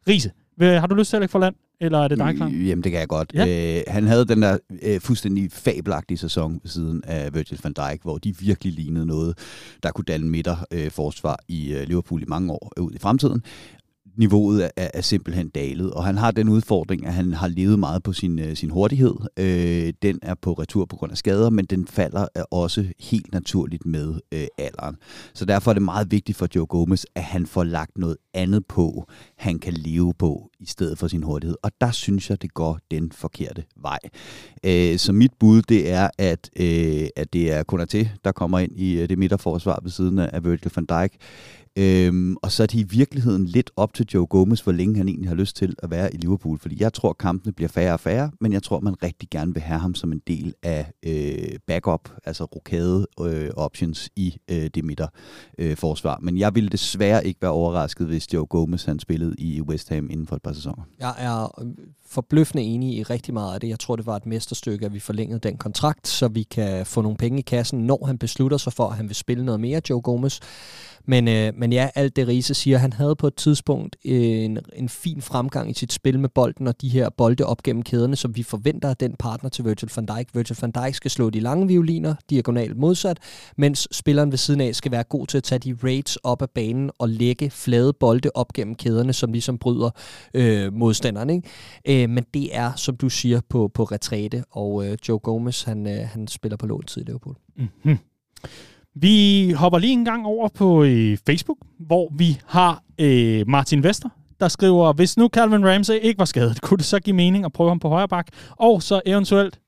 Riese, 0.08 0.32
har 0.62 0.88
du 0.88 0.96
lyst 0.96 1.10
til 1.10 1.18
at 1.18 1.22
lægge 1.22 1.32
for 1.32 1.40
land, 1.40 1.56
eller 1.82 2.00
er 2.00 2.08
det 2.08 2.18
dig 2.18 2.36
klar? 2.36 2.48
Øh, 2.48 2.68
Jamen, 2.68 2.84
det 2.84 2.92
kan 2.92 3.00
jeg 3.00 3.08
godt. 3.08 3.32
Ja. 3.34 3.78
Øh, 3.78 3.84
han 3.88 4.08
havde 4.08 4.26
den 4.26 4.42
der 4.42 4.58
øh, 4.82 5.02
fuldstændig 5.02 5.52
fabelagtige 5.52 6.18
sæson 6.18 6.60
ved 6.64 6.70
siden 6.70 7.04
af 7.04 7.34
Virgil 7.34 7.60
van 7.64 7.74
Dijk, 7.74 8.02
hvor 8.02 8.18
de 8.18 8.38
virkelig 8.38 8.74
lignede 8.74 9.06
noget, 9.06 9.38
der 9.84 9.92
kunne 9.92 10.06
danne 10.06 10.28
midter 10.28 10.56
øh, 10.72 10.92
forsvar 10.92 11.40
i 11.48 11.74
øh, 11.74 11.88
Liverpool 11.88 12.22
i 12.22 12.26
mange 12.28 12.52
år 12.52 12.72
øh, 12.78 12.84
ud 12.84 12.92
i 12.92 13.00
fremtiden 13.00 13.44
niveauet 14.18 14.70
er, 14.76 14.88
er 14.94 15.02
simpelthen 15.02 15.50
dalet, 15.50 15.92
og 15.92 16.06
han 16.06 16.18
har 16.18 16.32
den 16.32 16.50
udfordring, 16.50 17.06
at 17.06 17.14
han 17.14 17.34
har 17.34 17.48
levet 17.48 17.80
meget 17.80 18.04
på 18.04 18.14
sin, 18.14 18.40
øh, 18.40 18.56
sin 18.56 18.70
hurtighed. 18.70 19.16
Øh, 19.40 19.94
den 20.02 20.20
er 20.22 20.36
på 20.42 20.54
retur 20.54 20.86
på 20.86 20.96
grund 20.96 21.12
af 21.12 21.18
skader, 21.18 21.50
men 21.50 21.66
den 21.66 21.88
falder 21.88 22.28
øh, 22.38 22.44
også 22.52 22.86
helt 23.00 23.34
naturligt 23.34 23.86
med 23.86 24.14
øh, 24.32 24.48
alderen. 24.58 24.96
Så 25.34 25.46
derfor 25.46 25.72
er 25.72 25.74
det 25.74 25.84
meget 25.84 26.12
vigtigt 26.12 26.38
for 26.38 26.48
Joe 26.56 26.66
Gomez, 26.66 27.04
at 27.16 27.24
han 27.24 27.46
får 27.46 27.64
lagt 27.64 27.98
noget 27.98 28.18
andet 28.34 28.66
på, 28.66 29.08
han 29.38 29.60
kan 29.60 29.74
leve 29.74 30.14
på, 30.14 30.50
i 30.60 30.66
stedet 30.66 30.98
for 30.98 31.08
sin 31.08 31.24
hurtighed. 31.24 31.56
Og 31.64 31.72
der 31.82 31.92
synes 31.92 32.30
jeg, 32.30 32.42
det 32.42 32.54
går 32.54 32.80
den 32.92 33.12
forkerte 33.12 33.64
vej. 33.82 34.00
Øh, 34.64 34.98
så 34.98 35.14
mit 35.14 35.32
bud, 35.40 35.62
det 35.62 35.92
er, 35.92 36.10
at, 36.18 36.50
øh, 36.60 37.08
at 37.16 37.34
det 37.34 37.52
er 37.52 37.64
Konaté, 37.72 38.08
der 38.24 38.32
kommer 38.32 38.60
ind 38.60 38.72
i 38.76 39.02
øh, 39.02 39.10
det 39.10 39.18
midterforsvar 39.18 39.80
ved 39.84 39.92
siden 39.92 40.20
af 40.20 40.44
Virgil 40.44 40.72
van 40.76 40.86
Dijk. 40.86 41.14
Øhm, 41.76 42.36
og 42.42 42.52
så 42.52 42.64
er 42.64 42.68
det 42.68 42.80
i 42.80 42.84
virkeligheden 42.84 43.46
lidt 43.46 43.72
op 43.76 43.94
til 43.94 44.08
Joe 44.14 44.28
Gomez, 44.28 44.60
hvor 44.60 44.72
længe 44.72 44.98
han 44.98 45.08
egentlig 45.08 45.30
har 45.30 45.36
lyst 45.36 45.56
til 45.56 45.76
at 45.84 45.90
være 45.90 46.14
i 46.14 46.18
Liverpool. 46.18 46.60
Fordi 46.60 46.78
jeg 46.80 46.94
tror, 46.94 47.14
kampene 47.14 47.54
bliver 47.54 47.70
færre 47.70 47.94
og 47.94 48.00
færre, 48.00 48.32
men 48.42 48.54
jeg 48.54 48.64
tror, 48.64 48.80
man 48.80 49.04
rigtig 49.04 49.30
gerne 49.30 49.54
vil 49.54 49.64
have 49.64 49.80
ham 49.80 49.96
som 49.96 50.12
en 50.12 50.22
del 50.28 50.54
af 50.64 50.92
øh, 51.06 51.60
backup, 51.68 52.10
altså 52.24 52.44
rokade 52.44 53.08
øh, 53.22 53.50
options 53.56 54.10
i 54.16 54.38
øh, 54.52 54.70
det 54.76 54.86
midter 54.86 55.08
øh, 55.58 55.78
forsvar. 55.78 56.20
Men 56.22 56.38
jeg 56.38 56.56
ville 56.56 56.70
desværre 56.70 57.28
ikke 57.28 57.42
være 57.42 57.52
overrasket, 57.52 58.08
hvis 58.08 58.34
Joe 58.34 58.46
Gomez 58.46 58.84
han 58.84 59.00
spillede 59.00 59.36
i 59.38 59.62
West 59.62 59.90
Ham 59.90 60.10
inden 60.10 60.28
for 60.28 60.36
et 60.36 60.42
par 60.42 60.54
sæsoner. 60.54 60.84
Jeg 61.00 61.14
er 61.18 61.62
øh, 61.62 61.68
forbløffende 62.06 62.64
enig 62.64 62.98
i 62.98 63.04
rigtig 63.04 63.34
meget 63.34 63.54
af 63.54 63.60
det. 63.60 63.70
Jeg 63.70 63.80
tror, 63.80 63.96
det 63.96 64.06
var 64.06 64.16
et 64.16 64.26
mesterstykke, 64.26 64.86
at 64.86 64.94
vi 64.94 65.00
forlængede 65.00 65.40
den 65.40 65.58
kontrakt, 65.58 66.08
så 66.08 66.28
vi 66.28 66.44
kan 66.44 66.86
få 66.86 67.02
nogle 67.02 67.18
penge 67.18 67.40
i 67.40 67.42
kassen, 67.42 67.80
når 67.80 68.06
han 68.06 68.18
beslutter 68.18 68.58
sig 68.58 68.74
for, 68.74 68.88
at 68.90 68.96
han 68.96 69.08
vil 69.08 69.16
spille 69.16 69.46
noget 69.46 69.60
mere, 69.60 69.82
Joe 69.90 70.02
Gomez. 70.02 70.40
Men, 71.06 71.28
øh, 71.28 71.54
men 71.58 71.74
ja, 71.74 71.90
alt 71.96 72.16
det 72.16 72.28
Riese 72.28 72.54
siger, 72.54 72.78
han 72.78 72.94
havde 72.94 73.16
på 73.16 73.28
et 73.28 73.36
tidspunkt 73.36 73.96
en, 74.04 74.60
en 74.76 74.90
fin 74.90 75.22
fremgang 75.22 75.70
i 75.70 75.74
sit 75.74 75.94
spil 75.94 76.20
med 76.20 76.30
bolden, 76.30 76.68
og 76.68 76.82
de 76.82 76.90
her 76.90 77.10
bolde 77.10 77.46
op 77.46 77.64
gennem 77.64 77.84
kæderne, 77.84 78.16
som 78.16 78.36
vi 78.36 78.44
forventer 78.44 78.90
af 78.90 78.98
den 78.98 79.16
partner 79.20 79.50
til 79.50 79.66
Virgil 79.66 79.90
van 79.96 80.06
Dijk. 80.06 80.36
Virgil 80.36 80.58
van 80.62 80.72
Dijk 80.72 80.96
skal 80.96 81.12
slå 81.12 81.30
de 81.30 81.40
lange 81.40 81.68
violiner, 81.68 82.16
diagonalt 82.30 82.78
modsat, 82.78 83.18
mens 83.58 83.88
spilleren 83.92 84.32
ved 84.32 84.38
siden 84.38 84.62
af 84.62 84.76
skal 84.76 84.92
være 84.92 85.04
god 85.04 85.28
til 85.28 85.38
at 85.38 85.44
tage 85.44 85.60
de 85.60 85.78
raids 85.84 86.16
op 86.16 86.42
af 86.42 86.50
banen 86.50 86.92
og 87.00 87.10
lægge 87.10 87.50
flade 87.50 87.94
bolde 87.94 88.30
op 88.34 88.54
gennem 88.54 88.76
kæderne, 88.76 89.14
som 89.14 89.32
ligesom 89.32 89.58
bryder 89.58 89.90
øh, 90.34 90.74
modstanderen. 90.74 91.30
Ikke? 91.30 92.04
Øh, 92.04 92.10
men 92.10 92.26
det 92.34 92.56
er, 92.56 92.74
som 92.76 92.98
du 92.98 93.10
siger, 93.10 93.42
på, 93.50 93.72
på 93.74 93.84
retræte, 93.84 94.44
og 94.52 94.88
øh, 94.88 94.98
Joe 95.10 95.20
Gomez, 95.20 95.64
han, 95.64 95.88
øh, 95.88 96.08
han 96.08 96.28
spiller 96.28 96.58
på 96.58 96.66
lån 96.66 96.84
tid 96.84 97.02
i 97.02 97.06
Liverpool. 97.06 97.36
Mm-hmm. 97.58 97.98
Vi 98.96 99.52
hopper 99.52 99.80
lige 99.80 99.94
en 99.94 100.06
gang 100.06 100.26
over 100.26 100.48
på 100.48 100.84
øh, 100.84 101.18
Facebook, 101.26 101.58
hvor 101.80 102.14
vi 102.18 102.40
har 102.46 102.84
øh, 103.00 103.44
Martin 103.48 103.84
Vester, 103.84 104.10
der 104.40 104.48
skriver, 104.48 104.94
hvis 104.94 105.18
nu 105.18 105.28
Calvin 105.28 105.68
Ramsey 105.68 105.94
ikke 106.02 106.20
var 106.20 106.26
skadet, 106.26 106.62
kunne 106.62 106.78
det 106.78 106.86
så 106.86 107.00
give 107.00 107.16
mening 107.16 107.46
at 107.46 107.54
prøve 107.54 107.70
ham 107.70 107.80
på 107.80 107.90
højre 107.90 108.08
bak, 108.08 108.28
og 108.50 108.84
så 108.84 109.02
eventuelt 109.06 109.60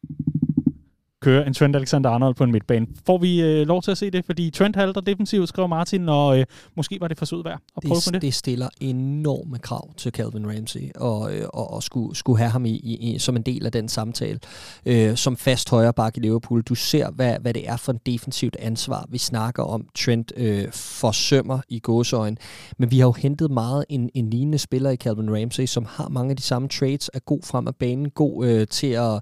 køre 1.25 1.47
en 1.47 1.53
Trent 1.53 1.75
Alexander-Arnold 1.75 2.33
på 2.33 2.43
en 2.43 2.51
midtbane. 2.51 2.87
Får 3.05 3.17
vi 3.17 3.41
øh, 3.41 3.67
lov 3.67 3.81
til 3.81 3.91
at 3.91 3.97
se 3.97 4.11
det? 4.11 4.25
Fordi 4.25 4.49
Trent 4.49 4.75
halter 4.75 5.01
defensivt, 5.01 5.49
skriver 5.49 5.67
Martin, 5.67 6.09
og 6.09 6.39
øh, 6.39 6.45
måske 6.75 6.97
var 7.01 7.07
det 7.07 7.17
for 7.17 7.25
sød 7.25 7.43
værd 7.43 7.59
at 7.77 7.83
prøve 7.87 7.95
det, 7.95 8.03
på 8.07 8.11
det. 8.11 8.21
Det 8.21 8.33
stiller 8.33 8.69
enorme 8.81 9.57
krav 9.59 9.93
til 9.97 10.11
Calvin 10.11 10.47
Ramsey, 10.47 10.91
og, 10.95 11.35
øh, 11.35 11.45
og, 11.53 11.73
og 11.73 11.83
skulle, 11.83 12.15
skulle 12.15 12.37
have 12.37 12.49
ham 12.49 12.65
i, 12.65 12.75
i, 12.75 13.19
som 13.19 13.35
en 13.35 13.41
del 13.41 13.65
af 13.65 13.71
den 13.71 13.89
samtale. 13.89 14.39
Øh, 14.85 15.15
som 15.15 15.37
fast 15.37 15.69
højre 15.69 15.93
bak 15.93 16.17
i 16.17 16.19
Liverpool. 16.19 16.61
Du 16.61 16.75
ser, 16.75 17.11
hvad, 17.11 17.35
hvad 17.41 17.53
det 17.53 17.69
er 17.69 17.77
for 17.77 17.91
en 17.91 17.99
defensivt 18.05 18.55
ansvar, 18.59 19.05
vi 19.09 19.17
snakker 19.17 19.63
om. 19.63 19.85
Trent 19.95 20.31
øh, 20.37 20.67
forsømmer 20.71 21.59
i 21.69 21.79
gåsøjen. 21.79 22.37
Men 22.77 22.91
vi 22.91 22.99
har 22.99 23.05
jo 23.05 23.11
hentet 23.11 23.51
meget 23.51 23.85
en, 23.89 24.09
en 24.13 24.29
lignende 24.29 24.57
spiller 24.57 24.89
i 24.89 24.95
Calvin 24.95 25.35
Ramsey, 25.35 25.65
som 25.65 25.85
har 25.89 26.09
mange 26.09 26.29
af 26.29 26.35
de 26.35 26.43
samme 26.43 26.67
traits, 26.67 27.11
er 27.13 27.19
god 27.19 27.39
frem 27.43 27.67
af 27.67 27.75
banen, 27.75 28.09
god 28.09 28.47
øh, 28.47 28.67
til 28.67 28.87
at, 28.87 29.13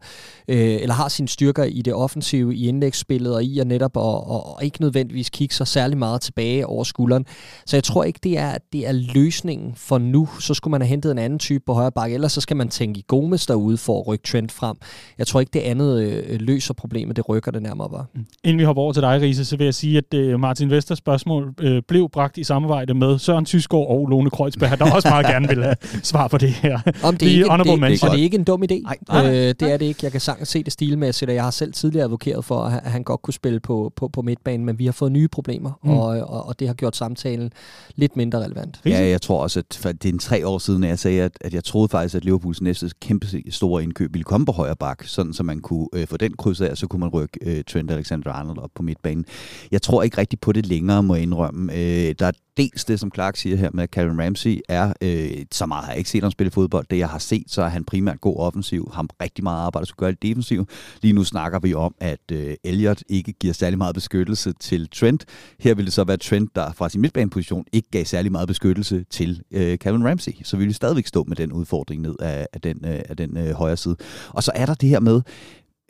øh, 0.48 0.58
eller 0.58 0.94
har 0.94 1.08
sine 1.08 1.28
styrker 1.28 1.64
i 1.64 1.82
det 1.82 1.93
offensive, 1.96 2.56
i 2.56 2.68
indlægsspillet, 2.68 3.36
og 3.36 3.44
i 3.44 3.60
at 3.60 3.68
netop 3.68 3.98
og, 3.98 4.28
og, 4.28 4.56
og 4.56 4.64
ikke 4.64 4.82
nødvendigvis 4.82 5.30
kigge 5.30 5.56
sig 5.56 5.68
særlig 5.68 5.98
meget 5.98 6.22
tilbage 6.22 6.68
over 6.68 6.84
skulderen. 6.84 7.26
Så 7.66 7.76
jeg 7.76 7.84
tror 7.84 8.04
ikke, 8.04 8.20
det 8.24 8.38
er, 8.38 8.58
det 8.74 8.88
er 8.88 8.92
løsningen 8.92 9.74
for 9.76 9.98
nu. 9.98 10.30
Så 10.40 10.54
skulle 10.54 10.72
man 10.72 10.82
have 10.82 10.90
hentet 10.90 11.12
en 11.12 11.18
anden 11.18 11.40
type 11.40 11.64
på 11.66 11.74
højre 11.74 11.92
bakke, 11.92 12.14
ellers 12.14 12.32
så 12.32 12.42
skal 12.42 12.58
man 12.58 12.70
tænke 12.70 13.00
i 13.00 13.04
Gomes 13.08 13.46
derude 13.46 13.78
for 13.78 14.00
at 14.00 14.08
rykke 14.08 14.24
Trent 14.28 14.52
frem. 14.52 14.78
Jeg 15.18 15.28
tror 15.28 15.40
ikke, 15.40 15.50
det 15.54 15.60
andet 15.60 16.02
øh, 16.04 16.40
løser 16.40 16.74
problemet, 16.74 17.16
det 17.16 17.30
rykker 17.30 17.52
det 17.52 17.62
nærmere 17.62 17.90
bare. 17.90 18.06
Mm. 18.16 18.26
Inden 18.44 18.60
vi 18.60 18.64
hopper 18.64 18.84
over 18.84 18.94
til 18.94 19.02
dig, 19.02 19.22
Riese, 19.22 19.46
så 19.46 19.58
vil 19.58 19.64
jeg 19.64 19.74
sige, 19.74 19.98
at 19.98 20.14
øh, 20.14 20.40
Martin 20.40 20.70
Vesters 20.70 20.98
spørgsmål 20.98 21.54
øh, 21.60 21.82
blev 21.88 22.10
bragt 22.10 22.38
i 22.38 22.44
samarbejde 22.44 22.94
med 22.94 23.20
Søren 23.20 23.46
Tyskov 23.46 23.90
og 23.90 24.08
Lone 24.08 24.30
Kreuzberg, 24.30 24.80
der 24.80 24.92
også 24.96 25.10
meget 25.10 25.26
gerne 25.26 25.48
vil 25.48 25.64
have 25.64 25.76
svar 26.04 26.28
på 26.28 26.38
det 26.38 26.50
her. 26.50 26.80
Om 27.04 27.18
det, 27.18 27.28
er 27.28 27.32
ikke, 27.32 27.44
det, 27.44 27.66
det, 27.66 28.04
og 28.04 28.12
det 28.12 28.20
er 28.20 28.24
ikke 28.24 28.38
en 28.38 28.44
dum 28.44 28.64
idé. 28.64 28.82
Nej, 28.82 28.98
nej, 29.10 29.24
nej. 29.24 29.32
Øh, 29.32 29.56
det 29.60 29.62
er 29.62 29.78
det 29.78 29.86
ikke. 29.86 30.00
Jeg 30.04 30.12
kan 30.12 30.22
sagtens 30.22 30.50
se 30.50 30.64
det 30.64 30.74
stilmæssigt, 30.74 31.30
og 31.30 31.36
jeg 31.36 31.44
har 31.44 31.52
selv 31.52 31.74
tidligere 31.84 32.04
advokeret 32.04 32.46
for, 32.46 32.60
at 32.60 32.92
han 32.92 33.04
godt 33.04 33.22
kunne 33.22 33.34
spille 33.34 33.60
på, 33.60 33.94
på, 33.96 34.08
på 34.08 34.22
midtbanen, 34.22 34.66
men 34.66 34.80
vi 34.80 34.86
har 34.86 34.92
fået 34.92 35.12
nye 35.12 35.28
problemer, 35.28 35.72
mm. 35.84 35.90
og, 35.90 36.06
og, 36.06 36.48
og 36.48 36.60
det 36.60 36.68
har 36.68 36.76
gjort 36.76 36.96
samtalen 36.96 37.52
lidt 37.96 38.16
mindre 38.16 38.44
relevant. 38.44 38.82
Ja, 38.86 39.10
jeg 39.10 39.22
tror 39.22 39.42
også, 39.42 39.60
at 39.60 39.84
det 39.84 40.06
er 40.06 40.14
en 40.14 40.20
tre 40.20 40.48
år 40.48 40.58
siden, 40.58 40.84
at 40.84 40.90
jeg 40.90 41.00
sagde, 41.00 41.22
at, 41.22 41.32
at 41.42 41.54
jeg 41.54 41.64
troede 41.64 41.90
faktisk, 41.90 42.16
at 42.16 42.26
Liverpools 42.26 42.62
næste 42.62 42.90
kæmpe 43.02 43.28
store 43.50 43.84
indkøb 43.84 44.14
ville 44.14 44.24
komme 44.24 44.46
på 44.46 44.52
højre 44.52 44.76
bak, 44.76 45.04
sådan 45.04 45.34
så 45.34 45.44
man 45.44 45.60
kunne 45.60 45.88
øh, 45.94 46.08
få 46.08 46.18
den 46.18 46.34
kryds 46.34 46.62
af, 46.62 46.70
og 46.70 46.78
så 46.78 46.88
kunne 46.88 47.00
man 47.00 47.10
rykke 47.10 47.40
øh, 47.42 47.64
Trent 47.64 47.92
Alexander-Arnold 47.92 48.58
op 48.58 48.70
på 48.76 48.84
midtbanen. 48.84 49.26
Jeg 49.72 49.82
tror 49.82 50.04
ikke 50.04 50.18
rigtig 50.18 50.40
på 50.40 50.52
det 50.52 50.66
længere, 50.66 51.04
må 51.04 51.16
jeg 51.16 51.24
indrømme. 51.24 51.74
Øh, 51.74 52.16
der 52.20 52.26
er 52.26 52.32
dels 52.58 52.86
det, 52.86 53.00
som 53.00 53.12
Clark 53.14 53.38
siger 53.38 53.58
her 53.58 53.70
med, 53.74 53.84
at 53.84 53.92
Karen 53.92 54.22
Ramsey 54.22 54.60
er, 54.70 54.94
øh, 55.02 55.46
så 55.52 55.66
meget 55.66 55.86
har 55.86 55.92
jeg 55.92 55.98
ikke 55.98 56.10
set 56.10 56.24
ham 56.24 56.32
spille 56.32 56.52
fodbold. 56.52 56.86
Det, 56.90 56.98
jeg 56.98 57.10
har 57.10 57.18
set, 57.18 57.44
så 57.48 57.62
er 57.62 57.68
han 57.68 57.84
primært 57.84 58.22
god 58.22 58.38
offensiv. 58.38 58.92
Ham 58.94 59.10
rigtig 59.22 59.44
meget 59.44 59.66
arbejde, 59.66 59.86
skulle 59.88 60.00
gøre 60.00 60.12
i 60.12 60.28
defensiv. 60.28 60.68
Lige 61.02 61.14
nu 61.14 61.24
snakker 61.24 61.60
vi 61.60 61.74
om, 61.74 61.96
at 62.00 62.32
øh, 62.32 62.56
Elliot 62.64 63.04
ikke 63.10 63.34
giver 63.34 63.54
særlig 63.54 63.78
meget 63.78 63.96
beskyttelse 63.96 64.54
til 64.60 64.90
Trent. 64.90 65.26
Her 65.60 65.76
vil 65.76 65.86
det 65.86 65.94
så 65.94 66.04
være 66.04 66.18
Trent, 66.18 66.56
der 66.56 66.72
fra 66.74 66.90
sin 66.90 67.02
midtbaneposition 67.02 67.66
ikke 67.74 67.90
gav 67.92 68.06
særlig 68.06 68.32
meget 68.32 68.48
beskyttelse 68.48 69.06
til 69.10 69.42
øh, 69.52 69.78
Calvin 69.78 70.08
Ramsey. 70.08 70.32
Så 70.44 70.58
vil 70.58 70.74
stadigvæk 70.74 71.08
stå 71.08 71.24
med 71.24 71.36
den 71.36 71.52
udfordring 71.52 72.02
ned 72.02 72.16
af, 72.20 72.48
af 72.54 72.62
den, 72.62 72.78
øh, 72.86 73.02
af 73.10 73.18
den 73.18 73.38
øh, 73.38 73.52
højre 73.52 73.78
side. 73.78 73.96
Og 74.30 74.44
så 74.44 74.52
er 74.56 74.66
der 74.66 74.74
det 74.74 74.90
her 74.90 75.00
med, 75.00 75.22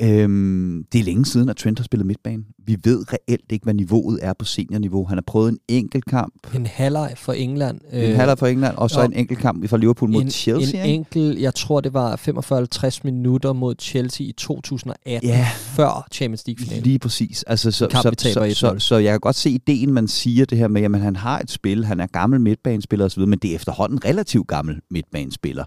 Øhm, 0.01 0.85
det 0.91 0.99
er 0.99 1.03
længe 1.03 1.25
siden, 1.25 1.49
at 1.49 1.57
Trent 1.57 1.79
har 1.79 1.83
spillet 1.83 2.07
midtbane. 2.07 2.43
Vi 2.65 2.77
ved 2.83 3.05
reelt 3.13 3.51
ikke, 3.51 3.63
hvad 3.63 3.73
niveauet 3.73 4.19
er 4.21 4.33
på 4.39 4.45
seniorniveau. 4.45 5.05
Han 5.05 5.17
har 5.17 5.23
prøvet 5.27 5.51
en 5.51 5.57
enkelt 5.67 6.05
kamp. 6.05 6.33
En 6.55 6.65
halvleg 6.65 7.13
for 7.17 7.33
England. 7.33 7.79
En 7.91 8.15
halvleg 8.15 8.37
for 8.37 8.47
England, 8.47 8.75
og 8.77 8.89
så 8.89 8.99
og 8.99 9.05
en 9.05 9.13
enkelt 9.13 9.39
kamp 9.39 9.69
fra 9.69 9.77
Liverpool 9.77 10.11
mod 10.11 10.21
en, 10.21 10.29
Chelsea. 10.29 10.83
En 10.83 10.89
enkelt, 10.89 11.39
jeg 11.39 11.55
tror 11.55 11.81
det 11.81 11.93
var 11.93 12.15
45-50 12.95 12.99
minutter 13.03 13.53
mod 13.53 13.75
Chelsea 13.79 14.27
i 14.27 14.31
2018, 14.31 15.29
ja. 15.29 15.47
før 15.53 16.07
Champions 16.11 16.43
League-finalen. 16.47 16.83
Lige 16.83 16.99
præcis. 16.99 17.43
Altså, 17.43 17.71
så, 17.71 17.87
kamp, 17.87 18.19
så, 18.19 18.33
så, 18.33 18.53
så, 18.55 18.75
så, 18.79 18.97
jeg 18.97 19.11
kan 19.11 19.19
godt 19.19 19.35
se 19.35 19.49
ideen, 19.49 19.93
man 19.93 20.07
siger 20.07 20.45
det 20.45 20.57
her 20.57 20.67
med, 20.67 20.83
at 20.83 20.99
han 20.99 21.15
har 21.15 21.39
et 21.39 21.51
spil, 21.51 21.85
han 21.85 21.99
er 21.99 22.07
gammel 22.07 22.41
midtbanespiller 22.41 23.05
osv., 23.05 23.21
men 23.21 23.39
det 23.39 23.51
er 23.51 23.55
efterhånden 23.55 24.05
relativt 24.05 24.47
gammel 24.47 24.79
midtbanespiller. 24.91 25.65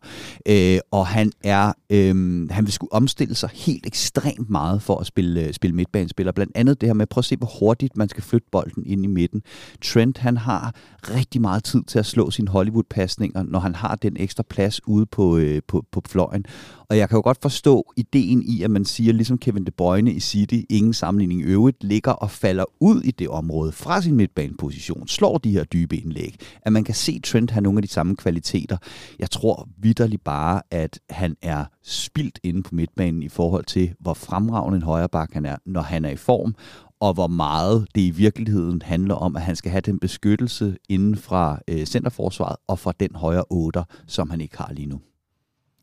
Øh, 0.49 0.79
og 0.91 1.07
han 1.07 1.33
er, 1.45 1.73
øh, 1.91 2.51
han 2.51 2.65
vil 2.65 2.73
skulle 2.73 2.93
omstille 2.93 3.35
sig 3.35 3.51
helt 3.55 3.87
ekstremt 3.87 4.27
ekstremt 4.37 4.51
meget 4.51 4.83
for 4.83 4.99
at 4.99 5.07
spille, 5.07 5.53
spille 5.53 5.77
midtbanespiller. 5.77 6.33
Blandt 6.33 6.53
andet 6.55 6.81
det 6.87 6.91
her 6.91 6.95
med, 6.95 7.07
prøv 7.07 7.21
at 7.21 7.25
se, 7.25 7.37
hvor 7.37 7.59
hurtigt 7.61 7.97
man 7.97 8.09
skal 8.09 8.23
flytte 8.23 8.49
bolden 8.53 8.87
ind 8.87 9.05
i 9.05 9.07
midten. 9.07 9.43
Trent, 9.83 10.19
han 10.19 10.37
har 10.37 10.75
rigtig 11.03 11.41
meget 11.41 11.65
tid 11.65 11.83
til 11.83 11.99
at 11.99 12.07
slå 12.07 12.31
sine 12.31 12.49
Hollywood-pasninger, 12.49 13.43
når 13.43 13.59
han 13.59 13.75
har 13.75 13.95
den 13.95 14.17
ekstra 14.17 14.43
plads 14.43 14.89
ude 14.89 15.07
på, 15.07 15.37
øh, 15.37 15.63
på, 15.69 15.85
på 15.93 16.03
fløjen. 16.09 16.45
Og 16.91 16.99
jeg 16.99 17.09
kan 17.09 17.17
jo 17.17 17.23
godt 17.23 17.39
forstå 17.43 17.93
ideen 17.97 18.43
i, 18.43 18.63
at 18.63 18.71
man 18.71 18.85
siger, 18.85 19.13
ligesom 19.13 19.39
Kevin 19.39 19.65
De 19.65 19.71
Bruyne 19.71 20.13
i 20.13 20.21
City, 20.21 20.61
ingen 20.71 20.93
sammenligning 20.93 21.41
i 21.41 21.45
øvrigt, 21.45 21.85
ligger 21.85 22.13
og 22.13 22.31
falder 22.31 22.65
ud 22.81 23.03
i 23.03 23.11
det 23.11 23.29
område 23.29 23.73
fra 23.73 24.03
sin 24.03 24.15
midtbaneposition, 24.15 25.09
slår 25.09 25.39
de 25.39 25.53
her 25.53 25.65
dybe 25.65 25.97
indlæg. 25.97 26.37
At 26.63 26.73
man 26.73 26.85
kan 26.85 26.95
se 26.95 27.21
Trent 27.21 27.51
have 27.51 27.63
nogle 27.63 27.79
af 27.79 27.83
de 27.83 27.89
samme 27.89 28.17
kvaliteter. 28.17 28.77
Jeg 29.19 29.31
tror 29.31 29.69
vidderligt 29.79 30.25
bare, 30.25 30.63
at 30.71 31.01
han 31.11 31.37
er 31.43 31.65
spildt 31.85 32.41
inde 32.43 32.63
på 32.63 32.75
midtbanen 32.75 33.23
i 33.23 33.29
forhold 33.29 33.65
til, 33.65 33.95
hvor 34.01 34.15
fremragende 34.15 34.77
en 34.77 34.83
højreback 34.83 35.35
han 35.35 35.47
er, 35.47 35.57
når 35.67 35.83
han 35.83 36.05
er 36.05 36.11
i 36.11 36.17
form, 36.17 36.55
og 37.01 37.15
hvor 37.15 37.27
meget 37.27 37.87
det 37.95 38.01
i 38.01 38.11
virkeligheden 38.11 38.83
handler 38.83 39.15
om, 39.15 39.37
at 39.37 39.43
han 39.43 39.57
skal 39.57 39.71
have 39.71 39.81
den 39.81 39.99
beskyttelse 39.99 40.77
inden 40.89 41.17
fra 41.17 41.59
øh, 41.69 41.85
centerforsvaret 41.85 42.57
og 42.69 42.79
fra 42.79 42.93
den 43.01 43.11
højre 43.15 43.45
8, 43.51 43.85
som 44.07 44.31
han 44.31 44.41
ikke 44.41 44.59
har 44.59 44.73
lige 44.73 44.87
nu. 44.87 45.01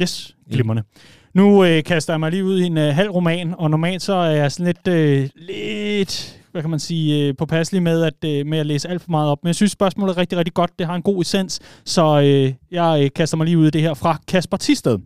Yes, 0.03 0.35
glimrende. 0.51 0.83
Nu 1.33 1.65
øh, 1.65 1.83
kaster 1.83 2.13
jeg 2.13 2.19
mig 2.19 2.31
lige 2.31 2.45
ud 2.45 2.59
i 2.59 2.63
en 2.63 2.77
øh, 2.77 2.95
halv 2.95 3.09
roman, 3.09 3.53
og 3.57 3.69
normalt 3.69 4.01
så 4.01 4.13
er 4.13 4.31
jeg 4.31 4.51
sådan 4.51 4.65
lidt, 4.65 4.87
øh, 4.87 5.29
lidt 5.35 6.39
hvad 6.51 6.61
kan 6.61 6.69
man 6.69 6.79
sige, 6.79 7.27
øh, 7.27 7.35
påpasselig 7.37 7.83
med 7.83 8.03
at, 8.03 8.13
øh, 8.25 8.45
med 8.45 8.57
at 8.57 8.65
læse 8.65 8.89
alt 8.89 9.01
for 9.01 9.11
meget 9.11 9.29
op. 9.29 9.37
Men 9.43 9.47
jeg 9.47 9.55
synes, 9.55 9.71
spørgsmålet 9.71 10.13
er 10.13 10.17
rigtig, 10.17 10.37
rigtig 10.37 10.53
godt. 10.53 10.71
Det 10.79 10.87
har 10.87 10.95
en 10.95 11.01
god 11.01 11.21
essens, 11.21 11.59
så 11.85 12.21
øh, 12.21 12.53
jeg 12.71 13.03
øh, 13.03 13.09
kaster 13.15 13.37
mig 13.37 13.45
lige 13.45 13.57
ud 13.57 13.67
i 13.67 13.69
det 13.69 13.81
her 13.81 13.93
fra 13.93 14.17
Kasper 14.27 14.57
Tisted. 14.57 14.99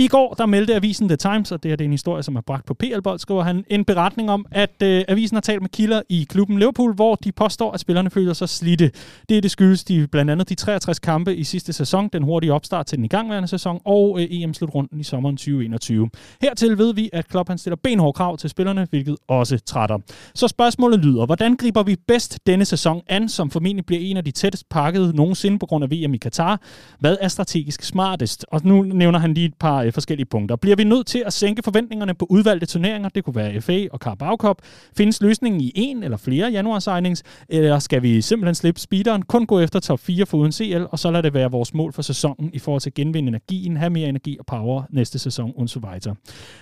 I 0.00 0.08
går 0.08 0.34
der 0.34 0.46
meldte 0.46 0.74
avisen 0.74 1.08
The 1.08 1.16
Times, 1.16 1.52
og 1.52 1.62
det 1.62 1.70
her 1.70 1.76
det 1.76 1.84
er 1.84 1.88
en 1.88 1.92
historie, 1.92 2.22
som 2.22 2.36
er 2.36 2.40
bragt 2.40 2.66
på 2.66 2.74
PL-bold, 2.74 3.18
skriver 3.18 3.42
han 3.42 3.64
en 3.70 3.84
beretning 3.84 4.30
om, 4.30 4.46
at 4.50 4.82
øh, 4.82 5.04
avisen 5.08 5.34
har 5.34 5.40
talt 5.40 5.62
med 5.62 5.68
kilder 5.68 6.02
i 6.08 6.26
klubben 6.30 6.58
Liverpool, 6.58 6.94
hvor 6.94 7.14
de 7.14 7.32
påstår, 7.32 7.72
at 7.72 7.80
spillerne 7.80 8.10
føler 8.10 8.32
sig 8.32 8.48
slidte. 8.48 8.90
Det 9.28 9.36
er 9.36 9.40
det 9.40 9.50
skyldes 9.50 9.84
de, 9.84 10.06
blandt 10.06 10.30
andet 10.30 10.48
de 10.48 10.54
63 10.54 10.98
kampe 10.98 11.36
i 11.36 11.44
sidste 11.44 11.72
sæson, 11.72 12.08
den 12.12 12.22
hurtige 12.22 12.52
opstart 12.52 12.86
til 12.86 12.96
den 12.96 13.04
igangværende 13.04 13.48
sæson, 13.48 13.80
og 13.84 14.20
øh, 14.20 14.26
EM-slutrunden 14.30 15.00
i 15.00 15.02
sommeren 15.02 15.36
2021. 15.36 16.10
Hertil 16.42 16.78
ved 16.78 16.94
vi, 16.94 17.10
at 17.12 17.28
Klopp 17.28 17.48
han 17.48 17.58
stiller 17.58 17.76
benhårde 17.76 18.12
krav 18.12 18.36
til 18.36 18.50
spillerne, 18.50 18.86
hvilket 18.90 19.16
også 19.28 19.58
trætter. 19.58 19.98
Så 20.34 20.48
spørgsmålet 20.48 21.04
lyder, 21.04 21.26
hvordan 21.26 21.56
griber 21.56 21.82
vi 21.82 21.96
bedst 22.08 22.38
denne 22.46 22.64
sæson 22.64 23.02
an, 23.08 23.28
som 23.28 23.50
formentlig 23.50 23.86
bliver 23.86 24.02
en 24.02 24.16
af 24.16 24.24
de 24.24 24.30
tættest 24.30 24.68
pakkede 24.68 25.16
nogensinde 25.16 25.58
på 25.58 25.66
grund 25.66 25.84
af 25.84 25.90
VM 25.90 26.14
i 26.14 26.18
Katar? 26.18 26.60
Hvad 27.00 27.16
er 27.20 27.28
strategisk 27.28 27.82
smartest? 27.82 28.46
Og 28.48 28.60
nu 28.64 28.82
nævner 28.82 29.18
han 29.18 29.34
lige 29.34 29.46
et 29.46 29.54
par 29.60 29.87
øh, 29.88 29.92
forskellige 29.92 30.26
punkter. 30.26 30.56
Bliver 30.56 30.76
vi 30.76 30.84
nødt 30.84 31.06
til 31.06 31.22
at 31.26 31.32
sænke 31.32 31.62
forventningerne 31.62 32.14
på 32.14 32.26
udvalgte 32.30 32.66
turneringer? 32.66 33.08
Det 33.08 33.24
kunne 33.24 33.36
være 33.36 33.60
FA 33.60 33.86
og 33.92 33.98
Carabao 33.98 34.36
Cup. 34.36 34.56
Findes 34.96 35.20
løsningen 35.22 35.60
i 35.60 35.72
en 35.74 36.02
eller 36.02 36.16
flere 36.16 36.50
januar 36.50 36.78
signings? 36.78 37.22
Eller 37.48 37.78
skal 37.78 38.02
vi 38.02 38.20
simpelthen 38.20 38.54
slippe 38.54 38.80
speederen, 38.80 39.22
kun 39.22 39.46
gå 39.46 39.60
efter 39.60 39.80
top 39.80 40.00
4 40.00 40.26
for 40.26 40.38
uden 40.38 40.52
CL, 40.52 40.82
og 40.90 40.98
så 40.98 41.10
lade 41.10 41.22
det 41.22 41.34
være 41.34 41.50
vores 41.50 41.74
mål 41.74 41.92
for 41.92 42.02
sæsonen 42.02 42.50
i 42.52 42.58
forhold 42.58 42.80
til 42.80 42.90
at 42.90 42.94
genvinde 42.94 43.28
energien, 43.28 43.76
have 43.76 43.90
mere 43.90 44.08
energi 44.08 44.36
og 44.38 44.46
power 44.46 44.82
næste 44.90 45.18
sæson, 45.18 45.52
og 45.56 45.68
så 45.68 45.80
videre. 45.80 46.16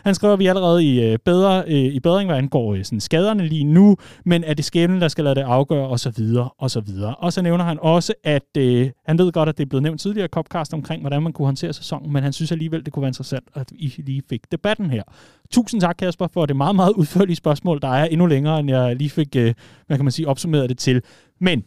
Han 0.05 0.14
skriver, 0.14 0.33
at 0.33 0.39
vi 0.39 0.47
er 0.47 0.51
allerede 0.51 0.85
i, 0.85 1.03
øh, 1.03 1.18
bedre, 1.24 1.64
øh, 1.66 1.74
i 1.74 2.01
bedring, 2.01 2.29
hvad 2.29 2.39
angår 2.39 2.74
øh, 2.74 2.85
sådan 2.85 3.01
skaderne 3.01 3.49
lige 3.49 3.64
nu, 3.64 3.97
men 4.24 4.45
er 4.45 4.55
det 4.55 4.64
skæbnen, 4.64 5.01
der 5.01 5.09
skal 5.09 5.24
lade 5.24 5.35
det 5.35 5.41
afgøre, 5.41 5.89
og 5.89 6.01
så 6.01 6.11
videre, 6.11 6.51
og 6.59 6.70
så 6.70 6.81
videre. 6.81 7.14
Og 7.14 7.33
så 7.33 7.43
nævner 7.43 7.64
han 7.64 7.79
også, 7.83 8.14
at 8.24 8.57
øh, 8.59 8.91
han 9.07 9.18
ved 9.18 9.33
godt, 9.33 9.49
at 9.49 9.59
det 9.59 9.64
er 9.64 9.68
blevet 9.68 9.83
nævnt 9.83 10.01
tidligere 10.01 10.24
i 10.24 10.29
Copcast 10.29 10.74
omkring, 10.74 11.03
hvordan 11.03 11.22
man 11.22 11.33
kunne 11.33 11.47
håndtere 11.47 11.72
sæsonen, 11.72 12.12
men 12.12 12.22
han 12.22 12.33
synes 12.33 12.53
alligevel, 12.53 12.85
det 12.85 12.93
kunne 12.93 13.01
være 13.01 13.09
interessant, 13.17 13.45
at 13.55 13.73
I 13.73 13.95
lige 13.99 14.23
fik 14.29 14.53
debatten 14.53 14.91
her. 14.91 15.03
Tusind 15.51 15.81
tak, 15.81 15.97
Kasper, 15.99 16.27
for 16.27 16.47
det 16.47 16.57
meget, 16.57 16.77
meget 16.77 16.93
udførlige 16.93 17.37
spørgsmål, 17.37 17.81
der 17.83 17.89
er 17.89 18.05
endnu 18.05 18.27
længere, 18.27 18.61
end 18.61 18.71
jeg 18.71 18.97
lige 18.97 19.11
fik, 19.11 19.37
øh, 19.37 19.55
hvad 19.87 19.97
kan 19.97 20.05
man 20.05 20.12
sige, 20.12 20.29
opsummeret 20.29 20.69
det 20.69 20.79
til. 20.79 21.03
Men 21.41 21.64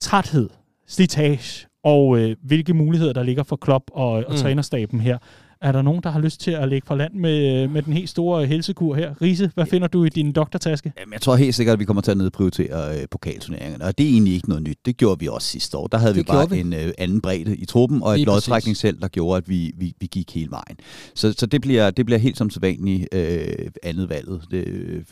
træthed, 0.00 0.48
slitage 0.86 1.66
og 1.84 2.18
øh, 2.18 2.36
hvilke 2.42 2.74
muligheder, 2.74 3.12
der 3.12 3.22
ligger 3.22 3.42
for 3.42 3.56
Klopp 3.56 3.84
og, 3.92 4.10
og 4.10 4.24
mm. 4.28 4.36
trænerstaben 4.36 5.00
her. 5.00 5.18
Er 5.60 5.72
der 5.72 5.82
nogen, 5.82 6.02
der 6.02 6.10
har 6.10 6.20
lyst 6.20 6.40
til 6.40 6.50
at 6.50 6.68
lægge 6.68 6.86
fra 6.86 6.94
land 6.94 7.14
med, 7.14 7.68
med 7.68 7.82
den 7.82 7.92
helt 7.92 8.08
store 8.08 8.46
helsekur 8.46 8.94
her? 8.94 9.14
Riese, 9.22 9.50
hvad 9.54 9.66
finder 9.66 9.88
du 9.88 10.04
i 10.04 10.08
din 10.08 10.32
doktortaske? 10.32 10.92
Jamen, 11.00 11.12
jeg 11.12 11.20
tror 11.20 11.36
helt 11.36 11.54
sikkert, 11.54 11.72
at 11.72 11.80
vi 11.80 11.84
kommer 11.84 12.00
til 12.00 12.10
at 12.10 12.16
nedprioritere 12.16 13.00
øh, 13.00 13.06
pokalturneringerne, 13.10 13.84
og 13.84 13.98
det 13.98 14.06
er 14.06 14.10
egentlig 14.10 14.34
ikke 14.34 14.48
noget 14.48 14.62
nyt. 14.62 14.78
Det 14.86 14.96
gjorde 14.96 15.20
vi 15.20 15.28
også 15.28 15.48
sidste 15.48 15.76
år. 15.76 15.86
Der 15.86 15.98
havde 15.98 16.14
det 16.14 16.18
vi 16.18 16.24
bare 16.24 16.50
vi. 16.50 16.60
en 16.60 16.72
øh, 16.72 16.92
anden 16.98 17.20
bredde 17.20 17.56
i 17.56 17.64
truppen, 17.64 18.02
og 18.02 18.14
Lige 18.14 18.22
et 18.22 18.26
lodtrækningsheld, 18.26 19.00
der 19.00 19.08
gjorde, 19.08 19.36
at 19.36 19.48
vi, 19.48 19.72
vi, 19.76 19.94
vi 20.00 20.06
gik 20.06 20.34
hele 20.34 20.50
vejen. 20.50 20.76
Så, 21.14 21.34
så 21.38 21.46
det, 21.46 21.60
bliver, 21.60 21.90
det 21.90 22.06
bliver 22.06 22.18
helt 22.18 22.36
som 22.36 22.50
sædvanligt 22.50 23.08
øh, 23.12 23.70
andet 23.82 24.08
valget. 24.08 24.42
Det, 24.50 24.66
øh, 24.66 25.04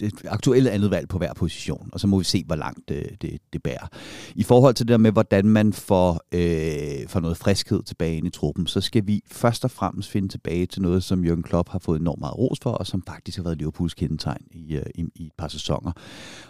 det 0.00 0.12
aktuelle 0.28 0.70
andet 0.70 0.90
valg 0.90 1.08
på 1.08 1.18
hver 1.18 1.34
position, 1.34 1.88
og 1.92 2.00
så 2.00 2.06
må 2.06 2.18
vi 2.18 2.24
se, 2.24 2.44
hvor 2.46 2.56
langt 2.56 2.88
det, 2.88 3.06
det, 3.22 3.38
det 3.52 3.62
bærer. 3.62 3.86
I 4.34 4.42
forhold 4.42 4.74
til 4.74 4.86
det 4.86 4.92
der 4.92 4.98
med, 4.98 5.12
hvordan 5.12 5.44
man 5.44 5.72
får, 5.72 6.20
øh, 6.32 7.08
får 7.08 7.20
noget 7.20 7.36
friskhed 7.36 7.82
tilbage 7.82 8.16
ind 8.16 8.26
i 8.26 8.30
truppen, 8.30 8.66
så 8.66 8.80
skal 8.80 9.06
vi 9.06 9.20
først 9.26 9.61
først 9.62 9.74
og 9.74 9.78
fremmest 9.78 10.10
finde 10.10 10.28
tilbage 10.28 10.66
til 10.66 10.82
noget, 10.82 11.02
som 11.02 11.24
Jürgen 11.24 11.42
Klopp 11.42 11.68
har 11.68 11.78
fået 11.78 12.00
enormt 12.00 12.20
meget 12.20 12.38
ros 12.38 12.58
for, 12.62 12.70
og 12.70 12.86
som 12.86 13.02
faktisk 13.06 13.36
har 13.36 13.44
været 13.44 13.58
Liverpools 13.58 13.94
kendetegn 13.94 14.46
i, 14.50 14.76
øh, 14.76 14.82
i, 14.94 15.04
i 15.14 15.26
et 15.26 15.32
par 15.38 15.48
sæsoner. 15.48 15.92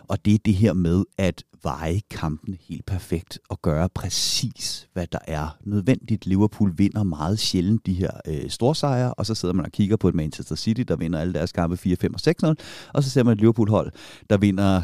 Og 0.09 0.25
det 0.25 0.35
er 0.35 0.39
det 0.45 0.55
her 0.55 0.73
med 0.73 1.05
at 1.19 1.45
veje 1.63 2.01
kampen 2.11 2.57
helt 2.69 2.87
perfekt 2.87 3.39
og 3.49 3.63
gøre 3.63 3.89
præcis, 3.95 4.89
hvad 4.93 5.07
der 5.07 5.19
er 5.27 5.57
nødvendigt. 5.65 6.27
Liverpool 6.27 6.73
vinder 6.77 7.03
meget 7.03 7.39
sjældent 7.39 7.87
de 7.87 7.93
her 7.93 8.11
øh, 8.29 8.51
storsejre, 8.51 9.15
og 9.15 9.27
så 9.27 9.35
sidder 9.35 9.55
man 9.55 9.65
og 9.65 9.73
kigger 9.73 9.97
på 9.97 10.09
et 10.09 10.15
Manchester 10.15 10.57
City, 10.57 10.81
der 10.81 10.97
vinder 10.97 11.19
alle 11.19 11.35
deres 11.35 11.53
kampe 11.53 11.77
4, 11.77 11.97
5 11.97 12.15
og 12.15 12.21
6-0, 12.49 12.55
og 12.95 13.03
så 13.03 13.11
ser 13.11 13.23
man 13.23 13.33
et 13.33 13.39
Liverpool-hold, 13.39 13.93
der 14.31 14.37
vinder 14.37 14.81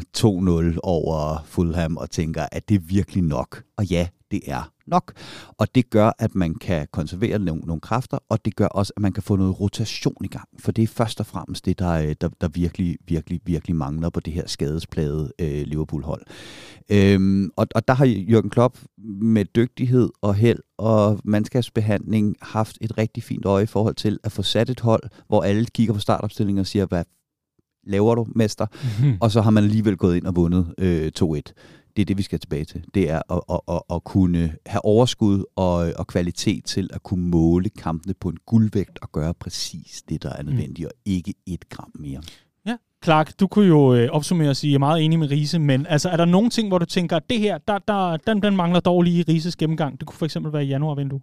2-0 0.73 0.79
over 0.83 1.43
Fulham 1.45 1.97
og 1.97 2.11
tænker, 2.11 2.45
at 2.51 2.69
det 2.69 2.75
er 2.75 2.79
virkelig 2.79 3.23
nok. 3.23 3.63
Og 3.77 3.85
ja, 3.85 4.07
det 4.31 4.41
er 4.47 4.71
nok. 4.89 5.13
Og 5.57 5.75
det 5.75 5.89
gør, 5.89 6.11
at 6.19 6.35
man 6.35 6.55
kan 6.55 6.87
konservere 6.91 7.39
nogle, 7.39 7.61
nogle 7.61 7.81
kræfter, 7.81 8.17
og 8.29 8.45
det 8.45 8.55
gør 8.55 8.65
også, 8.65 8.93
at 8.95 9.01
man 9.01 9.11
kan 9.11 9.23
få 9.23 9.35
noget 9.35 9.59
rotation 9.59 10.25
i 10.25 10.27
gang. 10.27 10.47
For 10.59 10.71
det 10.71 10.83
er 10.83 10.87
først 10.87 11.19
og 11.19 11.25
fremmest 11.25 11.65
det, 11.65 11.79
der, 11.79 11.91
øh, 11.91 12.15
der, 12.21 12.29
der 12.41 12.47
virkelig, 12.47 12.97
virkelig, 13.07 13.41
virkelig 13.45 13.75
mangler 13.75 14.09
på 14.09 14.19
det 14.19 14.33
her 14.33 14.47
skadesplade 14.47 15.31
øh, 15.39 15.61
Liverpool-hold. 15.65 16.21
Øhm, 16.89 17.49
og, 17.55 17.67
og 17.75 17.87
der 17.87 17.93
har 17.93 18.05
Jürgen 18.05 18.49
Klopp 18.49 18.77
med 19.21 19.45
dygtighed 19.45 20.09
og 20.21 20.35
held 20.35 20.59
og 20.77 21.19
mandskabsbehandling 21.23 22.35
haft 22.41 22.77
et 22.81 22.97
rigtig 22.97 23.23
fint 23.23 23.45
øje 23.45 23.63
i 23.63 23.65
forhold 23.65 23.95
til 23.95 24.19
at 24.23 24.31
få 24.31 24.41
sat 24.41 24.69
et 24.69 24.79
hold, 24.79 25.03
hvor 25.27 25.43
alle 25.43 25.65
kigger 25.65 25.93
på 25.93 25.99
startopstillingen 25.99 26.59
og 26.59 26.67
siger, 26.67 26.85
hvad 26.85 27.03
laver 27.83 28.15
du, 28.15 28.27
mester? 28.35 28.65
Mm-hmm. 28.73 29.17
Og 29.21 29.31
så 29.31 29.41
har 29.41 29.51
man 29.51 29.63
alligevel 29.63 29.97
gået 29.97 30.17
ind 30.17 30.25
og 30.25 30.35
vundet 30.35 30.73
øh, 30.77 31.11
2-1 31.19 31.41
det 31.99 32.03
er 32.03 32.05
det, 32.05 32.17
vi 32.17 32.23
skal 32.23 32.39
tilbage 32.39 32.65
til. 32.65 32.85
Det 32.93 33.09
er 33.09 33.21
at, 33.29 33.41
at, 33.49 33.59
at, 33.75 33.81
at 33.95 34.03
kunne 34.03 34.55
have 34.65 34.85
overskud 34.85 35.43
og, 35.55 35.93
og 35.97 36.07
kvalitet 36.07 36.65
til 36.65 36.89
at 36.93 37.03
kunne 37.03 37.25
måle 37.25 37.69
kampene 37.69 38.13
på 38.13 38.29
en 38.29 38.37
guldvægt 38.45 38.99
og 39.01 39.11
gøre 39.11 39.33
præcis 39.33 40.01
det, 40.09 40.23
der 40.23 40.29
er 40.29 40.43
mm. 40.43 40.49
nødvendigt, 40.49 40.79
mm. 40.79 40.85
og 40.85 40.91
ikke 41.05 41.33
et 41.47 41.69
gram 41.69 41.91
mere. 41.95 42.21
Ja, 42.65 42.75
Clark, 43.03 43.39
du 43.39 43.47
kunne 43.47 43.67
jo 43.67 43.93
øh, 43.93 44.09
opsummere 44.11 44.49
og 44.49 44.55
sige, 44.55 44.71
jeg 44.71 44.75
er 44.75 44.79
meget 44.79 45.05
enig 45.05 45.19
med 45.19 45.31
Riese, 45.31 45.59
men 45.59 45.85
altså, 45.85 46.09
er 46.09 46.17
der 46.17 46.25
nogle 46.25 46.49
ting, 46.49 46.67
hvor 46.67 46.77
du 46.77 46.85
tænker, 46.85 47.15
at 47.15 47.29
det 47.29 47.39
her, 47.39 47.57
der, 47.57 47.77
der, 47.77 48.17
den, 48.17 48.43
den 48.43 48.55
mangler 48.55 48.79
dog 48.79 49.01
lige 49.01 49.19
i 49.19 49.23
Rises 49.23 49.55
gennemgang? 49.55 49.99
Det 49.99 50.07
kunne 50.07 50.17
for 50.17 50.25
eksempel 50.25 50.53
være 50.53 50.65
i 50.65 50.67
januar-vindue. 50.67 51.21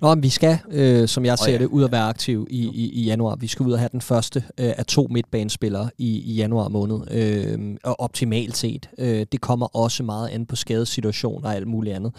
Nå, 0.00 0.14
men 0.14 0.22
vi 0.22 0.28
skal, 0.28 0.58
øh, 0.70 1.08
som 1.08 1.24
jeg 1.24 1.38
ser 1.38 1.46
oh, 1.46 1.52
ja. 1.52 1.58
det, 1.58 1.66
ud 1.66 1.82
og 1.82 1.92
være 1.92 2.02
aktiv 2.02 2.46
i, 2.50 2.70
i, 2.74 2.90
i 2.92 3.04
januar. 3.04 3.36
Vi 3.36 3.46
skal 3.46 3.66
ud 3.66 3.72
og 3.72 3.78
have 3.78 3.88
den 3.92 4.00
første 4.00 4.44
øh, 4.60 4.72
af 4.76 4.86
to 4.86 5.06
midtbanespillere 5.10 5.90
i, 5.98 6.32
i 6.32 6.34
januar 6.34 6.68
måned. 6.68 7.00
Øh, 7.10 7.76
og 7.84 8.00
optimalt 8.00 8.56
set. 8.56 8.90
Øh, 8.98 9.26
det 9.32 9.40
kommer 9.40 9.76
også 9.76 10.02
meget 10.02 10.28
an 10.28 10.46
på 10.46 10.56
skadesituationer 10.56 11.48
og 11.48 11.54
alt 11.54 11.66
muligt 11.66 11.96
andet. 11.96 12.12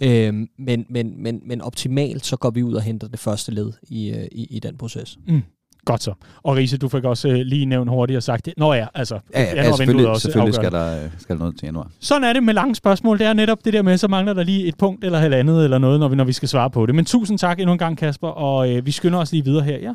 Øh, 0.00 0.34
men, 0.58 0.86
men, 0.88 1.22
men, 1.22 1.40
men 1.46 1.60
optimalt, 1.60 2.26
så 2.26 2.36
går 2.36 2.50
vi 2.50 2.62
ud 2.62 2.74
og 2.74 2.82
henter 2.82 3.08
det 3.08 3.18
første 3.18 3.52
led 3.52 3.72
i, 3.82 4.10
øh, 4.10 4.26
i, 4.32 4.46
i 4.50 4.58
den 4.58 4.76
proces. 4.76 5.18
Mm. 5.26 5.42
Godt 5.86 6.02
så. 6.02 6.12
Og 6.42 6.56
Riese, 6.56 6.78
du 6.78 6.88
fik 6.88 7.04
også 7.04 7.28
uh, 7.28 7.34
lige 7.34 7.66
nævnt 7.66 7.90
hurtigt 7.90 8.16
og 8.16 8.22
sagt, 8.22 8.48
Nå 8.56 8.72
ja, 8.72 8.86
altså, 8.94 9.18
ja, 9.34 9.42
ja, 9.42 9.64
ja 9.64 9.76
selvfølgelig, 9.76 10.08
også 10.08 10.22
selvfølgelig 10.22 10.54
skal 10.54 10.72
der, 10.72 11.08
skal 11.18 11.36
der 11.36 11.40
noget 11.40 11.58
til 11.58 11.66
januar. 11.66 11.90
Sådan 12.00 12.24
er 12.24 12.32
det 12.32 12.42
med 12.42 12.54
lange 12.54 12.74
spørgsmål. 12.74 13.18
Det 13.18 13.26
er 13.26 13.32
netop 13.32 13.58
det 13.64 13.72
der 13.72 13.82
med, 13.82 13.98
så 13.98 14.08
mangler 14.08 14.32
der 14.32 14.42
lige 14.42 14.66
et 14.66 14.76
punkt 14.78 15.04
eller 15.04 15.18
halvandet 15.18 15.64
eller 15.64 15.78
noget, 15.78 16.00
når 16.00 16.08
vi, 16.08 16.16
når 16.16 16.24
vi 16.24 16.32
skal 16.32 16.48
svare 16.48 16.70
på 16.70 16.86
det. 16.86 16.94
Men 16.94 17.04
tusind 17.04 17.38
tak 17.38 17.60
endnu 17.60 17.72
en 17.72 17.78
gang, 17.78 17.98
Kasper, 17.98 18.28
og 18.28 18.68
uh, 18.68 18.86
vi 18.86 18.90
skynder 18.90 19.18
os 19.18 19.32
lige 19.32 19.44
videre 19.44 19.64
her, 19.64 19.78
ja? 19.78 19.92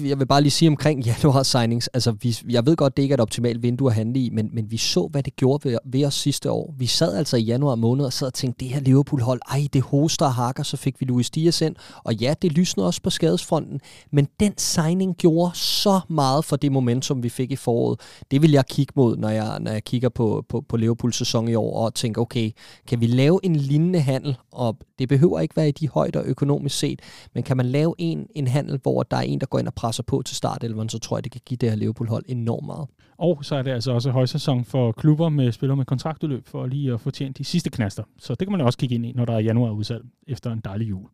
Jeg 0.00 0.18
vil 0.18 0.26
bare 0.26 0.40
lige 0.40 0.50
sige 0.50 0.68
omkring 0.68 1.00
januar 1.24 1.42
signings. 1.42 1.88
Altså, 1.88 2.12
vi, 2.22 2.38
jeg 2.50 2.66
ved 2.66 2.76
godt, 2.76 2.96
det 2.96 3.02
ikke 3.02 3.12
er 3.12 3.16
et 3.16 3.20
optimalt 3.20 3.62
vindue 3.62 3.90
at 3.90 3.94
handle 3.94 4.20
i, 4.20 4.30
men, 4.32 4.50
men 4.52 4.70
vi 4.70 4.76
så, 4.76 5.08
hvad 5.10 5.22
det 5.22 5.36
gjorde 5.36 5.68
ved, 5.68 5.78
ved 5.84 6.04
os 6.04 6.14
sidste 6.14 6.50
år. 6.50 6.74
Vi 6.78 6.86
sad 6.86 7.16
altså 7.16 7.36
i 7.36 7.42
januar 7.42 7.74
måned 7.74 8.04
og 8.04 8.12
sad 8.12 8.26
og 8.26 8.34
tænkte, 8.34 8.64
det 8.64 8.74
her 8.74 8.80
Liverpool-hold, 8.80 9.40
ej, 9.50 9.66
det 9.72 9.82
hoster 9.82 10.26
og 10.26 10.34
hakker, 10.34 10.62
så 10.62 10.76
fik 10.76 11.00
vi 11.00 11.06
Luis 11.06 11.30
Diaz 11.30 11.60
ind. 11.60 11.76
Og 12.04 12.14
ja, 12.14 12.34
det 12.42 12.52
lysnede 12.52 12.86
også 12.86 13.02
på 13.02 13.10
skadesfronten, 13.10 13.80
men 14.12 14.28
den 14.40 14.52
signing 14.58 15.16
gjorde 15.24 15.58
så 15.58 16.00
meget 16.08 16.44
for 16.44 16.56
det 16.56 16.72
momentum, 16.72 17.22
vi 17.22 17.28
fik 17.28 17.50
i 17.50 17.56
foråret. 17.56 18.00
Det 18.30 18.42
vil 18.42 18.50
jeg 18.50 18.66
kigge 18.66 18.92
mod, 18.96 19.16
når 19.16 19.28
jeg, 19.28 19.60
når 19.60 19.70
jeg 19.70 19.84
kigger 19.84 20.08
på, 20.08 20.44
på, 20.48 20.60
på 20.60 20.76
Liverpools 20.76 21.16
sæson 21.16 21.48
i 21.48 21.54
år, 21.54 21.84
og 21.84 21.94
tænker, 21.94 22.22
okay, 22.22 22.50
kan 22.86 23.00
vi 23.00 23.06
lave 23.06 23.40
en 23.42 23.56
lignende 23.56 24.00
handel? 24.00 24.36
Og 24.52 24.78
det 24.98 25.08
behøver 25.08 25.40
ikke 25.40 25.56
være 25.56 25.68
i 25.68 25.72
de 25.72 25.88
højder 25.88 26.22
økonomisk 26.24 26.78
set, 26.78 27.00
men 27.34 27.42
kan 27.42 27.56
man 27.56 27.66
lave 27.66 27.94
en, 27.98 28.26
en 28.34 28.46
handel, 28.46 28.78
hvor 28.82 29.02
der 29.02 29.16
er 29.16 29.20
en, 29.20 29.40
der 29.40 29.46
går 29.46 29.58
ind 29.58 29.66
og 29.66 29.74
presser 29.74 30.02
på 30.02 30.22
til 30.22 30.36
startelveren, 30.36 30.88
så 30.88 30.98
tror 30.98 31.16
jeg, 31.16 31.24
det 31.24 31.32
kan 31.32 31.40
give 31.46 31.56
det 31.56 31.70
her 31.70 31.76
Liverpool-hold 31.76 32.24
enormt 32.28 32.66
meget. 32.66 32.88
Og 33.18 33.44
så 33.44 33.56
er 33.56 33.62
det 33.62 33.70
altså 33.70 33.92
også 33.92 34.10
højsæson 34.10 34.64
for 34.64 34.92
klubber 34.92 35.28
med 35.28 35.52
spillere 35.52 35.76
med 35.76 35.84
kontraktudløb, 35.84 36.46
for 36.46 36.66
lige 36.66 36.92
at 36.92 37.00
få 37.00 37.10
tjent 37.10 37.38
de 37.38 37.44
sidste 37.44 37.70
knaster. 37.70 38.02
Så 38.18 38.34
det 38.34 38.46
kan 38.48 38.52
man 38.52 38.60
også 38.60 38.78
kigge 38.78 38.94
ind 38.94 39.06
i, 39.06 39.12
når 39.12 39.24
der 39.24 39.34
er 39.34 39.40
januar 39.40 39.70
udsalg 39.70 40.04
efter 40.26 40.52
en 40.52 40.60
dejlig 40.64 40.88
jul. 40.88 41.08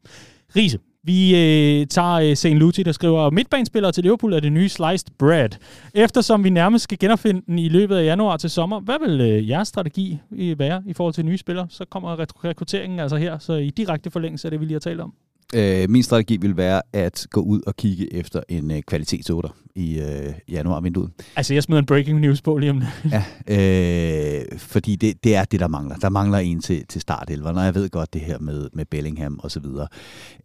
Riese, 0.57 0.79
vi 1.05 1.31
øh, 1.31 1.87
tager 1.87 2.15
øh, 2.15 2.37
St. 2.37 2.47
Lucie, 2.47 2.85
der 2.85 2.93
skriver, 2.93 3.31
midtbanespillere 3.31 3.93
til 3.93 4.03
Liverpool 4.03 4.33
er 4.33 4.41
det 4.41 4.53
nye 4.53 4.69
sliced 4.69 5.09
bread. 5.19 5.49
Eftersom 5.95 6.45
vi 6.45 6.51
nærmest 6.51 6.85
skal 6.85 6.99
genopfinde 6.99 7.43
den 7.47 7.59
i 7.59 7.69
løbet 7.69 7.97
af 7.97 8.05
januar 8.05 8.37
til 8.37 8.51
sommer, 8.51 8.81
hvad 8.81 8.95
vil 9.07 9.21
øh, 9.21 9.49
jeres 9.49 9.69
strategi 9.69 10.19
øh, 10.33 10.59
være 10.59 10.83
i 10.87 10.93
forhold 10.93 11.15
til 11.15 11.25
nye 11.25 11.39
spillere? 11.39 11.67
Så 11.71 11.85
kommer 11.85 12.25
rekrutteringen 12.45 13.01
altså 13.01 13.17
her, 13.17 13.39
så 13.39 13.53
i 13.53 13.71
direkte 13.71 14.11
forlængelse 14.11 14.47
af 14.47 14.51
det, 14.51 14.61
vi 14.61 14.65
lige 14.65 14.75
har 14.75 14.81
talt 14.81 15.01
om. 15.01 15.15
Øh, 15.55 15.91
min 15.91 16.03
strategi 16.03 16.37
vil 16.37 16.57
være 16.57 16.83
at 16.93 17.27
gå 17.31 17.41
ud 17.41 17.61
og 17.67 17.77
kigge 17.77 18.15
efter 18.15 18.41
en 18.49 18.71
øh, 18.71 18.83
kvalitetsoder 18.83 19.49
i 19.75 20.01
øh, 20.01 20.35
januar-vinduet. 20.51 21.11
Altså, 21.37 21.55
jeg 21.55 21.63
smider 21.63 21.79
en 21.79 21.87
breaking 21.87 22.21
news 22.21 22.43
på 22.43 22.59
lige 22.59 22.71
om 22.71 22.83
ja, 23.13 23.25
øh, 23.49 24.59
fordi 24.59 24.97
det, 24.97 25.25
det 25.25 25.37
er 25.37 25.45
det, 25.45 25.61
der 25.61 25.69
mangler. 25.69 25.97
Der 25.97 26.09
mangler 26.09 26.39
en 26.39 26.61
til, 26.61 26.87
til 26.87 27.01
startelver, 27.01 27.53
når 27.53 27.63
jeg 27.63 27.75
ved 27.75 27.91
godt 27.91 28.13
det 28.15 28.21
her 28.21 28.39
med, 28.39 28.69
med 28.73 28.85
Bellingham 28.85 29.41
og 29.43 29.51
så 29.51 29.61
videre. 29.61 29.87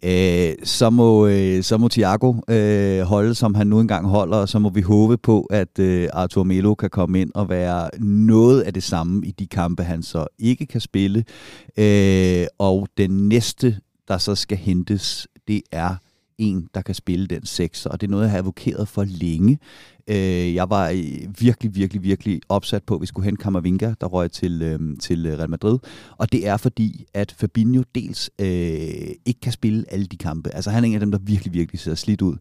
Øh, 0.04 0.56
så, 0.64 0.90
må, 0.90 1.28
øh, 1.28 1.64
så 1.64 1.78
må 1.78 1.88
Thiago 1.88 2.34
øh, 2.50 3.02
holde, 3.02 3.36
som 3.36 3.56
han 3.56 3.68
nu 3.68 3.80
engang 3.80 4.08
holder, 4.08 4.38
og 4.38 4.50
så 4.50 4.60
må 4.60 4.70
vi 4.70 4.82
håbe 4.82 5.18
på, 5.18 5.42
at 5.42 5.80
øh, 5.80 6.08
Arthur 6.14 6.44
Melo 6.44 6.76
kan 6.76 6.90
komme 6.90 7.22
ind 7.22 7.32
og 7.36 7.50
være 7.50 7.90
noget 8.00 8.62
af 8.62 8.74
det 8.74 8.84
samme 8.84 9.26
i 9.26 9.32
de 9.32 9.48
kampe, 9.48 9.84
han 9.84 10.04
så 10.04 10.28
ikke 10.40 10.66
kan 10.66 10.82
spille. 10.82 11.24
Øh, 11.78 12.46
og 12.60 12.88
den 12.98 13.30
næste 13.30 13.78
der 14.08 14.18
så 14.18 14.36
skal 14.36 14.58
hentes, 14.58 15.28
det 15.48 15.62
er 15.72 15.96
en, 16.38 16.70
der 16.74 16.82
kan 16.82 16.96
spille 16.96 17.28
den 17.28 17.46
sekser, 17.46 17.90
og 17.90 18.02
det 18.02 18.08
er 18.08 18.12
noget, 18.12 18.24
jeg 18.24 18.32
har 18.32 18.38
advokeret 18.38 18.88
for 18.88 19.04
længe. 19.04 19.60
Øh, 20.08 20.56
jeg 20.56 20.70
var 20.70 20.90
øh, 20.90 21.40
virkelig, 21.40 21.76
virkelig, 21.76 22.04
virkelig 22.04 22.42
opsat 22.50 22.84
på, 22.84 22.96
at 22.96 23.02
vi 23.02 23.06
skulle 23.06 23.26
hente 23.26 23.44
Kammervinga, 23.44 23.94
der 24.02 24.08
røg 24.08 24.32
til, 24.32 24.62
øh, 24.62 24.80
til 25.00 25.26
øh, 25.26 25.38
Real 25.38 25.50
Madrid. 25.50 25.80
Og 26.18 26.32
det 26.32 26.48
er 26.48 26.58
fordi, 26.58 27.06
at 27.14 27.32
Fabinho 27.32 27.84
dels 27.96 28.32
øh, 28.40 28.48
ikke 29.26 29.40
kan 29.42 29.52
spille 29.52 29.86
alle 29.88 30.06
de 30.06 30.18
kampe. 30.18 30.50
Altså 30.56 30.72
han 30.72 30.84
er 30.84 30.88
en 30.88 30.94
af 30.94 31.00
dem, 31.00 31.12
der 31.12 31.20
virkelig, 31.22 31.54
virkelig 31.54 31.80
ser 31.80 31.96
slidt 31.96 32.22
ud. 32.22 32.38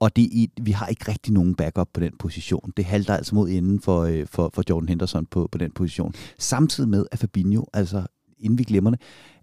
Og 0.00 0.16
det 0.16 0.42
er, 0.42 0.46
vi 0.62 0.70
har 0.70 0.86
ikke 0.86 1.10
rigtig 1.10 1.32
nogen 1.32 1.54
backup 1.54 1.88
på 1.92 2.00
den 2.00 2.12
position. 2.18 2.72
Det 2.76 2.84
halter 2.84 3.16
altså 3.16 3.34
mod 3.34 3.48
inden 3.48 3.80
for, 3.80 4.02
øh, 4.02 4.26
for, 4.26 4.50
for 4.54 4.62
Jordan 4.70 4.88
Henderson 4.88 5.26
på, 5.26 5.48
på 5.52 5.58
den 5.58 5.70
position. 5.70 6.14
Samtidig 6.38 6.90
med, 6.90 7.06
at 7.12 7.18
Fabinho, 7.18 7.64
altså 7.72 8.06
inden 8.38 8.58
vi 8.58 8.64
glemmer 8.64 8.90
det, 8.90 9.00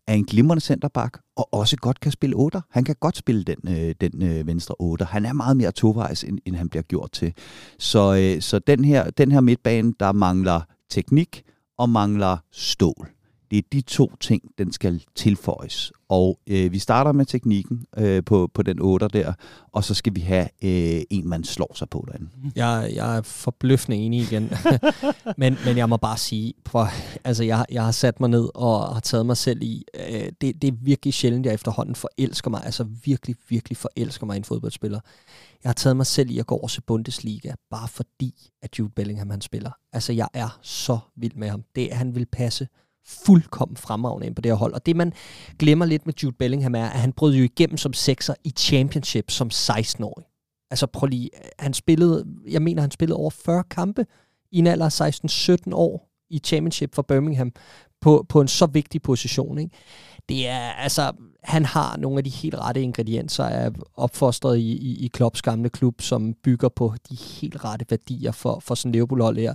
er 0.07 0.13
en 0.13 0.25
glimrende 0.25 0.61
centerback, 0.61 1.19
og 1.35 1.53
også 1.53 1.77
godt 1.77 1.99
kan 1.99 2.11
spille 2.11 2.35
8. 2.35 2.61
Han 2.71 2.83
kan 2.83 2.95
godt 2.99 3.17
spille 3.17 3.43
den, 3.43 3.57
øh, 3.67 3.95
den 4.01 4.23
øh, 4.23 4.47
venstre 4.47 4.75
8. 4.79 5.05
Han 5.05 5.25
er 5.25 5.33
meget 5.33 5.57
mere 5.57 5.71
tovejs, 5.71 6.23
end, 6.23 6.39
end 6.45 6.55
han 6.55 6.69
bliver 6.69 6.83
gjort 6.83 7.11
til. 7.11 7.33
Så, 7.79 8.15
øh, 8.15 8.41
så 8.41 8.59
den, 8.59 8.85
her, 8.85 9.09
den 9.09 9.31
her 9.31 9.41
midtbane, 9.41 9.93
der 9.99 10.11
mangler 10.11 10.61
teknik 10.89 11.43
og 11.77 11.89
mangler 11.89 12.37
stål. 12.51 13.14
Det 13.55 13.65
er 13.65 13.69
de 13.71 13.81
to 13.81 14.15
ting, 14.15 14.43
den 14.57 14.71
skal 14.71 15.03
tilføjes. 15.15 15.91
Og 16.09 16.39
øh, 16.47 16.71
vi 16.71 16.79
starter 16.79 17.11
med 17.11 17.25
teknikken 17.25 17.85
øh, 17.97 18.23
på, 18.23 18.51
på 18.53 18.63
den 18.63 18.81
8 18.81 19.07
der, 19.07 19.33
og 19.71 19.83
så 19.83 19.93
skal 19.93 20.15
vi 20.15 20.21
have 20.21 20.47
øh, 20.63 21.01
en, 21.09 21.29
man 21.29 21.43
slår 21.43 21.71
sig 21.75 21.89
på 21.89 22.05
derinde. 22.07 22.29
Jeg, 22.55 22.91
jeg 22.95 23.17
er 23.17 23.21
forbløffende 23.21 23.97
enig 23.97 24.21
igen. 24.21 24.51
men, 25.37 25.57
men 25.65 25.77
jeg 25.77 25.89
må 25.89 25.97
bare 25.97 26.17
sige, 26.17 26.53
for, 26.67 26.89
altså 27.23 27.43
jeg, 27.43 27.65
jeg 27.71 27.83
har 27.85 27.91
sat 27.91 28.19
mig 28.19 28.29
ned 28.29 28.49
og 28.55 28.93
har 28.93 28.99
taget 28.99 29.25
mig 29.25 29.37
selv 29.37 29.61
i, 29.61 29.83
øh, 30.09 30.31
det, 30.41 30.61
det 30.61 30.63
er 30.63 30.77
virkelig 30.81 31.13
sjældent, 31.13 31.45
jeg 31.45 31.53
efterhånden 31.53 31.95
forelsker 31.95 32.49
mig, 32.49 32.61
altså 32.65 32.83
virkelig, 33.05 33.35
virkelig 33.49 33.77
forelsker 33.77 34.25
mig 34.25 34.35
i 34.35 34.37
en 34.37 34.43
fodboldspiller. 34.43 34.99
Jeg 35.63 35.69
har 35.69 35.73
taget 35.73 35.97
mig 35.97 36.05
selv 36.05 36.29
i 36.29 36.39
at 36.39 36.45
gå 36.45 36.55
over 36.55 36.67
til 36.67 36.81
Bundesliga, 36.81 37.53
bare 37.69 37.87
fordi, 37.87 38.51
at 38.61 38.79
Jude 38.79 38.91
Bellingham 38.95 39.29
han 39.29 39.41
spiller. 39.41 39.71
Altså 39.93 40.13
jeg 40.13 40.27
er 40.33 40.59
så 40.61 40.99
vild 41.15 41.35
med 41.35 41.49
ham. 41.49 41.63
Det, 41.75 41.93
han 41.93 42.15
vil 42.15 42.25
passe 42.25 42.67
fuldkommen 43.07 43.77
fremragende 43.77 44.27
ind 44.27 44.35
på 44.35 44.41
det 44.41 44.51
her 44.51 44.55
hold. 44.57 44.73
Og 44.73 44.85
det, 44.85 44.95
man 44.95 45.13
glemmer 45.59 45.85
lidt 45.85 46.05
med 46.05 46.13
Jude 46.23 46.35
Bellingham, 46.39 46.75
er, 46.75 46.85
at 46.85 46.99
han 46.99 47.13
brød 47.13 47.35
jo 47.35 47.43
igennem 47.43 47.77
som 47.77 47.93
sekser 47.93 48.33
i 48.43 48.49
Championship 48.49 49.31
som 49.31 49.49
16-årig. 49.53 50.25
Altså 50.71 50.87
prøv 50.87 51.07
lige, 51.07 51.29
han 51.59 51.73
spillede, 51.73 52.25
jeg 52.49 52.61
mener, 52.61 52.81
han 52.81 52.91
spillede 52.91 53.17
over 53.17 53.29
40 53.29 53.63
kampe 53.63 54.05
i 54.51 54.57
en 54.57 54.67
alder 54.67 55.01
af 55.01 55.59
16-17 55.69 55.73
år 55.73 56.09
i 56.29 56.39
Championship 56.39 56.95
for 56.95 57.01
Birmingham 57.01 57.51
på, 58.01 58.25
på 58.29 58.41
en 58.41 58.47
så 58.47 58.65
vigtig 58.65 59.01
position. 59.01 59.57
Ikke? 59.57 59.75
Det 60.29 60.47
er, 60.47 60.59
altså, 60.59 61.11
han 61.43 61.65
har 61.65 61.97
nogle 61.97 62.17
af 62.17 62.23
de 62.23 62.29
helt 62.29 62.55
rette 62.55 62.81
ingredienser 62.81 63.43
er 63.43 63.71
opfostret 63.97 64.57
i, 64.57 64.71
i, 64.71 65.05
i 65.05 65.07
Klopps 65.07 65.41
gamle 65.41 65.69
klub, 65.69 66.01
som 66.01 66.33
bygger 66.43 66.69
på 66.69 66.93
de 67.09 67.15
helt 67.15 67.65
rette 67.65 67.85
værdier 67.89 68.31
for, 68.31 68.59
for 68.59 68.75
sådan 68.75 68.91
Liverpool-hold 68.91 69.37
her. 69.37 69.53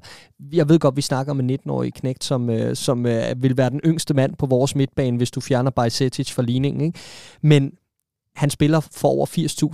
Jeg 0.52 0.68
ved 0.68 0.78
godt, 0.78 0.96
vi 0.96 1.02
snakker 1.02 1.30
om 1.30 1.40
en 1.40 1.50
19-årig 1.50 1.94
knægt, 1.94 2.24
som, 2.24 2.50
øh, 2.50 2.76
som 2.76 3.06
øh, 3.06 3.42
vil 3.42 3.56
være 3.56 3.70
den 3.70 3.80
yngste 3.84 4.14
mand 4.14 4.36
på 4.36 4.46
vores 4.46 4.74
midtbane, 4.74 5.16
hvis 5.16 5.30
du 5.30 5.40
fjerner 5.40 5.70
Bajsetic 5.70 6.32
fra 6.32 6.42
ligningen. 6.42 6.80
Ikke? 6.80 6.98
Men 7.42 7.72
han 8.36 8.50
spiller 8.50 8.80
for 8.80 9.08
over 9.08 9.26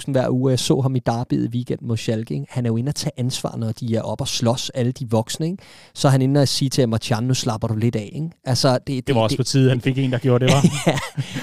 80.000 0.07 0.13
hver 0.13 0.29
uge. 0.31 0.51
Jeg 0.51 0.59
så 0.59 0.81
ham 0.81 0.97
i 0.97 0.99
Derby 0.99 1.45
i 1.45 1.49
weekend 1.49 1.81
mod 1.83 1.97
Schalke. 1.97 2.35
Ikke? 2.35 2.47
Han 2.49 2.67
er 2.67 2.71
jo 2.71 2.77
inde 2.77 2.89
at 2.89 2.95
tage 2.95 3.13
ansvar, 3.17 3.57
når 3.57 3.73
de 3.73 3.97
er 3.97 4.03
op 4.03 4.21
og 4.21 4.29
slås, 4.29 4.71
alle 4.71 4.93
de 4.93 5.11
voksne. 5.11 5.47
Ikke? 5.47 5.63
Så 5.95 6.09
er 6.09 6.13
han 6.13 6.23
inde 6.23 6.43
og 6.43 6.49
sige 6.49 6.69
til 6.69 6.89
Martian, 6.89 7.25
nu 7.25 7.35
slapper 7.35 7.69
du 7.69 7.75
lidt 7.75 7.97
af. 7.97 8.11
Ikke? 8.13 8.31
Altså, 8.45 8.73
det, 8.79 8.87
det, 8.87 9.07
det 9.07 9.15
var 9.15 9.21
også 9.21 9.35
det, 9.35 9.39
på 9.39 9.45
tide, 9.45 9.69
han 9.69 9.81
fik 9.81 9.99
en, 9.99 10.13
der 10.13 10.19
gjorde 10.19 10.47
det, 10.47 10.55
var. 10.55 10.65
ja, 10.87 10.99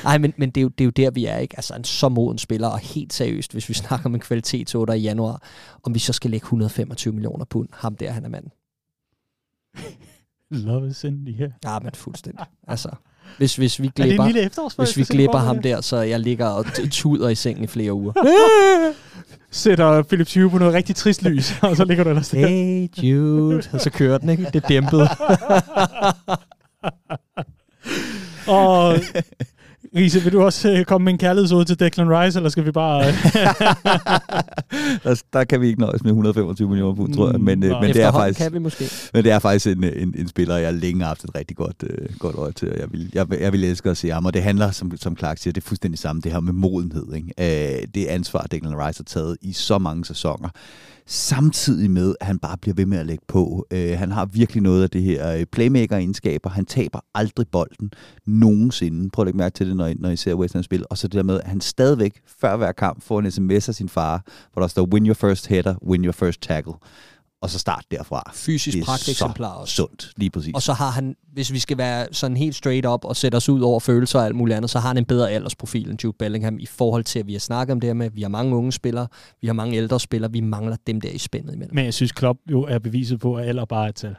Ej, 0.10 0.18
men, 0.18 0.34
men 0.38 0.50
det, 0.50 0.58
er 0.58 0.62
jo, 0.62 0.68
det 0.68 0.82
er 0.82 0.86
jo 0.86 0.92
der, 0.92 1.12
vi 1.12 1.26
er. 1.26 1.38
ikke. 1.38 1.56
Altså 1.58 1.76
en 1.76 1.84
så 1.84 2.10
moden 2.10 2.38
spiller, 2.38 2.68
og 2.68 2.80
helt 2.80 3.14
seriøst, 3.14 3.52
hvis 3.52 3.70
vi 3.70 3.74
snakker 3.74 4.06
om 4.06 4.16
en 4.16 4.22
kvalitetsotter 4.22 4.94
i 4.94 5.02
januar, 5.02 5.44
om 5.84 5.94
vi 5.94 6.00
så 6.00 6.14
skal 6.14 6.32
lægge 6.32 6.46
125 6.46 7.14
millioner 7.14 7.46
pund, 7.46 7.70
ham 7.74 7.96
der, 7.96 8.12
han 8.12 8.26
er 8.26 8.30
mand. 8.30 8.46
Love 10.52 10.88
is 10.88 11.04
in 11.04 11.26
the 11.26 11.44
air. 11.44 11.52
Ja, 11.64 11.80
men 11.80 11.92
fuldstændig. 11.94 12.46
Altså, 12.68 12.90
hvis, 13.38 13.56
hvis 13.56 13.82
vi 13.82 13.88
Er 13.88 13.92
glipper, 13.92 14.84
hvis 14.84 14.98
vi 14.98 15.04
glipper 15.04 15.38
ham 15.38 15.62
der, 15.62 15.82
så 15.82 15.98
jeg 15.98 16.20
ligger 16.20 16.46
og 16.48 16.66
tuder 16.92 17.30
i 17.30 17.36
sengen 17.36 17.64
i 17.64 17.68
flere 17.68 17.94
uger. 17.94 18.14
Sætter 19.52 20.04
Philips 20.04 20.34
Hue 20.34 20.50
på 20.50 20.58
noget 20.58 20.74
rigtig 20.74 20.96
trist 20.96 21.24
lys, 21.24 21.54
og 21.62 21.76
så 21.78 21.86
ligger 21.86 22.04
du 22.04 22.10
ellers 22.10 22.30
der. 22.30 22.48
Hey 22.48 22.90
Jude. 22.98 23.64
Og 23.74 23.82
så 23.82 23.90
kører 23.90 24.18
den, 24.18 24.30
ikke? 24.30 24.48
Det 24.54 24.68
dæmpet. 24.68 25.10
Og 28.48 29.00
Riese, 29.96 30.20
vil 30.24 30.34
du 30.34 30.42
også 30.44 30.72
øh, 30.72 30.86
komme 30.86 31.06
med 31.06 31.14
en 31.14 31.20
kærlighedsord 31.20 31.66
til 31.66 31.80
Declan 31.80 32.10
Rice, 32.10 32.40
eller 32.40 32.50
skal 32.50 32.66
vi 32.66 32.72
bare... 32.72 33.08
Øh, 33.08 33.14
Der, 35.04 35.22
der 35.34 35.44
kan 35.44 35.62
vi 35.62 35.68
ikke 35.68 35.80
nøjes 35.80 36.04
med 36.04 36.12
125 36.12 36.68
millioner 36.70 36.96
pund, 36.96 37.14
tror 37.14 37.32
jeg. 37.32 37.40
Men, 37.42 37.64
øh, 37.64 37.70
Nej. 37.70 37.82
men, 37.82 37.94
det 37.94 38.02
er 38.04 38.12
faktisk, 38.12 38.40
kan 38.40 38.54
vi 38.54 38.60
måske. 38.60 38.86
men 39.14 39.24
det 39.24 39.32
er 39.32 39.40
faktisk 39.40 39.68
en, 39.78 39.84
en, 39.84 40.14
en 40.18 40.28
spiller, 40.28 40.58
jeg 40.58 40.74
længe 40.74 41.02
har 41.02 41.08
haft 41.08 41.24
et 41.24 41.36
rigtig 41.36 41.58
godt, 41.58 41.84
øh, 41.84 42.10
godt 42.20 42.36
øje 42.36 42.52
til. 42.52 42.72
og 42.72 42.78
Jeg 42.80 42.92
vil, 42.92 43.10
jeg, 43.14 43.30
vil- 43.30 43.40
jeg 43.40 43.52
vil 43.54 43.64
elske 43.64 43.90
at 43.90 43.98
se 43.98 44.10
ham, 44.10 44.26
og 44.26 44.34
det 44.34 44.44
handler, 44.44 44.72
som, 44.72 44.98
som 44.98 45.18
Clark 45.18 45.38
siger, 45.38 45.52
det 45.54 45.64
er 45.64 45.68
fuldstændig 45.68 46.00
samme, 46.00 46.22
det 46.22 46.32
her 46.32 46.40
med 46.40 46.54
modenhed. 46.54 47.14
Ikke? 47.16 47.78
Øh, 47.82 47.88
det 47.96 48.06
ansvar, 48.06 48.42
Declan 48.52 48.78
Rice 48.88 49.00
har 49.00 49.04
taget 49.04 49.38
i 49.42 49.54
så 49.54 49.78
mange 49.78 50.06
sæsoner. 50.06 50.50
Samtidig 51.06 51.92
med, 51.92 52.16
at 52.22 52.28
han 52.28 52.40
bare 52.40 52.58
bliver 52.58 52.76
ved 52.76 52.86
med 52.86 52.98
at 52.98 53.06
lægge 53.06 53.24
på. 53.28 53.68
Øh, 53.72 53.98
han 53.98 54.12
har 54.12 54.26
virkelig 54.26 54.64
noget 54.64 54.84
af 54.84 54.90
det 54.90 55.02
her 55.02 55.38
øh, 55.38 55.46
playmaker-egenskaber. 55.46 56.50
Han 56.50 56.66
taber 56.66 57.00
aldrig 57.16 57.48
bolden 57.52 57.92
nogensinde. 58.26 59.10
Prøv 59.10 59.24
at 59.24 59.28
lægge 59.28 59.38
mærke 59.38 59.54
til 59.54 59.68
det, 59.68 59.76
når 59.76 59.88
I, 59.88 59.94
når 59.94 60.10
I 60.10 60.16
ser 60.16 60.34
West 60.34 60.54
Ham 60.54 60.64
spille. 60.64 60.92
Og 60.92 60.98
så 60.98 61.08
det 61.08 61.16
der 61.16 61.24
med, 61.24 61.40
at 61.40 61.48
han 61.48 61.62
stadigvæk, 61.62 62.22
før 62.40 62.58
hver 62.58 62.72
kamp, 62.72 63.04
får 63.04 63.20
en 63.20 63.32
sms 63.32 63.70
af 63.70 63.76
sin 63.76 63.90
far, 63.90 64.26
hvor 64.54 64.62
der 64.62 64.68
står, 64.68 64.88
win 64.94 65.06
your 65.08 65.14
first 65.14 65.48
header, 65.48 65.76
win 65.88 66.06
your 66.06 66.12
first 66.12 66.42
tackle. 66.42 66.74
Og 67.44 67.50
så 67.50 67.60
start 67.60 67.86
derfra. 67.92 68.32
Fysisk 68.34 68.78
Det 68.78 68.86
pragteksemplar 68.86 69.54
så 69.56 69.60
også. 69.60 69.76
sundt, 69.76 70.12
lige 70.18 70.30
præcis. 70.30 70.56
Og 70.56 70.62
så 70.62 70.74
har 70.74 70.90
han, 70.90 71.16
hvis 71.34 71.54
vi 71.54 71.60
skal 71.60 71.78
være 71.78 72.08
sådan 72.12 72.38
helt 72.38 72.56
straight 72.56 72.86
up 72.86 73.06
og 73.06 73.16
sætte 73.16 73.36
os 73.36 73.50
ud 73.50 73.62
over 73.62 73.80
følelser 73.80 74.20
og 74.20 74.26
alt 74.26 74.36
muligt 74.36 74.58
andet, 74.58 74.72
så 74.72 74.80
har 74.80 74.88
han 74.88 74.98
en 74.98 75.06
bedre 75.06 75.32
aldersprofil 75.32 75.90
end 75.90 76.04
Jude 76.04 76.16
Bellingham 76.20 76.60
i 76.60 76.66
forhold 76.66 77.04
til, 77.04 77.20
at 77.20 77.28
vi 77.28 77.34
har 77.34 77.40
snakket 77.40 77.72
om 77.72 77.80
det 77.80 77.88
her 77.88 77.94
med, 77.94 78.06
at 78.06 78.16
vi 78.16 78.22
har 78.22 78.30
mange 78.30 78.56
unge 78.56 78.72
spillere, 78.72 79.08
vi 79.42 79.48
har 79.48 79.54
mange 79.54 79.78
ældre 79.78 80.00
spillere, 80.00 80.32
vi 80.32 80.42
mangler 80.42 80.76
dem 80.88 81.02
der 81.02 81.10
i 81.10 81.18
spændet 81.18 81.54
imellem. 81.54 81.76
Men 81.76 81.86
jeg 81.86 81.94
synes, 81.94 82.12
Klopp 82.12 82.40
jo 82.52 82.62
er 82.64 82.80
beviset 82.80 83.20
på, 83.20 83.36
at 83.36 83.48
alder 83.48 83.66
bare 83.66 83.86
er 83.86 83.90
et 83.90 83.96
tal. 83.96 84.16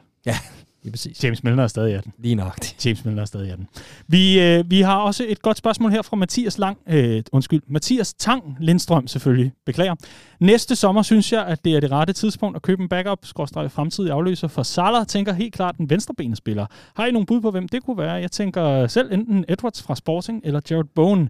Lige 0.84 0.92
præcis. 0.92 1.24
James 1.24 1.44
Milner 1.44 1.62
er 1.62 1.66
stadig 1.66 1.94
18. 1.94 2.12
Lige 2.18 2.34
nok. 2.34 2.58
James 2.84 3.04
Milner 3.04 3.22
er 3.22 3.26
stadig 3.26 3.50
18. 3.50 3.68
Vi, 4.08 4.40
øh, 4.40 4.70
vi 4.70 4.80
har 4.80 4.96
også 4.96 5.24
et 5.28 5.42
godt 5.42 5.56
spørgsmål 5.56 5.90
her 5.90 6.02
fra 6.02 6.16
Mathias 6.16 6.58
Lang. 6.58 6.78
Øh, 6.88 7.22
undskyld, 7.32 7.62
Mathias 7.68 8.14
Tang 8.14 8.56
Lindstrøm 8.60 9.06
selvfølgelig. 9.06 9.52
Beklager. 9.66 9.94
Næste 10.40 10.76
sommer 10.76 11.02
synes 11.02 11.32
jeg, 11.32 11.46
at 11.46 11.64
det 11.64 11.76
er 11.76 11.80
det 11.80 11.90
rette 11.90 12.12
tidspunkt 12.12 12.56
at 12.56 12.62
købe 12.62 12.82
en 12.82 12.88
backup, 12.88 13.18
skråstrej 13.22 13.68
fremtidig 13.68 14.10
afløser 14.10 14.48
for 14.48 14.62
Salah. 14.62 15.06
Tænker 15.06 15.32
helt 15.32 15.54
klart 15.54 15.76
den 15.78 15.90
venstrebenede 15.90 16.36
spiller. 16.36 16.66
Har 16.96 17.06
I 17.06 17.10
nogle 17.10 17.26
bud 17.26 17.40
på, 17.40 17.50
hvem 17.50 17.68
det 17.68 17.84
kunne 17.84 17.98
være? 17.98 18.12
Jeg 18.12 18.30
tænker 18.30 18.86
selv 18.86 19.12
enten 19.12 19.44
Edwards 19.48 19.82
fra 19.82 19.94
Sporting 19.94 20.40
eller 20.44 20.60
Jared 20.70 20.84
Bowen. 20.94 21.28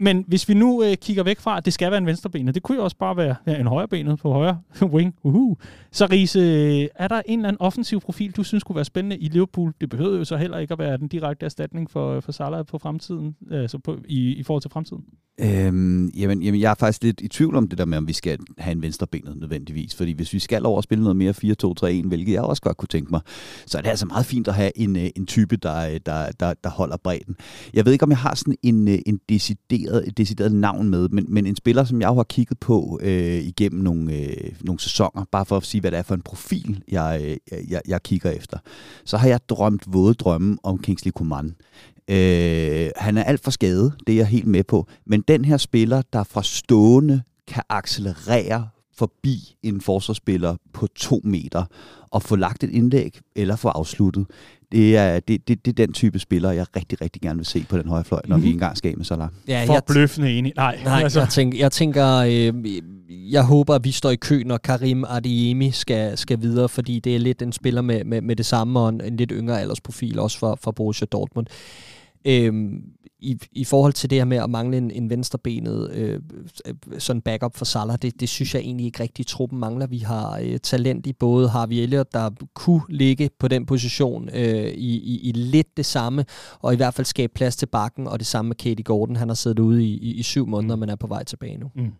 Men 0.00 0.24
hvis 0.28 0.48
vi 0.48 0.54
nu 0.54 0.82
øh, 0.82 0.96
kigger 0.96 1.22
væk 1.22 1.40
fra, 1.40 1.56
at 1.56 1.64
det 1.64 1.72
skal 1.72 1.90
være 1.90 1.98
en 1.98 2.06
venstrebenet, 2.06 2.54
det 2.54 2.62
kunne 2.62 2.78
jo 2.78 2.84
også 2.84 2.96
bare 2.96 3.16
være 3.16 3.34
ja, 3.46 3.56
en 3.60 3.66
højrebenet 3.66 4.18
på 4.18 4.32
højre 4.32 4.60
wing. 4.94 5.14
Uhu. 5.22 5.56
Så 5.92 6.06
Riese, 6.06 6.88
er 6.94 7.08
der 7.08 7.22
en 7.26 7.38
eller 7.38 7.48
anden 7.48 7.60
offensiv 7.60 8.00
profil, 8.00 8.32
du 8.32 8.42
synes 8.42 8.64
kunne 8.64 8.76
være 8.76 8.84
spændende 8.84 9.18
i 9.18 9.28
Liverpool? 9.28 9.74
Det 9.80 9.90
behøver 9.90 10.18
jo 10.18 10.24
så 10.24 10.36
heller 10.36 10.58
ikke 10.58 10.72
at 10.72 10.78
være 10.78 10.96
den 10.96 11.08
direkte 11.08 11.46
erstatning 11.46 11.90
for, 11.90 12.20
for 12.20 12.32
Salah 12.32 12.66
på 12.66 12.78
fremtiden, 12.78 13.36
altså 13.50 13.78
på, 13.78 13.98
i, 14.08 14.34
i 14.34 14.42
forhold 14.42 14.62
til 14.62 14.70
fremtiden. 14.70 15.04
Øhm, 15.42 16.08
jamen, 16.08 16.42
jamen, 16.42 16.60
jeg 16.60 16.70
er 16.70 16.74
faktisk 16.74 17.02
lidt 17.02 17.20
i 17.20 17.28
tvivl 17.28 17.56
om 17.56 17.68
det 17.68 17.78
der 17.78 17.84
med, 17.84 17.98
om 17.98 18.08
vi 18.08 18.12
skal 18.12 18.38
have 18.58 18.72
en 18.72 18.82
venstrebenet 18.82 19.36
nødvendigvis. 19.36 19.94
Fordi 19.94 20.12
hvis 20.12 20.32
vi 20.32 20.38
skal 20.38 20.66
over 20.66 20.76
og 20.76 20.82
spille 20.82 21.04
noget 21.04 21.16
mere 21.16 21.34
4-2-3-1, 22.04 22.08
hvilket 22.08 22.32
jeg 22.32 22.42
også 22.42 22.62
godt 22.62 22.76
kunne 22.76 22.88
tænke 22.88 23.10
mig, 23.10 23.20
så 23.66 23.78
er 23.78 23.82
det 23.82 23.88
altså 23.88 24.06
meget 24.06 24.26
fint 24.26 24.48
at 24.48 24.54
have 24.54 24.78
en, 24.78 24.96
øh, 24.96 25.08
en 25.16 25.26
type, 25.26 25.56
der, 25.56 25.90
øh, 25.90 26.00
der, 26.06 26.30
der, 26.40 26.54
der 26.64 26.70
holder 26.70 26.96
bredden. 26.96 27.36
Jeg 27.74 27.84
ved 27.84 27.92
ikke, 27.92 28.02
om 28.02 28.10
jeg 28.10 28.18
har 28.18 28.34
sådan 28.34 28.56
en, 28.62 28.88
en 29.06 29.20
decideret, 29.28 29.89
et 29.96 30.18
decideret 30.18 30.52
navn 30.52 30.88
med, 30.88 31.08
men, 31.08 31.26
men 31.28 31.46
en 31.46 31.56
spiller, 31.56 31.84
som 31.84 32.00
jeg 32.00 32.08
jo 32.08 32.14
har 32.14 32.22
kigget 32.22 32.58
på 32.58 32.98
øh, 33.02 33.40
igennem 33.40 33.82
nogle, 33.82 34.12
øh, 34.12 34.52
nogle 34.60 34.80
sæsoner, 34.80 35.24
bare 35.32 35.46
for 35.46 35.56
at 35.56 35.64
sige, 35.64 35.80
hvad 35.80 35.90
det 35.90 35.98
er 35.98 36.02
for 36.02 36.14
en 36.14 36.22
profil, 36.22 36.82
jeg, 36.88 37.20
øh, 37.52 37.70
jeg, 37.70 37.82
jeg 37.88 38.02
kigger 38.02 38.30
efter, 38.30 38.58
så 39.04 39.16
har 39.16 39.28
jeg 39.28 39.40
drømt 39.48 39.82
våde 39.86 40.14
drømme 40.14 40.56
om 40.62 40.78
Kingsley 40.78 41.12
Coman. 41.12 41.54
Øh, 42.10 42.90
han 42.96 43.16
er 43.16 43.22
alt 43.22 43.44
for 43.44 43.50
skadet, 43.50 43.92
det 44.06 44.12
er 44.12 44.16
jeg 44.16 44.26
helt 44.26 44.46
med 44.46 44.64
på. 44.64 44.86
Men 45.06 45.24
den 45.28 45.44
her 45.44 45.56
spiller, 45.56 46.02
der 46.12 46.24
fra 46.24 46.42
stående 46.42 47.22
kan 47.46 47.62
accelerere 47.68 48.68
forbi 49.00 49.56
en 49.62 49.80
forsvarsspiller 49.80 50.56
på 50.72 50.86
to 50.86 51.20
meter 51.24 51.64
og 52.10 52.22
få 52.22 52.36
lagt 52.36 52.64
et 52.64 52.70
indlæg 52.70 53.18
eller 53.36 53.56
få 53.56 53.68
afsluttet, 53.68 54.26
det 54.72 54.96
er, 54.96 55.20
det, 55.20 55.48
det, 55.48 55.64
det 55.64 55.70
er 55.70 55.86
den 55.86 55.92
type 55.92 56.18
spiller, 56.18 56.50
jeg 56.50 56.66
rigtig, 56.76 57.00
rigtig 57.00 57.22
gerne 57.22 57.36
vil 57.36 57.46
se 57.46 57.64
på 57.68 57.78
den 57.78 57.88
højre 57.88 58.04
fløj, 58.04 58.20
når 58.24 58.36
mm-hmm. 58.36 58.48
vi 58.48 58.52
engang 58.52 58.76
skal 58.76 58.96
med 58.96 59.04
Salah. 59.04 59.28
Ja, 59.48 59.64
For 59.66 59.72
jeg, 59.72 59.82
bløffende 59.86 60.30
enig. 60.30 60.52
Nej, 60.56 60.80
nej, 60.84 61.02
altså, 61.02 61.20
jeg 61.20 61.28
tænker, 61.28 61.58
jeg, 61.58 61.72
tænker 61.72 62.16
øh, 62.16 62.52
jeg 63.08 63.44
håber, 63.44 63.74
at 63.74 63.84
vi 63.84 63.90
står 63.90 64.10
i 64.10 64.16
kø, 64.16 64.42
når 64.46 64.58
Karim 64.58 65.04
Adeyemi 65.08 65.70
skal, 65.70 66.18
skal 66.18 66.40
videre, 66.40 66.68
fordi 66.68 67.00
det 67.00 67.14
er 67.14 67.18
lidt 67.18 67.42
en 67.42 67.52
spiller 67.52 67.82
med, 67.82 68.04
med, 68.04 68.20
med 68.20 68.36
det 68.36 68.46
samme 68.46 68.80
og 68.80 68.88
en, 68.88 69.00
en 69.00 69.16
lidt 69.16 69.32
yngre 69.34 69.60
aldersprofil, 69.60 70.18
også 70.18 70.38
for, 70.38 70.58
for 70.62 70.70
Borussia 70.70 71.06
Dortmund. 71.12 71.46
Øhm, 72.24 72.82
i, 73.22 73.38
i 73.52 73.64
forhold 73.64 73.92
til 73.92 74.10
det 74.10 74.18
her 74.18 74.24
med 74.24 74.36
at 74.36 74.50
mangle 74.50 74.76
en, 74.78 74.90
en 74.90 75.10
venstrebenet 75.10 75.90
øh, 75.92 76.20
sådan 76.98 77.22
backup 77.22 77.56
for 77.56 77.64
Salah, 77.64 77.98
det, 78.02 78.20
det 78.20 78.28
synes 78.28 78.54
jeg 78.54 78.60
egentlig 78.60 78.86
ikke 78.86 79.02
rigtig, 79.02 79.26
truppen 79.26 79.58
mangler. 79.58 79.86
Vi 79.86 79.98
har 79.98 80.38
øh, 80.42 80.58
talent 80.58 81.06
i 81.06 81.12
både 81.12 81.48
Harvey 81.48 81.76
Elliott, 81.76 82.12
der 82.12 82.30
kunne 82.54 82.82
ligge 82.88 83.30
på 83.38 83.48
den 83.48 83.66
position 83.66 84.28
øh, 84.34 84.68
i, 84.68 84.98
i, 84.98 85.28
i 85.28 85.32
lidt 85.32 85.76
det 85.76 85.86
samme, 85.86 86.24
og 86.58 86.72
i 86.72 86.76
hvert 86.76 86.94
fald 86.94 87.04
skabe 87.04 87.32
plads 87.34 87.56
til 87.56 87.66
bakken, 87.66 88.06
og 88.06 88.18
det 88.18 88.26
samme 88.26 88.48
med 88.48 88.56
Katie 88.56 88.84
Gordon. 88.84 89.16
Han 89.16 89.28
har 89.28 89.34
siddet 89.34 89.58
ude 89.58 89.84
i, 89.84 89.98
i, 89.98 90.14
i 90.14 90.22
syv 90.22 90.46
måneder, 90.46 90.76
mm. 90.76 90.80
men 90.80 90.88
er 90.88 90.96
på 90.96 91.06
vej 91.06 91.24
tilbage 91.24 91.58
nu. 91.58 91.70
Mm 91.74 91.92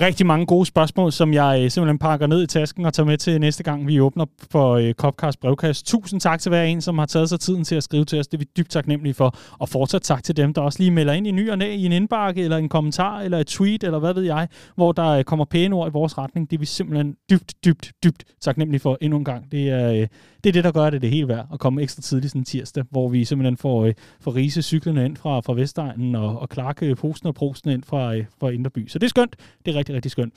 rigtig 0.00 0.26
mange 0.26 0.46
gode 0.46 0.66
spørgsmål, 0.66 1.12
som 1.12 1.32
jeg 1.32 1.60
øh, 1.62 1.70
simpelthen 1.70 1.98
pakker 1.98 2.26
ned 2.26 2.42
i 2.42 2.46
tasken 2.46 2.86
og 2.86 2.94
tager 2.94 3.06
med 3.06 3.18
til 3.18 3.40
næste 3.40 3.62
gang, 3.62 3.86
vi 3.86 4.00
åbner 4.00 4.26
for 4.50 4.72
øh, 4.72 4.92
Copcast 4.92 5.40
brevkast. 5.40 5.86
Tusind 5.86 6.20
tak 6.20 6.40
til 6.40 6.48
hver 6.48 6.62
en, 6.62 6.80
som 6.80 6.98
har 6.98 7.06
taget 7.06 7.28
sig 7.28 7.40
tiden 7.40 7.64
til 7.64 7.74
at 7.74 7.82
skrive 7.82 8.04
til 8.04 8.20
os. 8.20 8.26
Det 8.26 8.34
er 8.34 8.38
vi 8.38 8.48
dybt 8.56 8.70
taknemmelige 8.70 9.14
for. 9.14 9.36
Og 9.58 9.68
fortsat 9.68 10.02
tak 10.02 10.24
til 10.24 10.36
dem, 10.36 10.54
der 10.54 10.60
også 10.62 10.78
lige 10.78 10.90
melder 10.90 11.12
ind 11.12 11.26
i 11.26 11.30
ny 11.30 11.50
og 11.50 11.58
næ 11.58 11.74
i 11.74 11.86
en 11.86 11.92
indbakke, 11.92 12.42
eller 12.42 12.56
en 12.56 12.68
kommentar, 12.68 13.20
eller 13.20 13.38
et 13.38 13.46
tweet, 13.46 13.84
eller 13.84 13.98
hvad 13.98 14.14
ved 14.14 14.22
jeg, 14.22 14.48
hvor 14.76 14.92
der 14.92 15.08
øh, 15.08 15.24
kommer 15.24 15.44
pæne 15.44 15.74
ord 15.74 15.88
i 15.88 15.92
vores 15.92 16.18
retning. 16.18 16.50
Det 16.50 16.56
er 16.56 16.60
vi 16.60 16.66
simpelthen 16.66 17.16
dybt, 17.30 17.54
dybt, 17.64 17.92
dybt 18.04 18.24
taknemmelige 18.40 18.80
for 18.80 18.98
endnu 19.00 19.18
en 19.18 19.24
gang. 19.24 19.52
Det 19.52 19.70
er, 19.70 19.92
øh, 19.92 20.06
det 20.44 20.50
er 20.50 20.52
det, 20.52 20.64
der 20.64 20.72
gør 20.72 20.90
det 20.90 21.02
det 21.02 21.10
hele 21.10 21.28
værd 21.28 21.46
at 21.52 21.58
komme 21.58 21.82
ekstra 21.82 22.02
tidligt 22.02 22.30
sådan 22.30 22.44
tirsdag, 22.44 22.84
hvor 22.90 23.08
vi 23.08 23.24
simpelthen 23.24 23.56
får, 23.56 23.84
øh, 23.84 23.94
får 24.20 24.34
rise 24.34 24.62
cyklerne 24.62 25.04
ind 25.04 25.16
fra, 25.16 25.40
fra 25.40 25.52
Vestegnen 25.52 26.14
og, 26.14 26.38
og 26.38 26.48
Clarke 26.52 26.86
øh, 26.86 26.96
posten 26.96 27.28
og 27.28 27.34
prosen 27.34 27.70
ind 27.70 27.82
fra, 27.82 28.14
øh, 28.14 28.24
fra 28.40 28.50
Inderby. 28.50 28.88
Så 28.88 28.98
det 28.98 29.06
er 29.06 29.08
skønt. 29.08 29.36
Det 29.64 29.76
er 29.76 29.80
rigtig, 29.84 29.94
rigtig 29.94 30.10
skønt. 30.10 30.34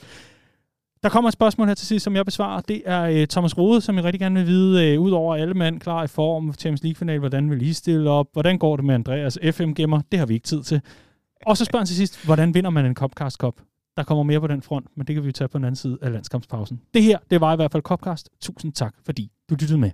Der 1.04 1.10
kommer 1.10 1.28
et 1.28 1.34
spørgsmål 1.34 1.68
her 1.68 1.74
til 1.74 1.88
sidst, 1.88 2.04
som 2.04 2.16
jeg 2.16 2.26
besvarer. 2.26 2.62
Det 2.62 2.82
er 2.86 3.02
øh, 3.02 3.28
Thomas 3.28 3.58
Rode, 3.58 3.82
som 3.82 3.96
jeg 3.96 4.04
rigtig 4.04 4.20
gerne 4.20 4.36
vil 4.36 4.48
vide, 4.48 4.94
øh, 4.94 5.02
ud 5.02 5.12
over 5.12 5.36
alle 5.36 5.54
mand 5.54 5.80
klar 5.80 6.04
i 6.04 6.08
form, 6.08 6.54
Champions 6.54 6.84
League-final, 6.84 7.20
hvordan 7.20 7.50
vil 7.50 7.62
I 7.62 7.74
stille 7.74 8.10
op? 8.10 8.28
Hvordan 8.34 8.58
går 8.58 8.76
det 8.76 8.86
med 8.86 8.96
Andreas 8.96 9.40
FM-gemmer? 9.52 10.02
Det 10.12 10.20
har 10.20 10.26
vi 10.26 10.34
ikke 10.34 10.48
tid 10.48 10.64
til. 10.64 10.82
Og 11.46 11.58
så 11.58 11.66
spørger 11.66 11.82
han 11.82 11.88
til 11.88 11.96
sidst, 11.96 12.26
hvordan 12.26 12.54
vinder 12.54 12.70
man 12.70 12.86
en 12.86 12.96
Copcast 12.96 13.38
Cup? 13.38 13.54
Der 13.98 14.04
kommer 14.04 14.24
mere 14.24 14.40
på 14.40 14.48
den 14.48 14.62
front, 14.62 14.86
men 14.96 15.08
det 15.08 15.16
kan 15.16 15.26
vi 15.26 15.32
tage 15.32 15.48
på 15.48 15.58
den 15.58 15.66
anden 15.66 15.76
side 15.76 15.98
af 16.02 16.12
landskampspausen. 16.12 16.82
Det 16.94 17.04
her, 17.04 17.18
det 17.32 17.42
var 17.42 17.54
i 17.54 17.56
hvert 17.56 17.72
fald 17.72 17.84
Copcast. 17.84 18.30
Tusind 18.42 18.74
tak, 18.74 18.96
fordi 19.06 19.32
du 19.50 19.56
lyttede 19.60 19.80
med. 19.80 19.92